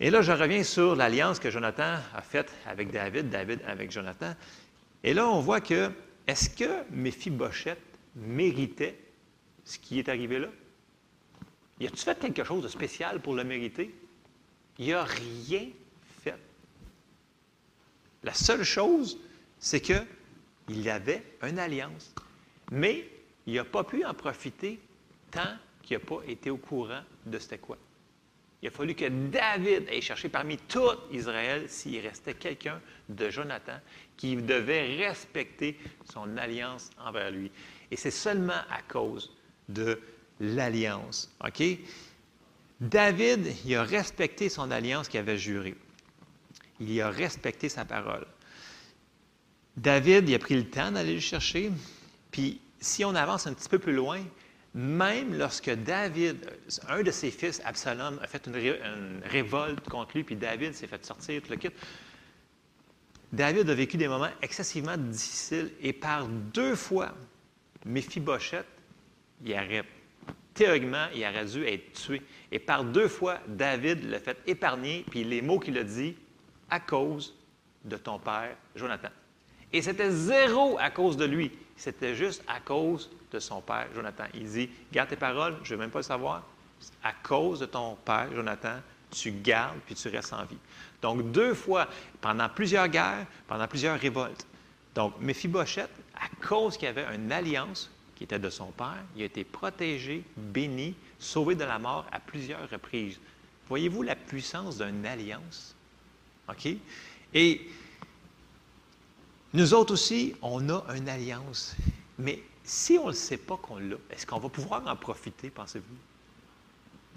Et 0.00 0.10
là, 0.10 0.22
je 0.22 0.32
reviens 0.32 0.64
sur 0.64 0.96
l'alliance 0.96 1.38
que 1.38 1.50
Jonathan 1.50 1.98
a 2.14 2.22
faite 2.22 2.50
avec 2.66 2.90
David, 2.90 3.28
David 3.28 3.60
avec 3.66 3.90
Jonathan. 3.90 4.34
Et 5.04 5.14
là, 5.14 5.28
on 5.28 5.40
voit 5.40 5.60
que, 5.60 5.90
est-ce 6.26 6.50
que 6.50 6.84
Méphibosheth 6.90 7.78
méritait 8.16 8.98
ce 9.64 9.78
qui 9.78 9.98
est 9.98 10.08
arrivé 10.08 10.38
là? 10.38 10.48
Y 11.78 11.86
a-tu 11.86 11.98
fait 11.98 12.18
quelque 12.18 12.44
chose 12.44 12.62
de 12.62 12.68
spécial 12.68 13.20
pour 13.20 13.34
le 13.34 13.44
mériter? 13.44 13.94
Il 14.78 14.94
a 14.94 15.04
rien 15.04 15.68
la 18.22 18.34
seule 18.34 18.64
chose, 18.64 19.18
c'est 19.58 19.80
qu'il 19.80 20.06
y 20.68 20.90
avait 20.90 21.22
une 21.42 21.58
alliance. 21.58 22.14
Mais 22.70 23.08
il 23.46 23.54
n'a 23.54 23.64
pas 23.64 23.84
pu 23.84 24.04
en 24.04 24.14
profiter 24.14 24.78
tant 25.30 25.56
qu'il 25.82 25.96
n'a 25.96 26.04
pas 26.04 26.20
été 26.26 26.50
au 26.50 26.58
courant 26.58 27.00
de 27.24 27.38
c'était 27.38 27.58
quoi. 27.58 27.78
Il 28.62 28.68
a 28.68 28.70
fallu 28.70 28.94
que 28.94 29.08
David 29.08 29.88
ait 29.88 30.00
cherché 30.00 30.28
parmi 30.28 30.58
tout 30.58 30.90
Israël 31.10 31.64
s'il 31.68 31.98
restait 32.00 32.34
quelqu'un 32.34 32.80
de 33.08 33.30
Jonathan 33.30 33.78
qui 34.16 34.36
devait 34.36 34.96
respecter 34.96 35.78
son 36.12 36.36
alliance 36.36 36.90
envers 36.98 37.30
lui. 37.30 37.50
Et 37.90 37.96
c'est 37.96 38.10
seulement 38.10 38.52
à 38.70 38.82
cause 38.86 39.34
de 39.68 39.98
l'alliance. 40.40 41.34
OK? 41.44 41.62
David, 42.80 43.46
il 43.64 43.74
a 43.76 43.82
respecté 43.82 44.48
son 44.48 44.70
alliance 44.70 45.08
qu'il 45.08 45.20
avait 45.20 45.38
jurée 45.38 45.76
il 46.80 47.00
a 47.00 47.10
respecté 47.10 47.68
sa 47.68 47.84
parole. 47.84 48.26
David, 49.76 50.28
il 50.28 50.34
a 50.34 50.38
pris 50.38 50.56
le 50.56 50.68
temps 50.68 50.90
d'aller 50.90 51.14
le 51.14 51.20
chercher. 51.20 51.70
Puis, 52.30 52.60
si 52.80 53.04
on 53.04 53.14
avance 53.14 53.46
un 53.46 53.52
petit 53.52 53.68
peu 53.68 53.78
plus 53.78 53.92
loin, 53.92 54.20
même 54.74 55.36
lorsque 55.36 55.70
David, 55.70 56.48
un 56.88 57.02
de 57.02 57.10
ses 57.10 57.30
fils, 57.30 57.60
Absalom, 57.64 58.18
a 58.22 58.26
fait 58.26 58.46
une, 58.46 59.20
révolte 59.24 59.88
contre 59.88 60.16
lui, 60.16 60.24
puis 60.24 60.36
David 60.36 60.74
s'est 60.74 60.86
fait 60.86 61.04
sortir, 61.04 61.42
tout 61.42 61.50
le 61.50 61.56
kit, 61.56 61.70
David 63.32 63.68
a 63.70 63.74
vécu 63.74 63.96
des 63.96 64.08
moments 64.08 64.30
excessivement 64.42 64.96
difficiles 64.96 65.72
et 65.80 65.92
par 65.92 66.26
deux 66.26 66.74
fois, 66.74 67.14
Méphibosheth, 67.84 68.66
il 69.44 69.52
aurait, 69.52 69.84
théoriquement, 70.52 71.06
il 71.14 71.24
aurait 71.24 71.44
dû 71.44 71.64
être 71.64 71.92
tué. 71.92 72.22
Et 72.50 72.58
par 72.58 72.84
deux 72.84 73.08
fois, 73.08 73.38
David 73.46 74.10
l'a 74.10 74.18
fait 74.18 74.38
épargner, 74.46 75.04
puis 75.10 75.24
les 75.24 75.42
mots 75.42 75.60
qu'il 75.60 75.78
a 75.78 75.84
dit, 75.84 76.16
à 76.68 76.80
cause 76.80 77.36
de 77.84 77.96
ton 77.96 78.18
père 78.18 78.56
Jonathan. 78.74 79.08
Et 79.72 79.82
c'était 79.82 80.10
zéro 80.10 80.76
à 80.78 80.90
cause 80.90 81.16
de 81.16 81.24
lui. 81.24 81.52
C'était 81.80 82.14
juste 82.14 82.44
à 82.46 82.60
cause 82.60 83.08
de 83.32 83.38
son 83.38 83.62
père 83.62 83.86
Jonathan. 83.94 84.24
Il 84.34 84.44
dit, 84.44 84.68
garde 84.92 85.08
tes 85.08 85.16
paroles, 85.16 85.56
je 85.62 85.72
ne 85.72 85.78
veux 85.78 85.84
même 85.84 85.90
pas 85.90 86.00
le 86.00 86.04
savoir. 86.04 86.42
À 87.02 87.14
cause 87.14 87.60
de 87.60 87.64
ton 87.64 87.94
père 88.04 88.28
Jonathan, 88.34 88.74
tu 89.10 89.30
gardes 89.30 89.78
puis 89.86 89.94
tu 89.94 90.08
restes 90.08 90.34
en 90.34 90.44
vie. 90.44 90.58
Donc, 91.00 91.32
deux 91.32 91.54
fois, 91.54 91.88
pendant 92.20 92.50
plusieurs 92.50 92.86
guerres, 92.86 93.26
pendant 93.48 93.66
plusieurs 93.66 93.98
révoltes, 93.98 94.46
Donc, 94.94 95.14
Méphibosheth, 95.20 95.88
à 96.16 96.28
cause 96.46 96.76
qu'il 96.76 96.84
y 96.84 96.88
avait 96.88 97.14
une 97.14 97.32
alliance 97.32 97.90
qui 98.14 98.24
était 98.24 98.38
de 98.38 98.50
son 98.50 98.66
père, 98.72 99.02
il 99.16 99.22
a 99.22 99.24
été 99.24 99.42
protégé, 99.44 100.22
béni, 100.36 100.94
sauvé 101.18 101.54
de 101.54 101.64
la 101.64 101.78
mort 101.78 102.04
à 102.12 102.20
plusieurs 102.20 102.68
reprises. 102.68 103.18
Voyez-vous 103.68 104.02
la 104.02 104.16
puissance 104.16 104.76
d'une 104.76 105.06
alliance? 105.06 105.74
OK? 106.46 106.76
Et 107.32 107.70
nous 109.52 109.74
autres 109.74 109.92
aussi, 109.94 110.34
on 110.42 110.68
a 110.68 110.84
une 110.96 111.08
alliance. 111.08 111.74
Mais 112.18 112.42
si 112.64 112.98
on 112.98 113.08
ne 113.08 113.12
sait 113.12 113.38
pas 113.38 113.56
qu'on 113.56 113.78
l'a, 113.78 113.96
est-ce 114.10 114.26
qu'on 114.26 114.38
va 114.38 114.48
pouvoir 114.48 114.86
en 114.86 114.96
profiter, 114.96 115.50
pensez-vous? 115.50 115.96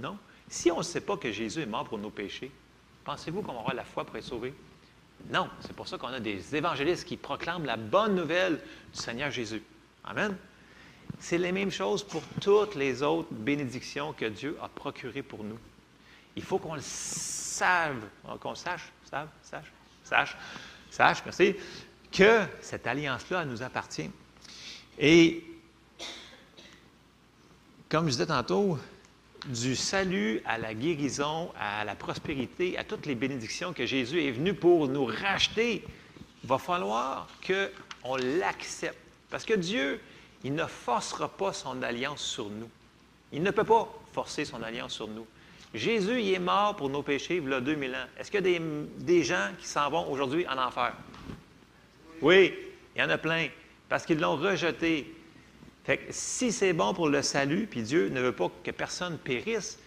Non? 0.01 0.17
Si 0.49 0.71
on 0.71 0.79
ne 0.79 0.83
sait 0.83 1.01
pas 1.01 1.17
que 1.17 1.31
Jésus 1.31 1.61
est 1.61 1.67
mort 1.67 1.85
pour 1.85 1.97
nos 1.97 2.09
péchés, 2.09 2.51
pensez-vous 3.03 3.41
qu'on 3.41 3.53
aura 3.53 3.73
la 3.73 3.83
foi 3.83 4.05
pour 4.05 4.17
être 4.17 4.23
sauvé? 4.23 4.53
Non, 5.29 5.49
c'est 5.61 5.73
pour 5.73 5.87
ça 5.87 5.97
qu'on 5.97 6.07
a 6.07 6.19
des 6.19 6.55
évangélistes 6.55 7.05
qui 7.05 7.17
proclament 7.17 7.65
la 7.65 7.77
bonne 7.77 8.15
nouvelle 8.15 8.59
du 8.93 8.99
Seigneur 8.99 9.31
Jésus. 9.31 9.61
Amen. 10.03 10.35
C'est 11.19 11.37
la 11.37 11.51
même 11.51 11.71
chose 11.71 12.03
pour 12.03 12.23
toutes 12.41 12.75
les 12.75 13.03
autres 13.03 13.31
bénédictions 13.31 14.13
que 14.13 14.25
Dieu 14.25 14.57
a 14.61 14.67
procurées 14.67 15.21
pour 15.21 15.43
nous. 15.43 15.59
Il 16.35 16.43
faut 16.43 16.57
qu'on 16.57 16.75
le 16.75 16.81
sache, 16.81 17.95
qu'on 18.41 18.55
sache, 18.55 18.91
sache, 19.09 19.29
sache, 19.43 19.71
sache, 20.03 20.37
sache, 20.89 21.21
merci, 21.25 21.55
que 22.13 22.43
cette 22.61 22.87
alliance-là 22.87 23.43
nous 23.43 23.63
appartient. 23.63 24.09
Et 24.99 25.43
comme 27.89 28.05
je 28.05 28.11
disais 28.11 28.27
tantôt, 28.27 28.77
du 29.47 29.75
salut 29.75 30.41
à 30.45 30.57
la 30.57 30.73
guérison, 30.73 31.51
à 31.59 31.83
la 31.83 31.95
prospérité, 31.95 32.77
à 32.77 32.83
toutes 32.83 33.05
les 33.05 33.15
bénédictions 33.15 33.73
que 33.73 33.85
Jésus 33.85 34.23
est 34.23 34.31
venu 34.31 34.53
pour 34.53 34.87
nous 34.87 35.05
racheter, 35.05 35.83
il 36.43 36.49
va 36.49 36.57
falloir 36.57 37.27
qu'on 37.45 38.15
l'accepte. 38.15 38.97
Parce 39.29 39.43
que 39.43 39.53
Dieu, 39.53 39.99
il 40.43 40.53
ne 40.53 40.65
forcera 40.65 41.27
pas 41.27 41.51
son 41.51 41.81
alliance 41.81 42.21
sur 42.21 42.49
nous. 42.49 42.69
Il 43.31 43.43
ne 43.43 43.51
peut 43.51 43.63
pas 43.63 43.91
forcer 44.13 44.45
son 44.45 44.61
alliance 44.61 44.93
sur 44.93 45.07
nous. 45.07 45.25
Jésus, 45.73 46.21
il 46.21 46.33
est 46.33 46.39
mort 46.39 46.75
pour 46.75 46.89
nos 46.89 47.01
péchés 47.01 47.41
il 47.43 47.49
y 47.49 47.53
a 47.53 47.59
2000 47.59 47.95
ans. 47.95 48.05
Est-ce 48.17 48.29
qu'il 48.29 48.45
y 48.45 48.55
a 48.55 48.59
des, 48.59 48.65
des 48.99 49.23
gens 49.23 49.49
qui 49.59 49.67
s'en 49.67 49.89
vont 49.89 50.09
aujourd'hui 50.09 50.47
en 50.47 50.57
enfer? 50.57 50.93
Oui, 52.23 52.53
il 52.95 53.01
y 53.01 53.03
en 53.03 53.09
a 53.09 53.17
plein. 53.17 53.49
Parce 53.89 54.05
qu'ils 54.05 54.19
l'ont 54.19 54.37
rejeté. 54.37 55.13
Fait 55.83 56.07
si 56.09 56.53
c'est 56.53 56.71
bon 56.71 56.93
pour 56.93 57.09
le 57.09 57.21
salut, 57.21 57.67
puis 57.67 57.83
Dieu 57.83 58.07
ne 58.07 58.21
veut 58.21 58.31
pas 58.31 58.49
que 58.63 58.71
personne 58.71 59.17
périsse, 59.17 59.77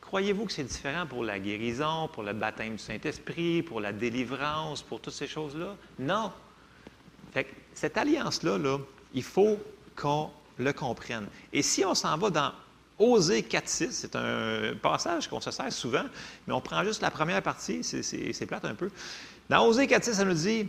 croyez-vous 0.00 0.46
que 0.46 0.52
c'est 0.52 0.62
différent 0.62 1.06
pour 1.06 1.24
la 1.24 1.40
guérison, 1.40 2.08
pour 2.08 2.22
le 2.22 2.32
baptême 2.32 2.74
du 2.74 2.78
Saint-Esprit, 2.78 3.62
pour 3.62 3.80
la 3.80 3.92
délivrance, 3.92 4.82
pour 4.82 5.00
toutes 5.00 5.14
ces 5.14 5.26
choses-là? 5.26 5.76
Non. 5.98 6.32
Fait 7.32 7.48
cette 7.74 7.98
alliance-là, 7.98 8.56
là, 8.56 8.78
il 9.12 9.24
faut 9.24 9.58
qu'on 9.96 10.30
le 10.58 10.72
comprenne. 10.72 11.26
Et 11.52 11.62
si 11.62 11.84
on 11.84 11.96
s'en 11.96 12.16
va 12.16 12.30
dans 12.30 12.52
Osée 13.00 13.42
4.6, 13.42 13.90
c'est 13.90 14.14
un 14.14 14.76
passage 14.80 15.26
qu'on 15.26 15.40
se 15.40 15.50
sert 15.50 15.72
souvent, 15.72 16.04
mais 16.46 16.54
on 16.54 16.60
prend 16.60 16.84
juste 16.84 17.02
la 17.02 17.10
première 17.10 17.42
partie, 17.42 17.82
c'est 17.82 18.46
plate 18.46 18.64
un 18.64 18.76
peu. 18.76 18.92
Dans 19.48 19.66
Osée 19.66 19.86
4.6, 19.86 20.12
ça 20.12 20.24
nous 20.24 20.34
dit 20.34 20.68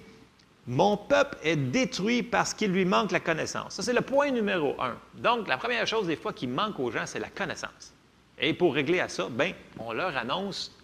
mon 0.68 0.98
peuple 0.98 1.38
est 1.44 1.56
détruit 1.56 2.24
parce 2.24 2.54
qu'il 2.54 2.72
lui 2.72 2.86
manque 2.86 3.12
la 3.12 3.20
connaissance. 3.20 3.76
Ça, 3.76 3.84
c'est 3.84 3.94
le 3.94 4.02
point 4.02 4.32
numéro 4.32 4.76
un. 4.82 4.98
Donc, 5.16 5.48
la 5.48 5.58
première 5.58 5.86
chose 5.86 6.08
des 6.08 6.16
fois 6.16 6.34
qui 6.34 6.48
manque 6.48 6.80
aux 6.80 6.92
gens, 6.92 7.06
c'est 7.06 7.20
la 7.20 7.30
connaissance. 7.30 7.94
Et 8.40 8.54
pour 8.54 8.74
régler 8.74 9.00
à 9.00 9.08
ça, 9.08 9.28
ben, 9.30 9.54
on 9.80 9.94
leur 9.94 10.16
annonce 10.18 10.76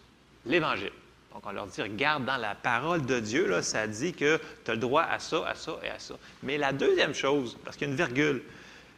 l'Évangile. 0.45 0.91
Donc, 1.33 1.43
on 1.45 1.51
leur 1.51 1.65
dit, 1.65 1.81
regarde, 1.81 2.25
dans 2.25 2.37
la 2.37 2.55
parole 2.55 3.05
de 3.05 3.19
Dieu, 3.19 3.47
là, 3.47 3.61
ça 3.61 3.87
dit 3.87 4.13
que 4.13 4.39
tu 4.63 4.71
as 4.71 4.73
le 4.75 4.79
droit 4.79 5.03
à 5.03 5.17
ça, 5.17 5.47
à 5.47 5.55
ça 5.55 5.79
et 5.83 5.89
à 5.89 5.97
ça. 5.97 6.15
Mais 6.43 6.57
la 6.57 6.73
deuxième 6.73 7.15
chose, 7.15 7.57
parce 7.63 7.75
qu'il 7.75 7.87
y 7.87 7.89
a 7.89 7.91
une 7.91 7.97
virgule, 7.97 8.43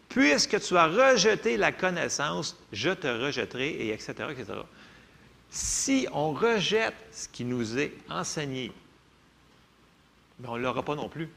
puisque 0.10 0.60
tu 0.60 0.76
as 0.76 0.88
rejeté 0.88 1.58
la 1.58 1.72
connaissance, 1.72 2.58
je 2.74 2.90
te 2.90 3.08
rejetterai, 3.08 3.70
et 3.70 3.94
etc., 3.94 4.14
etc. 4.32 4.46
Si 5.50 6.08
on 6.12 6.34
rejette 6.34 6.96
ce 7.12 7.28
qui 7.28 7.46
nous 7.46 7.78
est 7.78 7.94
enseigné, 8.10 8.72
mais 10.40 10.48
on 10.48 10.58
ne 10.58 10.62
l'aura 10.62 10.84
pas 10.84 10.96
non 10.96 11.10
plus. 11.10 11.30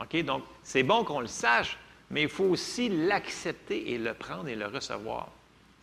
OK? 0.00 0.24
Donc, 0.24 0.44
c'est 0.62 0.82
bon 0.82 1.04
qu'on 1.04 1.20
le 1.20 1.26
sache, 1.26 1.78
mais 2.10 2.22
il 2.22 2.28
faut 2.28 2.44
aussi 2.44 2.88
l'accepter 2.88 3.92
et 3.92 3.98
le 3.98 4.14
prendre 4.14 4.48
et 4.48 4.56
le 4.56 4.66
recevoir. 4.66 5.28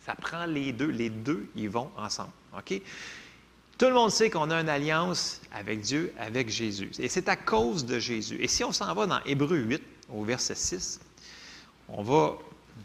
Ça 0.04 0.14
prend 0.14 0.46
les 0.46 0.72
deux. 0.72 0.90
Les 0.90 1.10
deux, 1.10 1.48
ils 1.56 1.68
vont 1.68 1.90
ensemble. 1.96 2.32
OK? 2.56 2.80
Tout 3.78 3.86
le 3.86 3.94
monde 3.94 4.10
sait 4.10 4.28
qu'on 4.28 4.50
a 4.50 4.60
une 4.60 4.68
alliance 4.68 5.40
avec 5.52 5.80
Dieu, 5.80 6.12
avec 6.18 6.50
Jésus. 6.50 6.90
Et 6.98 7.08
c'est 7.08 7.28
à 7.28 7.36
cause 7.36 7.86
de 7.86 7.98
Jésus. 7.98 8.36
Et 8.40 8.48
si 8.48 8.62
on 8.62 8.72
s'en 8.72 8.92
va 8.94 9.06
dans 9.06 9.20
Hébreu 9.24 9.56
8, 9.56 9.82
au 10.10 10.24
verset 10.24 10.54
6, 10.54 11.00
on 11.88 12.02
va. 12.02 12.36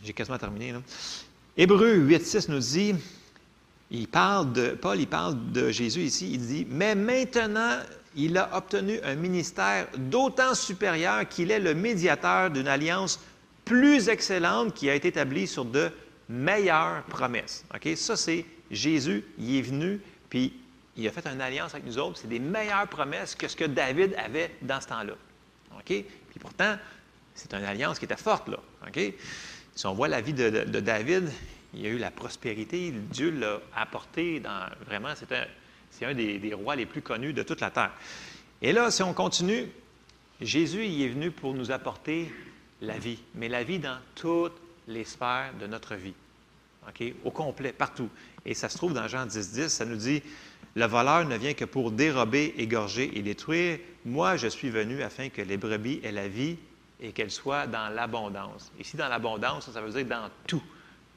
J'ai 0.03 0.13
quasiment 0.13 0.37
terminé. 0.37 0.71
Là. 0.71 0.81
Hébreu 1.57 1.95
8, 1.95 2.25
6 2.25 2.49
nous 2.49 2.59
dit 2.59 2.95
il 3.91 4.07
parle 4.07 4.51
de, 4.53 4.69
Paul, 4.69 4.99
il 4.99 5.07
parle 5.07 5.51
de 5.51 5.69
Jésus 5.69 6.01
ici, 6.01 6.31
il 6.33 6.39
dit, 6.39 6.67
mais 6.69 6.95
maintenant, 6.95 7.79
il 8.15 8.37
a 8.37 8.55
obtenu 8.55 8.99
un 9.03 9.15
ministère 9.15 9.87
d'autant 9.97 10.55
supérieur 10.55 11.27
qu'il 11.27 11.51
est 11.51 11.59
le 11.59 11.73
médiateur 11.73 12.49
d'une 12.49 12.67
alliance 12.67 13.19
plus 13.65 14.09
excellente 14.09 14.73
qui 14.73 14.89
a 14.89 14.95
été 14.95 15.09
établie 15.09 15.47
sur 15.47 15.65
de 15.65 15.91
meilleures 16.29 17.03
promesses. 17.03 17.65
OK? 17.73 17.95
Ça, 17.97 18.15
c'est 18.15 18.45
Jésus, 18.71 19.23
il 19.37 19.57
est 19.57 19.61
venu, 19.61 19.99
puis 20.29 20.53
il 20.95 21.07
a 21.07 21.11
fait 21.11 21.27
une 21.27 21.41
alliance 21.41 21.73
avec 21.73 21.85
nous 21.85 21.97
autres. 21.97 22.19
C'est 22.21 22.29
des 22.29 22.39
meilleures 22.39 22.87
promesses 22.87 23.35
que 23.35 23.47
ce 23.47 23.55
que 23.55 23.65
David 23.65 24.15
avait 24.17 24.55
dans 24.61 24.79
ce 24.79 24.87
temps-là. 24.87 25.13
Puis 25.85 26.05
pourtant, 26.39 26.77
c'est 27.33 27.53
une 27.53 27.63
alliance 27.63 27.99
qui 27.99 28.05
était 28.05 28.15
forte, 28.15 28.47
là. 28.47 28.57
Si 29.75 29.85
on 29.85 29.93
voit 29.93 30.07
la 30.07 30.21
vie 30.21 30.33
de, 30.33 30.49
David, 30.79 31.29
il 31.73 31.81
y 31.81 31.87
a 31.87 31.89
eu 31.89 31.97
la 31.97 32.11
prospérité, 32.11 32.91
Dieu 32.91 33.29
l'a 33.31 33.59
apporté 33.75 34.39
dans. 34.39 34.67
Vraiment, 34.85 35.13
c'était 35.15 35.47
c'est 35.97 36.05
un 36.05 36.13
des, 36.13 36.53
rois 36.53 36.75
les 36.75 36.85
plus 36.85 37.01
connus 37.01 37.33
de 37.33 37.43
toute 37.43 37.61
la 37.61 37.71
terre. 37.71 37.91
Et 38.61 38.73
là, 38.73 38.91
si 38.91 39.01
on 39.03 39.13
continue, 39.13 39.67
Jésus 40.41 40.85
y 40.85 41.03
est 41.03 41.09
venu 41.09 41.31
pour 41.31 41.53
nous 41.53 41.71
apporter 41.71 42.31
la 42.81 42.97
vie, 42.97 43.19
mais 43.35 43.47
la 43.47 43.63
vie 43.63 43.79
dans 43.79 43.97
toutes 44.15 44.57
les 44.87 45.05
sphères 45.05 45.53
de 45.59 45.67
notre 45.67 45.95
vie. 45.95 46.13
OK? 46.87 47.13
Au 47.23 47.31
complet, 47.31 47.71
partout. 47.71 48.09
Et 48.45 48.53
ça 48.53 48.69
se 48.69 48.77
trouve 48.77 48.93
dans 48.93 49.07
Jean 49.07 49.25
10, 49.25 49.51
10, 49.53 49.67
ça 49.69 49.85
nous 49.85 49.95
dit 49.95 50.21
Le 50.75 50.85
voleur 50.85 51.25
ne 51.25 51.37
vient 51.37 51.53
que 51.53 51.65
pour 51.65 51.91
dérober, 51.91 52.53
égorger 52.57 53.17
et 53.17 53.21
détruire. 53.21 53.79
Moi, 54.03 54.35
je 54.35 54.47
suis 54.47 54.69
venu 54.69 55.01
afin 55.01 55.29
que 55.29 55.41
les 55.41 55.57
brebis 55.57 56.01
aient 56.03 56.11
la 56.11 56.27
vie 56.27 56.57
et 56.99 57.11
qu'elles 57.11 57.31
soient 57.31 57.67
dans 57.67 57.89
l'abondance. 57.93 58.71
Ici, 58.79 58.97
dans 58.97 59.07
l'abondance, 59.07 59.71
ça 59.71 59.81
veut 59.81 59.91
dire 59.91 60.05
dans 60.05 60.29
tout. 60.45 60.63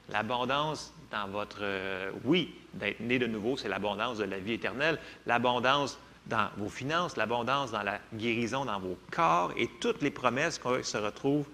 L'abondance 0.09 0.93
dans 1.11 1.27
votre 1.27 1.59
euh, 1.61 2.11
oui, 2.23 2.53
d'être 2.73 2.99
né 2.99 3.19
de 3.19 3.27
nouveau, 3.27 3.57
c'est 3.57 3.69
l'abondance 3.69 4.17
de 4.17 4.25
la 4.25 4.39
vie 4.39 4.53
éternelle, 4.53 4.99
l'abondance 5.25 5.97
dans 6.27 6.49
vos 6.57 6.69
finances, 6.69 7.17
l'abondance 7.17 7.71
dans 7.71 7.81
la 7.81 7.99
guérison 8.13 8.65
dans 8.65 8.79
vos 8.79 8.97
corps 9.11 9.51
et 9.57 9.69
toutes 9.79 10.01
les 10.01 10.11
promesses 10.11 10.59
qui 10.59 10.83
se 10.83 10.97
retrouvent 10.97 11.47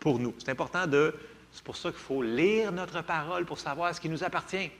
pour 0.00 0.18
nous. 0.18 0.34
C'est 0.38 0.50
important 0.50 0.86
de. 0.86 1.14
C'est 1.52 1.64
pour 1.64 1.76
ça 1.76 1.90
qu'il 1.90 2.00
faut 2.00 2.22
lire 2.22 2.72
notre 2.72 3.02
parole 3.02 3.46
pour 3.46 3.58
savoir 3.58 3.94
ce 3.94 4.00
qui 4.00 4.10
nous 4.10 4.22
appartient, 4.22 4.70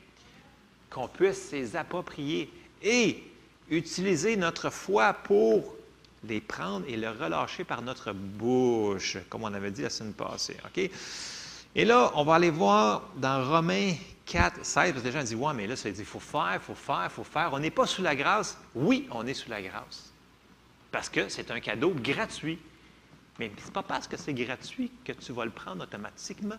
qu'on 0.91 1.09
puisse 1.09 1.51
les 1.53 1.77
approprier 1.77 2.53
et 2.83 3.23
utiliser 3.71 4.37
notre 4.37 4.71
foi 4.71 5.15
pour 5.15 5.75
les 6.25 6.41
prendre 6.41 6.85
et 6.87 6.97
le 6.97 7.11
relâcher 7.11 7.65
par 7.65 7.81
notre 7.81 8.13
bouche, 8.13 9.17
comme 9.31 9.45
on 9.45 9.55
avait 9.55 9.71
dit 9.71 9.83
la 9.83 9.91
semaine 9.91 10.13
passée. 10.13 10.57
OK? 10.67 10.91
Et 11.75 11.85
là, 11.85 12.13
on 12.15 12.25
va 12.25 12.35
aller 12.35 12.51
voir 12.51 13.09
dans 13.17 13.49
Romains 13.49 13.95
4, 14.29 14.63
16, 14.63 14.93
parce 14.93 15.03
que 15.03 15.09
les 15.09 15.13
gens 15.13 15.23
disent 15.23 15.35
Ouais, 15.35 15.55
mais 15.55 15.67
là, 15.67 15.75
ça 15.75 15.91
dit 15.91 16.01
il 16.01 16.05
faut 16.05 16.21
faire, 16.21 16.53
il 16.55 16.61
faut 16.61 16.75
faire, 16.75 17.05
il 17.05 17.11
faut 17.11 17.25
faire. 17.25 17.51
On 17.53 17.59
n'est 17.59 17.71
pas 17.71 17.87
sous 17.87 18.03
la 18.03 18.15
grâce. 18.15 18.59
Oui, 18.75 19.09
on 19.11 19.27
est 19.27 19.35
sous 19.35 19.49
la 19.49 19.63
grâce. 19.63 20.13
Parce 20.93 21.09
que 21.09 21.29
c'est 21.29 21.51
un 21.51 21.61
cadeau 21.61 21.91
gratuit. 21.91 22.59
Mais 23.39 23.51
ce 23.59 23.67
n'est 23.67 23.73
pas 23.73 23.83
parce 23.83 24.07
que 24.07 24.17
c'est 24.17 24.35
gratuit 24.35 24.91
que 25.05 25.13
tu 25.13 25.33
vas 25.33 25.45
le 25.45 25.51
prendre 25.51 25.83
automatiquement. 25.83 26.59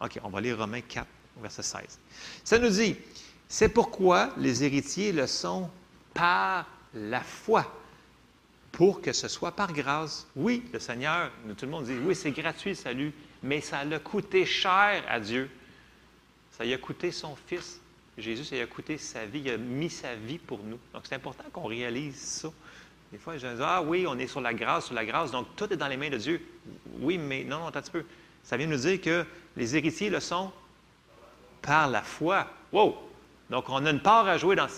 OK, 0.00 0.20
on 0.22 0.28
va 0.28 0.40
lire 0.40 0.58
Romains 0.58 0.82
4, 0.82 1.06
verset 1.42 1.62
16. 1.62 1.98
Ça 2.44 2.58
nous 2.58 2.70
dit 2.70 2.96
C'est 3.48 3.68
pourquoi 3.68 4.30
les 4.36 4.62
héritiers 4.62 5.12
le 5.12 5.26
sont 5.26 5.68
par 6.14 6.66
la 6.94 7.22
foi, 7.22 7.66
pour 8.70 9.02
que 9.02 9.12
ce 9.12 9.26
soit 9.26 9.52
par 9.52 9.72
grâce. 9.72 10.28
Oui, 10.36 10.62
le 10.72 10.78
Seigneur, 10.78 11.32
tout 11.58 11.66
le 11.66 11.72
monde 11.72 11.84
dit 11.84 11.98
Oui, 12.04 12.14
c'est 12.14 12.30
gratuit 12.30 12.76
salut 12.76 13.12
mais 13.42 13.60
ça 13.60 13.84
l'a 13.84 13.98
coûté 13.98 14.44
cher 14.44 15.04
à 15.08 15.20
Dieu. 15.20 15.50
Ça 16.60 16.66
lui 16.66 16.74
a 16.74 16.76
coûté 16.76 17.10
son 17.10 17.34
Fils. 17.46 17.80
Jésus, 18.18 18.44
ça 18.44 18.54
lui 18.54 18.60
a 18.60 18.66
coûté 18.66 18.98
sa 18.98 19.24
vie. 19.24 19.40
Il 19.46 19.50
a 19.50 19.56
mis 19.56 19.88
sa 19.88 20.14
vie 20.14 20.36
pour 20.36 20.58
nous. 20.58 20.78
Donc, 20.92 21.04
c'est 21.08 21.14
important 21.14 21.44
qu'on 21.50 21.64
réalise 21.64 22.16
ça. 22.16 22.50
Des 23.10 23.16
fois, 23.16 23.38
je 23.38 23.46
dis, 23.46 23.62
ah 23.62 23.80
oui, 23.80 24.04
on 24.06 24.18
est 24.18 24.26
sur 24.26 24.42
la 24.42 24.52
grâce, 24.52 24.84
sur 24.84 24.94
la 24.94 25.06
grâce, 25.06 25.30
donc 25.30 25.46
tout 25.56 25.72
est 25.72 25.76
dans 25.78 25.88
les 25.88 25.96
mains 25.96 26.10
de 26.10 26.18
Dieu. 26.18 26.46
Oui, 26.98 27.16
mais 27.16 27.44
non, 27.44 27.60
non, 27.60 27.68
attends 27.68 27.78
un 27.78 27.82
petit 27.82 27.90
peu. 27.90 28.04
Ça 28.42 28.58
vient 28.58 28.66
nous 28.66 28.76
dire 28.76 29.00
que 29.00 29.24
les 29.56 29.74
héritiers 29.74 30.10
le 30.10 30.20
sont 30.20 30.52
par 31.62 31.88
la 31.88 32.02
foi. 32.02 32.46
Wow! 32.72 32.94
Donc, 33.48 33.70
on 33.70 33.86
a 33.86 33.90
une 33.90 34.02
part 34.02 34.28
à 34.28 34.36
jouer 34.36 34.54
dans. 34.54 34.68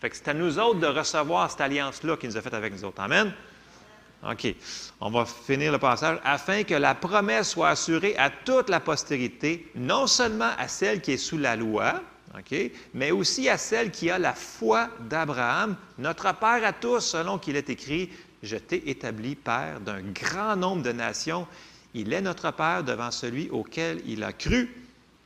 Fait 0.00 0.10
que 0.10 0.16
c'est 0.16 0.28
à 0.28 0.34
nous 0.34 0.60
autres 0.60 0.78
de 0.78 0.86
recevoir 0.86 1.50
cette 1.50 1.60
alliance-là 1.60 2.16
qu'il 2.18 2.30
nous 2.30 2.36
a 2.36 2.40
faite 2.40 2.54
avec 2.54 2.72
nous 2.72 2.84
autres. 2.84 3.00
Amen? 3.00 3.34
OK. 4.30 4.54
On 5.00 5.10
va 5.10 5.24
finir 5.24 5.72
le 5.72 5.78
passage. 5.78 6.18
Afin 6.24 6.64
que 6.64 6.74
la 6.74 6.94
promesse 6.94 7.50
soit 7.50 7.70
assurée 7.70 8.16
à 8.16 8.30
toute 8.30 8.68
la 8.68 8.80
postérité, 8.80 9.70
non 9.74 10.06
seulement 10.06 10.50
à 10.58 10.68
celle 10.68 11.00
qui 11.00 11.12
est 11.12 11.16
sous 11.16 11.38
la 11.38 11.56
loi, 11.56 12.02
OK, 12.36 12.54
mais 12.92 13.12
aussi 13.12 13.48
à 13.48 13.56
celle 13.56 13.90
qui 13.90 14.10
a 14.10 14.18
la 14.18 14.34
foi 14.34 14.88
d'Abraham, 15.08 15.76
notre 15.98 16.34
Père 16.34 16.64
à 16.64 16.72
tous, 16.72 17.00
selon 17.00 17.38
qu'il 17.38 17.56
est 17.56 17.70
écrit 17.70 18.10
Je 18.42 18.56
t'ai 18.56 18.90
établi 18.90 19.36
Père 19.36 19.80
d'un 19.80 20.02
grand 20.02 20.56
nombre 20.56 20.82
de 20.82 20.92
nations. 20.92 21.46
Il 21.94 22.12
est 22.12 22.20
notre 22.20 22.50
Père 22.50 22.84
devant 22.84 23.10
celui 23.10 23.48
auquel 23.50 24.02
il 24.06 24.22
a 24.22 24.32
cru. 24.32 24.82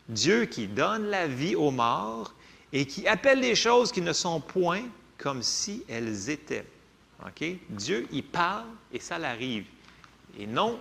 Dieu 0.09 0.44
qui 0.44 0.66
donne 0.66 1.06
la 1.06 1.27
vie 1.27 1.55
aux 1.55 1.70
morts 1.70 2.35
et 2.72 2.86
qui 2.86 3.06
appelle 3.09 3.40
les 3.40 3.55
choses 3.55 3.93
qui 3.93 4.02
ne 4.02 4.12
sont 4.12 4.40
point 4.40 4.82
comme 5.18 5.43
si 5.43 5.85
elles 5.89 6.31
étaient. 6.31 6.66
Dieu, 7.68 8.06
il 8.12 8.24
parle 8.24 8.66
et 8.92 9.01
ça 9.01 9.18
l'arrive. 9.18 9.66
Et 10.38 10.47
non, 10.47 10.80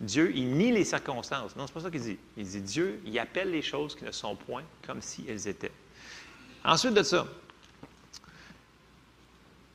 Dieu, 0.00 0.32
il 0.34 0.56
nie 0.56 0.72
les 0.72 0.84
circonstances. 0.84 1.56
Non, 1.56 1.66
c'est 1.66 1.72
pas 1.72 1.80
ça 1.80 1.90
qu'il 1.90 2.02
dit. 2.02 2.18
Il 2.36 2.46
dit 2.46 2.60
Dieu, 2.60 3.00
il 3.04 3.18
appelle 3.18 3.50
les 3.50 3.62
choses 3.62 3.94
qui 3.94 4.04
ne 4.04 4.10
sont 4.10 4.36
point 4.36 4.62
comme 4.86 5.00
si 5.00 5.24
elles 5.28 5.48
étaient. 5.48 5.72
Ensuite 6.64 6.94
de 6.94 7.02
ça, 7.02 7.26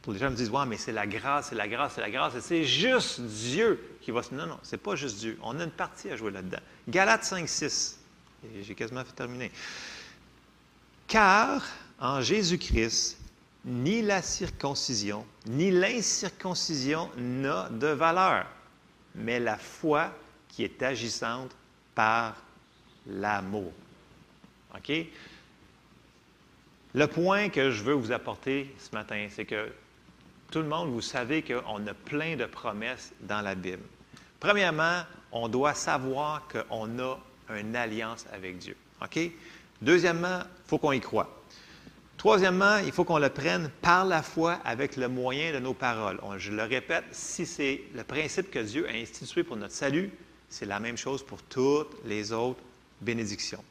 pour 0.01 0.13
les 0.13 0.19
gens 0.19 0.31
me 0.31 0.35
disent, 0.35 0.49
ouais, 0.49 0.65
mais 0.65 0.77
c'est 0.77 0.91
la 0.91 1.05
grâce, 1.05 1.49
c'est 1.49 1.55
la 1.55 1.67
grâce, 1.67 1.93
c'est 1.95 2.01
la 2.01 2.09
grâce, 2.09 2.39
c'est 2.39 2.63
juste 2.63 3.21
Dieu 3.21 3.97
qui 4.01 4.11
va 4.11 4.23
se. 4.23 4.33
Non, 4.33 4.47
non, 4.47 4.59
c'est 4.63 4.81
pas 4.81 4.95
juste 4.95 5.17
Dieu. 5.19 5.37
On 5.43 5.59
a 5.59 5.63
une 5.63 5.71
partie 5.71 6.09
à 6.09 6.15
jouer 6.15 6.31
là-dedans. 6.31 6.61
Galates 6.87 7.25
5, 7.25 7.47
6. 7.47 7.99
J'ai 8.61 8.75
quasiment 8.75 9.03
fait 9.03 9.13
terminer. 9.13 9.51
Car 11.07 11.63
en 11.99 12.21
Jésus-Christ, 12.21 13.18
ni 13.65 14.01
la 14.01 14.21
circoncision, 14.21 15.25
ni 15.45 15.71
l'incirconcision 15.71 17.09
n'a 17.17 17.69
de 17.69 17.87
valeur, 17.87 18.45
mais 19.15 19.39
la 19.39 19.57
foi 19.57 20.13
qui 20.47 20.63
est 20.63 20.81
agissante 20.81 21.51
par 21.95 22.35
l'amour. 23.07 23.71
OK? 24.75 24.91
Le 26.95 27.07
point 27.07 27.49
que 27.49 27.71
je 27.71 27.83
veux 27.83 27.93
vous 27.93 28.11
apporter 28.11 28.73
ce 28.79 28.95
matin, 28.95 29.27
c'est 29.29 29.45
que 29.45 29.71
tout 30.51 30.59
le 30.59 30.67
monde, 30.67 30.89
vous 30.89 31.01
savez 31.01 31.43
qu'on 31.43 31.85
a 31.85 31.93
plein 31.93 32.35
de 32.35 32.45
promesses 32.45 33.13
dans 33.21 33.41
la 33.41 33.53
Bible. 33.53 33.83
Premièrement, 34.39 35.03
on 35.31 35.47
doit 35.47 35.75
savoir 35.75 36.47
qu'on 36.47 36.99
a 36.99 37.19
une 37.55 37.75
alliance 37.75 38.25
avec 38.31 38.57
Dieu. 38.57 38.75
OK? 39.01 39.19
Deuxièmement, 39.81 40.39
il 40.39 40.67
faut 40.67 40.77
qu'on 40.77 40.91
y 40.91 40.99
croit. 40.99 41.38
Troisièmement, 42.19 42.79
il 42.79 42.91
faut 42.91 43.05
qu'on 43.05 43.17
le 43.17 43.29
prenne 43.29 43.71
par 43.81 44.03
la 44.03 44.21
foi 44.21 44.59
avec 44.65 44.97
le 44.97 45.07
moyen 45.07 45.53
de 45.53 45.59
nos 45.59 45.73
paroles. 45.73 46.19
je 46.37 46.51
le 46.51 46.63
répète, 46.63 47.05
si 47.11 47.45
c'est 47.45 47.83
le 47.95 48.03
principe 48.03 48.51
que 48.51 48.59
Dieu 48.59 48.85
a 48.89 48.91
institué 48.91 49.41
pour 49.41 49.55
notre 49.55 49.73
salut, 49.73 50.11
c'est 50.49 50.65
la 50.65 50.81
même 50.81 50.97
chose 50.97 51.23
pour 51.25 51.41
toutes 51.43 51.95
les 52.03 52.33
autres 52.33 52.59
bénédictions. 52.99 53.63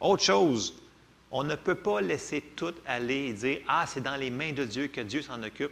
Autre 0.00 0.24
chose, 0.24 0.82
on 1.30 1.44
ne 1.44 1.54
peut 1.54 1.76
pas 1.76 2.00
laisser 2.00 2.40
tout 2.56 2.74
aller 2.86 3.28
et 3.28 3.32
dire 3.34 3.60
Ah, 3.68 3.84
c'est 3.86 4.00
dans 4.00 4.16
les 4.16 4.30
mains 4.30 4.52
de 4.52 4.64
Dieu 4.64 4.88
que 4.88 5.02
Dieu 5.02 5.22
s'en 5.22 5.40
occupe. 5.40 5.70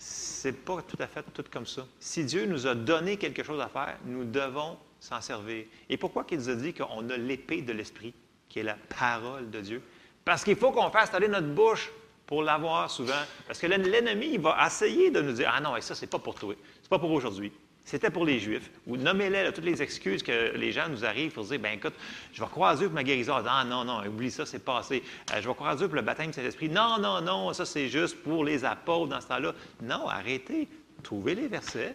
Ce 0.00 0.48
n'est 0.48 0.52
pas 0.52 0.82
tout 0.82 0.98
à 0.98 1.06
fait 1.06 1.22
tout 1.32 1.44
comme 1.48 1.66
ça. 1.66 1.86
Si 2.00 2.24
Dieu 2.24 2.46
nous 2.46 2.66
a 2.66 2.74
donné 2.74 3.18
quelque 3.18 3.44
chose 3.44 3.60
à 3.60 3.68
faire, 3.68 3.96
nous 4.04 4.24
devons 4.24 4.76
s'en 4.98 5.20
servir. 5.20 5.66
Et 5.88 5.96
pourquoi 5.96 6.26
il 6.28 6.38
nous 6.38 6.48
a 6.48 6.56
dit 6.56 6.74
qu'on 6.74 7.08
a 7.08 7.16
l'épée 7.16 7.62
de 7.62 7.72
l'Esprit, 7.72 8.14
qui 8.48 8.58
est 8.58 8.64
la 8.64 8.76
parole 8.88 9.48
de 9.48 9.60
Dieu? 9.60 9.82
Parce 10.26 10.42
qu'il 10.42 10.56
faut 10.56 10.72
qu'on 10.72 10.90
fasse 10.90 11.14
aller 11.14 11.28
notre 11.28 11.46
bouche 11.46 11.88
pour 12.26 12.42
l'avoir 12.42 12.90
souvent. 12.90 13.22
Parce 13.46 13.60
que 13.60 13.68
l'ennemi, 13.68 14.30
il 14.32 14.40
va 14.40 14.58
essayer 14.66 15.12
de 15.12 15.22
nous 15.22 15.32
dire 15.32 15.52
Ah 15.54 15.60
non, 15.60 15.80
ça, 15.80 15.94
c'est 15.94 16.08
pas 16.08 16.18
pour 16.18 16.34
toi. 16.34 16.52
C'est 16.82 16.90
pas 16.90 16.98
pour 16.98 17.12
aujourd'hui. 17.12 17.52
C'était 17.84 18.10
pour 18.10 18.26
les 18.26 18.40
Juifs. 18.40 18.68
Nommez-les 18.88 19.52
toutes 19.52 19.64
les 19.64 19.80
excuses 19.80 20.24
que 20.24 20.56
les 20.56 20.72
gens 20.72 20.88
nous 20.88 21.04
arrivent 21.04 21.30
pour 21.30 21.44
dire, 21.44 21.60
ben 21.60 21.74
écoute, 21.74 21.94
je 22.32 22.42
vais 22.42 22.48
croire 22.48 22.72
à 22.72 22.76
pour 22.76 22.90
ma 22.90 23.04
guérison. 23.04 23.34
Ah 23.46 23.64
non, 23.64 23.84
non, 23.84 24.04
oublie 24.04 24.32
ça, 24.32 24.44
c'est 24.44 24.64
passé. 24.64 25.04
Euh, 25.32 25.40
je 25.40 25.46
vais 25.46 25.54
croire 25.54 25.70
à 25.70 25.76
pour 25.76 25.94
le 25.94 26.02
baptême 26.02 26.30
de 26.30 26.34
Saint-Esprit. 26.34 26.70
Non, 26.70 26.98
non, 26.98 27.20
non, 27.20 27.52
ça 27.52 27.64
c'est 27.64 27.88
juste 27.88 28.20
pour 28.24 28.44
les 28.44 28.64
apôtres 28.64 29.10
dans 29.10 29.20
ce 29.20 29.28
temps-là. 29.28 29.54
Non, 29.80 30.08
arrêtez. 30.08 30.66
Trouvez 31.04 31.36
les 31.36 31.46
versets, 31.46 31.94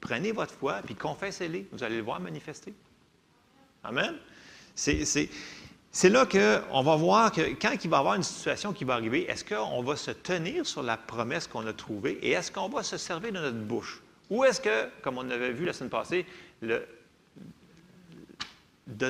prenez 0.00 0.30
votre 0.30 0.54
foi, 0.54 0.74
puis 0.86 0.94
confessez-les. 0.94 1.66
Vous 1.72 1.82
allez 1.82 1.96
le 1.96 2.02
voir 2.02 2.20
manifester. 2.20 2.72
Amen. 3.82 4.14
C'est 4.76 5.28
là 6.04 6.24
qu'on 6.26 6.82
va 6.82 6.96
voir 6.96 7.32
que 7.32 7.40
quand 7.60 7.72
il 7.84 7.90
va 7.90 7.98
y 7.98 8.00
avoir 8.00 8.14
une 8.14 8.22
situation 8.22 8.72
qui 8.72 8.84
va 8.84 8.94
arriver, 8.94 9.30
est-ce 9.30 9.44
qu'on 9.44 9.82
va 9.82 9.96
se 9.96 10.10
tenir 10.10 10.66
sur 10.66 10.82
la 10.82 10.96
promesse 10.96 11.46
qu'on 11.46 11.66
a 11.66 11.72
trouvée 11.72 12.18
et 12.22 12.30
est-ce 12.30 12.50
qu'on 12.50 12.68
va 12.68 12.82
se 12.82 12.96
servir 12.96 13.32
de 13.32 13.38
notre 13.38 13.58
bouche? 13.58 14.02
Ou 14.30 14.44
est-ce 14.44 14.60
que, 14.60 14.88
comme 15.02 15.18
on 15.18 15.30
avait 15.30 15.52
vu 15.52 15.66
la 15.66 15.74
semaine 15.74 15.90
passée, 15.90 16.24
de 16.62 16.86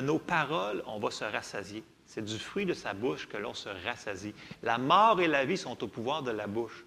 nos 0.01 0.19
paroles, 0.19 0.83
on 0.85 0.99
va 0.99 1.09
se 1.09 1.23
rassasier? 1.23 1.83
C'est 2.05 2.25
du 2.25 2.37
fruit 2.37 2.65
de 2.65 2.73
sa 2.73 2.93
bouche 2.93 3.27
que 3.29 3.37
l'on 3.37 3.53
se 3.53 3.69
rassasie. 3.85 4.35
La 4.61 4.77
mort 4.77 5.21
et 5.21 5.27
la 5.27 5.45
vie 5.45 5.57
sont 5.57 5.81
au 5.83 5.87
pouvoir 5.87 6.21
de 6.21 6.31
la 6.31 6.47
bouche. 6.47 6.83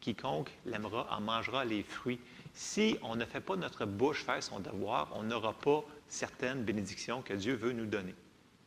Quiconque 0.00 0.50
l'aimera 0.66 1.06
en 1.10 1.20
mangera 1.20 1.64
les 1.64 1.82
fruits. 1.82 2.20
Si 2.54 2.98
on 3.02 3.16
ne 3.16 3.24
fait 3.24 3.40
pas 3.40 3.56
notre 3.56 3.86
bouche 3.86 4.22
faire 4.24 4.42
son 4.42 4.60
devoir, 4.60 5.08
on 5.14 5.22
n'aura 5.22 5.54
pas 5.54 5.82
certaines 6.08 6.62
bénédictions 6.62 7.22
que 7.22 7.32
Dieu 7.32 7.54
veut 7.54 7.72
nous 7.72 7.86
donner. 7.86 8.14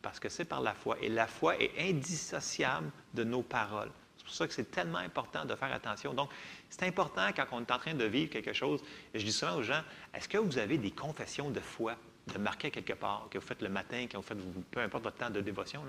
Parce 0.05 0.19
que 0.19 0.29
c'est 0.29 0.45
par 0.45 0.61
la 0.61 0.75
foi. 0.75 0.97
Et 1.01 1.09
la 1.09 1.25
foi 1.25 1.59
est 1.59 1.71
indissociable 1.79 2.91
de 3.15 3.23
nos 3.23 3.41
paroles. 3.41 3.89
C'est 4.17 4.23
pour 4.23 4.33
ça 4.35 4.47
que 4.47 4.53
c'est 4.53 4.69
tellement 4.69 4.99
important 4.99 5.45
de 5.45 5.55
faire 5.55 5.73
attention. 5.73 6.13
Donc, 6.13 6.29
c'est 6.69 6.83
important 6.83 7.27
quand 7.35 7.45
on 7.53 7.61
est 7.61 7.71
en 7.71 7.79
train 7.79 7.95
de 7.95 8.05
vivre 8.05 8.29
quelque 8.29 8.53
chose. 8.53 8.83
je 9.15 9.25
dis 9.25 9.31
souvent 9.31 9.55
aux 9.55 9.63
gens, 9.63 9.81
est-ce 10.13 10.29
que 10.29 10.37
vous 10.37 10.59
avez 10.59 10.77
des 10.77 10.91
confessions 10.91 11.49
de 11.49 11.59
foi, 11.59 11.95
de 12.31 12.37
marquer 12.37 12.69
quelque 12.69 12.93
part, 12.93 13.29
que 13.31 13.39
vous 13.39 13.47
faites 13.47 13.63
le 13.63 13.69
matin, 13.69 14.05
quand 14.11 14.19
vous 14.19 14.27
faites, 14.27 14.37
peu 14.69 14.79
importe 14.79 15.05
votre 15.05 15.17
temps 15.17 15.31
de 15.31 15.41
dévotion? 15.41 15.81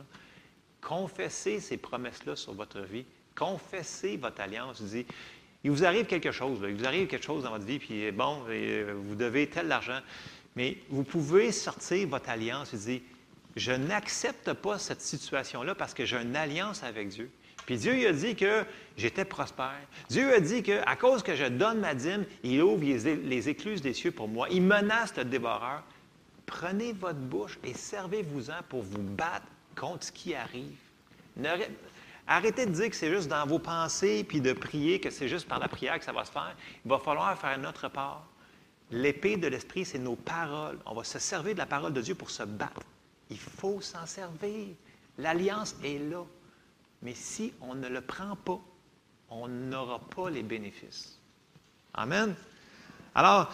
Confessez 0.81 1.61
ces 1.61 1.77
promesses-là 1.77 2.37
sur 2.37 2.55
votre 2.55 2.81
vie. 2.81 3.05
Confessez 3.35 4.17
votre 4.17 4.41
alliance. 4.41 4.81
Vous 4.81 4.89
dites, 4.89 5.13
il 5.63 5.71
vous 5.71 5.85
arrive 5.85 6.07
quelque 6.07 6.33
chose, 6.33 6.61
il 6.67 6.75
vous 6.75 6.87
arrive 6.87 7.07
quelque 7.07 7.27
chose 7.27 7.43
dans 7.43 7.51
votre 7.51 7.67
vie, 7.67 7.79
puis 7.79 8.11
bon, 8.13 8.45
euh, 8.49 8.95
vous 8.97 9.15
devez 9.15 9.47
tel 9.51 9.71
argent. 9.71 10.01
Mais 10.55 10.79
vous 10.89 11.05
pouvez 11.05 11.53
sortir 11.53 12.09
votre 12.09 12.31
alliance 12.31 12.73
et 12.73 12.79
dire, 12.79 13.01
je 13.57 13.73
n'accepte 13.73 14.53
pas 14.53 14.79
cette 14.79 15.01
situation-là 15.01 15.75
parce 15.75 15.95
que 15.95 16.05
j'ai 16.05 16.21
une 16.21 16.37
alliance 16.37 16.83
avec 16.83 17.09
Dieu. 17.09 17.31
Puis 17.65 17.79
Dieu 17.79 18.07
a 18.07 18.13
dit 18.13 18.37
que 18.37 18.65
j'étais 18.97 19.25
prospère. 19.25 19.81
Dieu 20.09 20.33
a 20.33 20.41
dit 20.41 20.63
qu'à 20.63 20.95
cause 20.95 21.23
que 21.23 21.35
je 21.35 21.47
donne 21.47 21.81
ma 21.81 21.95
dîme, 21.95 22.25
il 22.45 22.63
ouvre 22.63 22.85
les, 22.85 23.49
écluses 23.49 23.83
des 23.83 23.93
cieux 23.93 24.13
pour 24.13 24.29
moi. 24.29 24.47
Il 24.51 24.63
menace 24.63 25.17
le 25.17 25.25
dévoreur. 25.25 25.83
Prenez 26.45 26.93
votre 26.93 27.19
bouche 27.19 27.59
et 27.65 27.75
servez-vous-en 27.75 28.63
pour 28.69 28.83
vous 28.83 29.03
battre 29.03 29.47
contre 29.75 30.05
ce 30.05 30.13
qui 30.13 30.35
arrive. 30.35 30.77
arrêtez 32.29 32.67
de 32.67 32.71
dire 32.71 32.89
que 32.89 32.95
c'est 32.95 33.13
juste 33.13 33.29
dans 33.29 33.45
vos 33.47 33.59
pensées, 33.59 34.23
puis 34.23 34.41
de 34.41 34.53
prier 34.53 35.01
que 35.01 35.11
c'est 35.11 35.29
juste 35.29 35.49
par 35.49 35.59
la 35.59 35.67
prière 35.67 35.99
que 35.99 36.05
ça 36.05 36.13
va 36.13 36.25
se 36.25 36.31
faire. 36.31 36.55
Il 36.85 36.89
va 36.89 36.99
falloir 36.99 37.37
faire 37.37 37.59
notre 37.59 37.89
part. 37.89 38.25
L'épée 38.93 39.37
de 39.37 39.49
l'Esprit, 39.49 39.85
c'est 39.85 39.99
nos 39.99 40.15
paroles. 40.15 40.79
On 40.87 40.95
va 40.95 41.03
se 41.03 41.19
servir 41.19 41.55
de 41.55 41.59
la 41.59 41.67
parole 41.67 41.93
de 41.93 42.01
Dieu 42.01 42.15
pour 42.15 42.31
se 42.31 42.45
battre. 42.45 42.83
Il 43.31 43.39
faut 43.39 43.81
s'en 43.81 44.07
servir. 44.07 44.69
L'alliance 45.19 45.75
est 45.83 45.99
là. 45.99 46.25
Mais 47.03 47.15
si 47.15 47.53
on 47.61 47.75
ne 47.75 47.89
le 47.89 48.01
prend 48.01 48.37
pas, 48.37 48.61
on 49.31 49.49
n'aura 49.49 50.01
pas 50.01 50.31
les 50.31 50.43
bénéfices. 50.43 51.19
Amen. 51.95 52.35
Alors, 53.15 53.53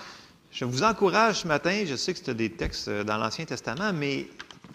je 0.51 0.65
vous 0.65 0.83
encourage 0.83 1.41
ce 1.41 1.49
matin, 1.49 1.85
je 1.87 1.97
sais 1.97 2.13
que 2.13 2.21
c'est 2.23 2.35
des 2.35 2.51
textes 2.51 2.89
euh, 2.89 3.05
dans 3.05 3.17
l'Ancien 3.17 3.45
Testament, 3.47 3.93
mais 3.93 4.27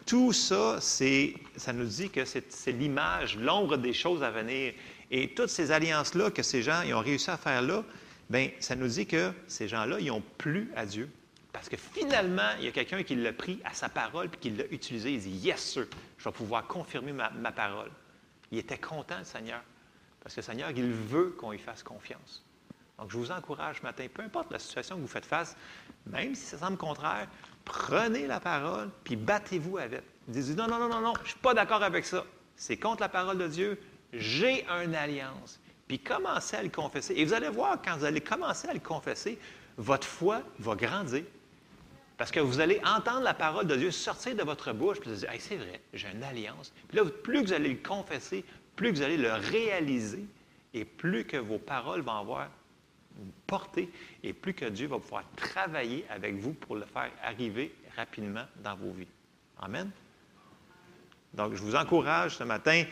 tout 0.06 0.34
ça, 0.34 0.78
c'est, 0.80 1.36
ça 1.56 1.74
nous 1.74 1.86
dit 1.86 2.10
que 2.10 2.26
c'est, 2.26 2.72
l'image, 2.72 3.38
l'ombre 3.38 3.78
des 3.78 3.94
choses 3.94 4.24
à 4.24 4.32
venir. 4.32 4.74
Et 5.12 5.34
toutes 5.34 5.50
ces 5.50 5.72
alliances-là 5.72 6.32
que 6.32 6.42
ces 6.42 6.64
gens 6.64 6.82
ont 6.94 7.02
réussi 7.02 7.30
à 7.30 7.38
faire 7.38 7.62
là, 7.62 7.84
bien, 8.30 8.50
ça 8.60 8.76
nous 8.76 8.88
dit 8.88 9.06
que 9.06 9.32
ces 9.48 9.68
gens-là, 9.68 10.00
ils 10.00 10.10
ont 10.10 10.24
plu 10.38 10.72
à 10.76 10.86
Dieu. 10.86 11.10
Parce 11.58 11.70
que 11.70 11.78
finalement, 11.78 12.52
il 12.60 12.66
y 12.66 12.68
a 12.68 12.72
quelqu'un 12.72 13.02
qui 13.02 13.16
l'a 13.16 13.34
pris 13.34 13.60
à 13.66 13.74
sa 13.74 13.90
parole 13.90 14.30
puis 14.30 14.40
qui 14.40 14.50
l'a 14.52 14.66
utilisé. 14.70 15.14
Il 15.14 15.20
dit 15.20 15.30
Yes, 15.32 15.60
sir, 15.60 15.88
je 16.20 16.24
vais 16.24 16.32
pouvoir 16.32 16.68
confirmer 16.68 17.12
ma 17.12 17.52
parole. 17.52 17.90
Il 18.52 18.60
était 18.60 18.78
content, 18.78 19.18
le 19.18 19.26
Seigneur, 19.26 19.62
parce 20.22 20.36
que 20.36 20.42
le 20.42 20.46
Seigneur, 20.46 20.70
il 20.70 20.92
veut 20.92 21.32
qu'on 21.32 21.54
y 21.54 21.58
fasse 21.58 21.82
confiance. 21.82 22.46
Donc, 23.00 23.10
je 23.10 23.18
vous 23.18 23.32
encourage 23.32 23.80
ce 23.80 23.84
matin, 23.84 24.06
peu 24.14 24.22
importe 24.22 24.52
la 24.52 24.60
situation 24.60 24.98
que 24.98 25.02
vous 25.02 25.08
faites 25.08 25.26
face, 25.26 25.58
même 26.06 26.36
si 26.36 26.46
ça 26.46 26.60
semble 26.60 26.78
contraire, 26.78 27.28
prenez 27.66 28.28
la 28.28 28.40
parole, 28.40 28.92
puis 29.04 29.16
battez-vous 29.16 29.80
avec. 29.80 30.04
Dites 30.28 30.56
non, 30.56 30.68
non, 30.68 30.78
non, 30.78 30.90
non, 30.90 31.02
non, 31.02 31.14
je 31.16 31.22
ne 31.22 31.28
suis 31.28 31.40
pas 31.40 31.56
d'accord 31.56 31.82
avec 31.82 32.06
ça. 32.06 32.24
C'est 32.56 32.78
contre 32.78 33.02
la 33.02 33.10
parole 33.10 33.40
de 33.40 33.48
Dieu. 33.48 33.82
J'ai 34.14 34.64
une 34.84 34.94
alliance. 34.94 35.60
Puis 35.88 35.98
commencez 35.98 36.56
à 36.56 36.62
le 36.62 36.70
confesser. 36.70 37.16
Et 37.16 37.26
vous 37.26 37.34
allez 37.34 37.50
voir, 37.50 37.82
quand 37.84 37.98
vous 37.98 38.06
allez 38.06 38.22
commencer 38.22 38.68
à 38.68 38.74
le 38.74 38.80
confesser, 38.80 39.40
votre 39.78 40.08
foi 40.08 40.42
va 40.60 40.76
grandir. 40.76 41.24
Parce 42.18 42.32
que 42.32 42.40
vous 42.40 42.60
allez 42.60 42.82
entendre 42.84 43.22
la 43.22 43.34
parole 43.34 43.68
de 43.68 43.76
Dieu 43.76 43.92
sortir 43.92 44.36
de 44.36 44.44
votre 44.44 44.74
bouche, 44.74 45.00
puis 45.00 45.12
vous 45.12 45.26
allez 45.26 45.38
dire, 45.38 45.48
c'est 45.48 45.58
vrai, 45.58 45.82
j'ai 45.94 46.10
une 46.12 46.24
alliance. 46.24 46.74
Puis 46.88 46.98
là, 46.98 47.06
plus 47.06 47.44
vous 47.44 47.54
allez 47.54 47.70
le 47.70 47.88
confesser, 47.88 48.44
plus 48.76 48.92
vous 48.92 49.02
allez 49.04 49.18
le 49.18 49.32
réaliser, 49.34 50.26
et 50.74 50.86
plus 50.86 51.26
que 51.26 51.38
vos 51.38 51.60
paroles 51.60 52.02
vont 52.02 52.18
avoir 52.18 52.50
porter 53.46 53.90
et 54.24 54.34
plus 54.34 54.54
que 54.54 54.66
Dieu 54.66 54.88
va 54.88 55.00
pouvoir 55.00 55.24
travailler 55.36 56.06
avec 56.10 56.36
vous 56.36 56.54
pour 56.54 56.76
le 56.76 56.86
faire 56.86 57.12
arriver 57.24 57.74
rapidement 57.96 58.46
dans 58.64 58.76
vos 58.76 58.92
vies. 58.92 59.08
Amen. 59.60 59.90
Donc, 61.34 61.56
je 61.56 61.62
vous 61.62 61.76
encourage 61.76 62.38
ce 62.38 62.44
matin, 62.44 62.86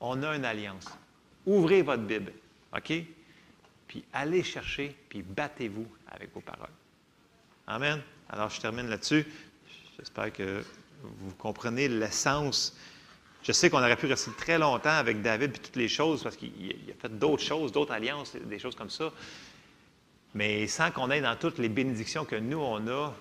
on 0.00 0.22
a 0.22 0.36
une 0.36 0.44
alliance. 0.44 0.86
Ouvrez 1.46 1.82
votre 1.82 2.02
Bible, 2.02 2.32
OK? 2.76 2.92
Puis 3.86 4.04
allez 4.12 4.42
chercher, 4.42 4.96
puis 5.08 5.22
battez-vous 5.22 5.86
avec 6.10 6.32
vos 6.32 6.40
paroles. 6.40 6.68
Amen. 7.66 8.02
Alors, 8.34 8.50
je 8.50 8.60
termine 8.60 8.88
là-dessus. 8.88 9.24
J'espère 9.96 10.32
que 10.32 10.64
vous 11.02 11.32
comprenez 11.34 11.86
l'essence. 11.86 12.76
Je 13.44 13.52
sais 13.52 13.70
qu'on 13.70 13.78
aurait 13.78 13.94
pu 13.94 14.06
rester 14.06 14.32
très 14.36 14.58
longtemps 14.58 14.90
avec 14.90 15.22
David 15.22 15.54
et 15.54 15.58
toutes 15.60 15.76
les 15.76 15.86
choses, 15.86 16.24
parce 16.24 16.36
qu'il 16.36 16.74
a 16.90 17.00
fait 17.00 17.16
d'autres 17.16 17.44
choses, 17.44 17.70
d'autres 17.70 17.92
alliances, 17.92 18.34
des 18.34 18.58
choses 18.58 18.74
comme 18.74 18.90
ça. 18.90 19.12
Mais 20.34 20.66
sans 20.66 20.90
qu'on 20.90 21.10
aille 21.10 21.22
dans 21.22 21.36
toutes 21.36 21.58
les 21.58 21.68
bénédictions 21.68 22.24
que 22.24 22.34
nous, 22.34 22.58
on 22.58 22.88
a, 22.88 23.14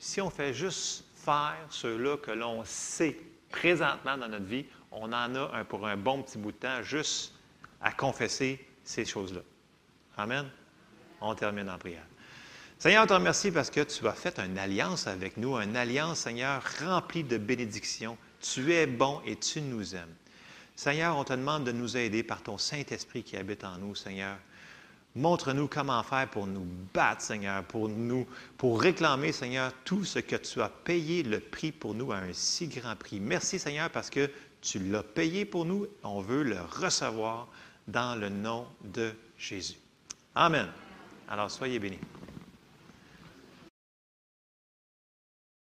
si 0.00 0.20
on 0.20 0.28
fait 0.28 0.54
juste 0.54 1.04
faire 1.14 1.64
ceux-là 1.68 2.16
que 2.16 2.32
l'on 2.32 2.64
sait 2.64 3.16
présentement 3.48 4.18
dans 4.18 4.26
notre 4.26 4.46
vie, 4.46 4.64
on 4.90 5.04
en 5.04 5.34
a 5.36 5.50
un, 5.52 5.64
pour 5.64 5.86
un 5.86 5.96
bon 5.96 6.24
petit 6.24 6.38
bout 6.38 6.50
de 6.50 6.56
temps 6.56 6.82
juste 6.82 7.32
à 7.80 7.92
confesser 7.92 8.58
ces 8.82 9.04
choses-là. 9.04 9.42
Amen. 10.16 10.50
On 11.20 11.32
termine 11.36 11.70
en 11.70 11.78
prière. 11.78 12.02
Seigneur, 12.80 13.04
on 13.04 13.06
te 13.06 13.12
remercie 13.12 13.50
parce 13.50 13.68
que 13.68 13.82
tu 13.82 14.08
as 14.08 14.14
fait 14.14 14.38
une 14.38 14.56
alliance 14.56 15.06
avec 15.06 15.36
nous, 15.36 15.54
une 15.58 15.76
alliance, 15.76 16.20
Seigneur, 16.20 16.62
remplie 16.82 17.22
de 17.22 17.36
bénédictions. 17.36 18.16
Tu 18.40 18.72
es 18.72 18.86
bon 18.86 19.20
et 19.26 19.36
tu 19.36 19.60
nous 19.60 19.94
aimes. 19.94 20.14
Seigneur, 20.76 21.14
on 21.18 21.24
te 21.24 21.34
demande 21.34 21.64
de 21.64 21.72
nous 21.72 21.98
aider 21.98 22.22
par 22.22 22.42
ton 22.42 22.56
Saint-Esprit 22.56 23.22
qui 23.22 23.36
habite 23.36 23.64
en 23.64 23.76
nous, 23.76 23.94
Seigneur. 23.94 24.34
Montre-nous 25.14 25.68
comment 25.68 26.02
faire 26.02 26.30
pour 26.30 26.46
nous 26.46 26.66
battre, 26.94 27.20
Seigneur, 27.20 27.62
pour 27.64 27.90
nous, 27.90 28.26
pour 28.56 28.80
réclamer, 28.80 29.32
Seigneur, 29.32 29.74
tout 29.84 30.06
ce 30.06 30.18
que 30.18 30.36
tu 30.36 30.62
as 30.62 30.70
payé 30.70 31.22
le 31.22 31.38
prix 31.38 31.72
pour 31.72 31.92
nous 31.92 32.12
à 32.12 32.16
un 32.16 32.32
si 32.32 32.66
grand 32.66 32.96
prix. 32.96 33.20
Merci, 33.20 33.58
Seigneur, 33.58 33.90
parce 33.90 34.08
que 34.08 34.30
tu 34.62 34.78
l'as 34.78 35.02
payé 35.02 35.44
pour 35.44 35.66
nous. 35.66 35.86
On 36.02 36.22
veut 36.22 36.44
le 36.44 36.62
recevoir 36.62 37.48
dans 37.88 38.18
le 38.18 38.30
nom 38.30 38.66
de 38.82 39.12
Jésus. 39.36 39.76
Amen. 40.34 40.66
Alors, 41.28 41.50
soyez 41.50 41.78
bénis. 41.78 41.98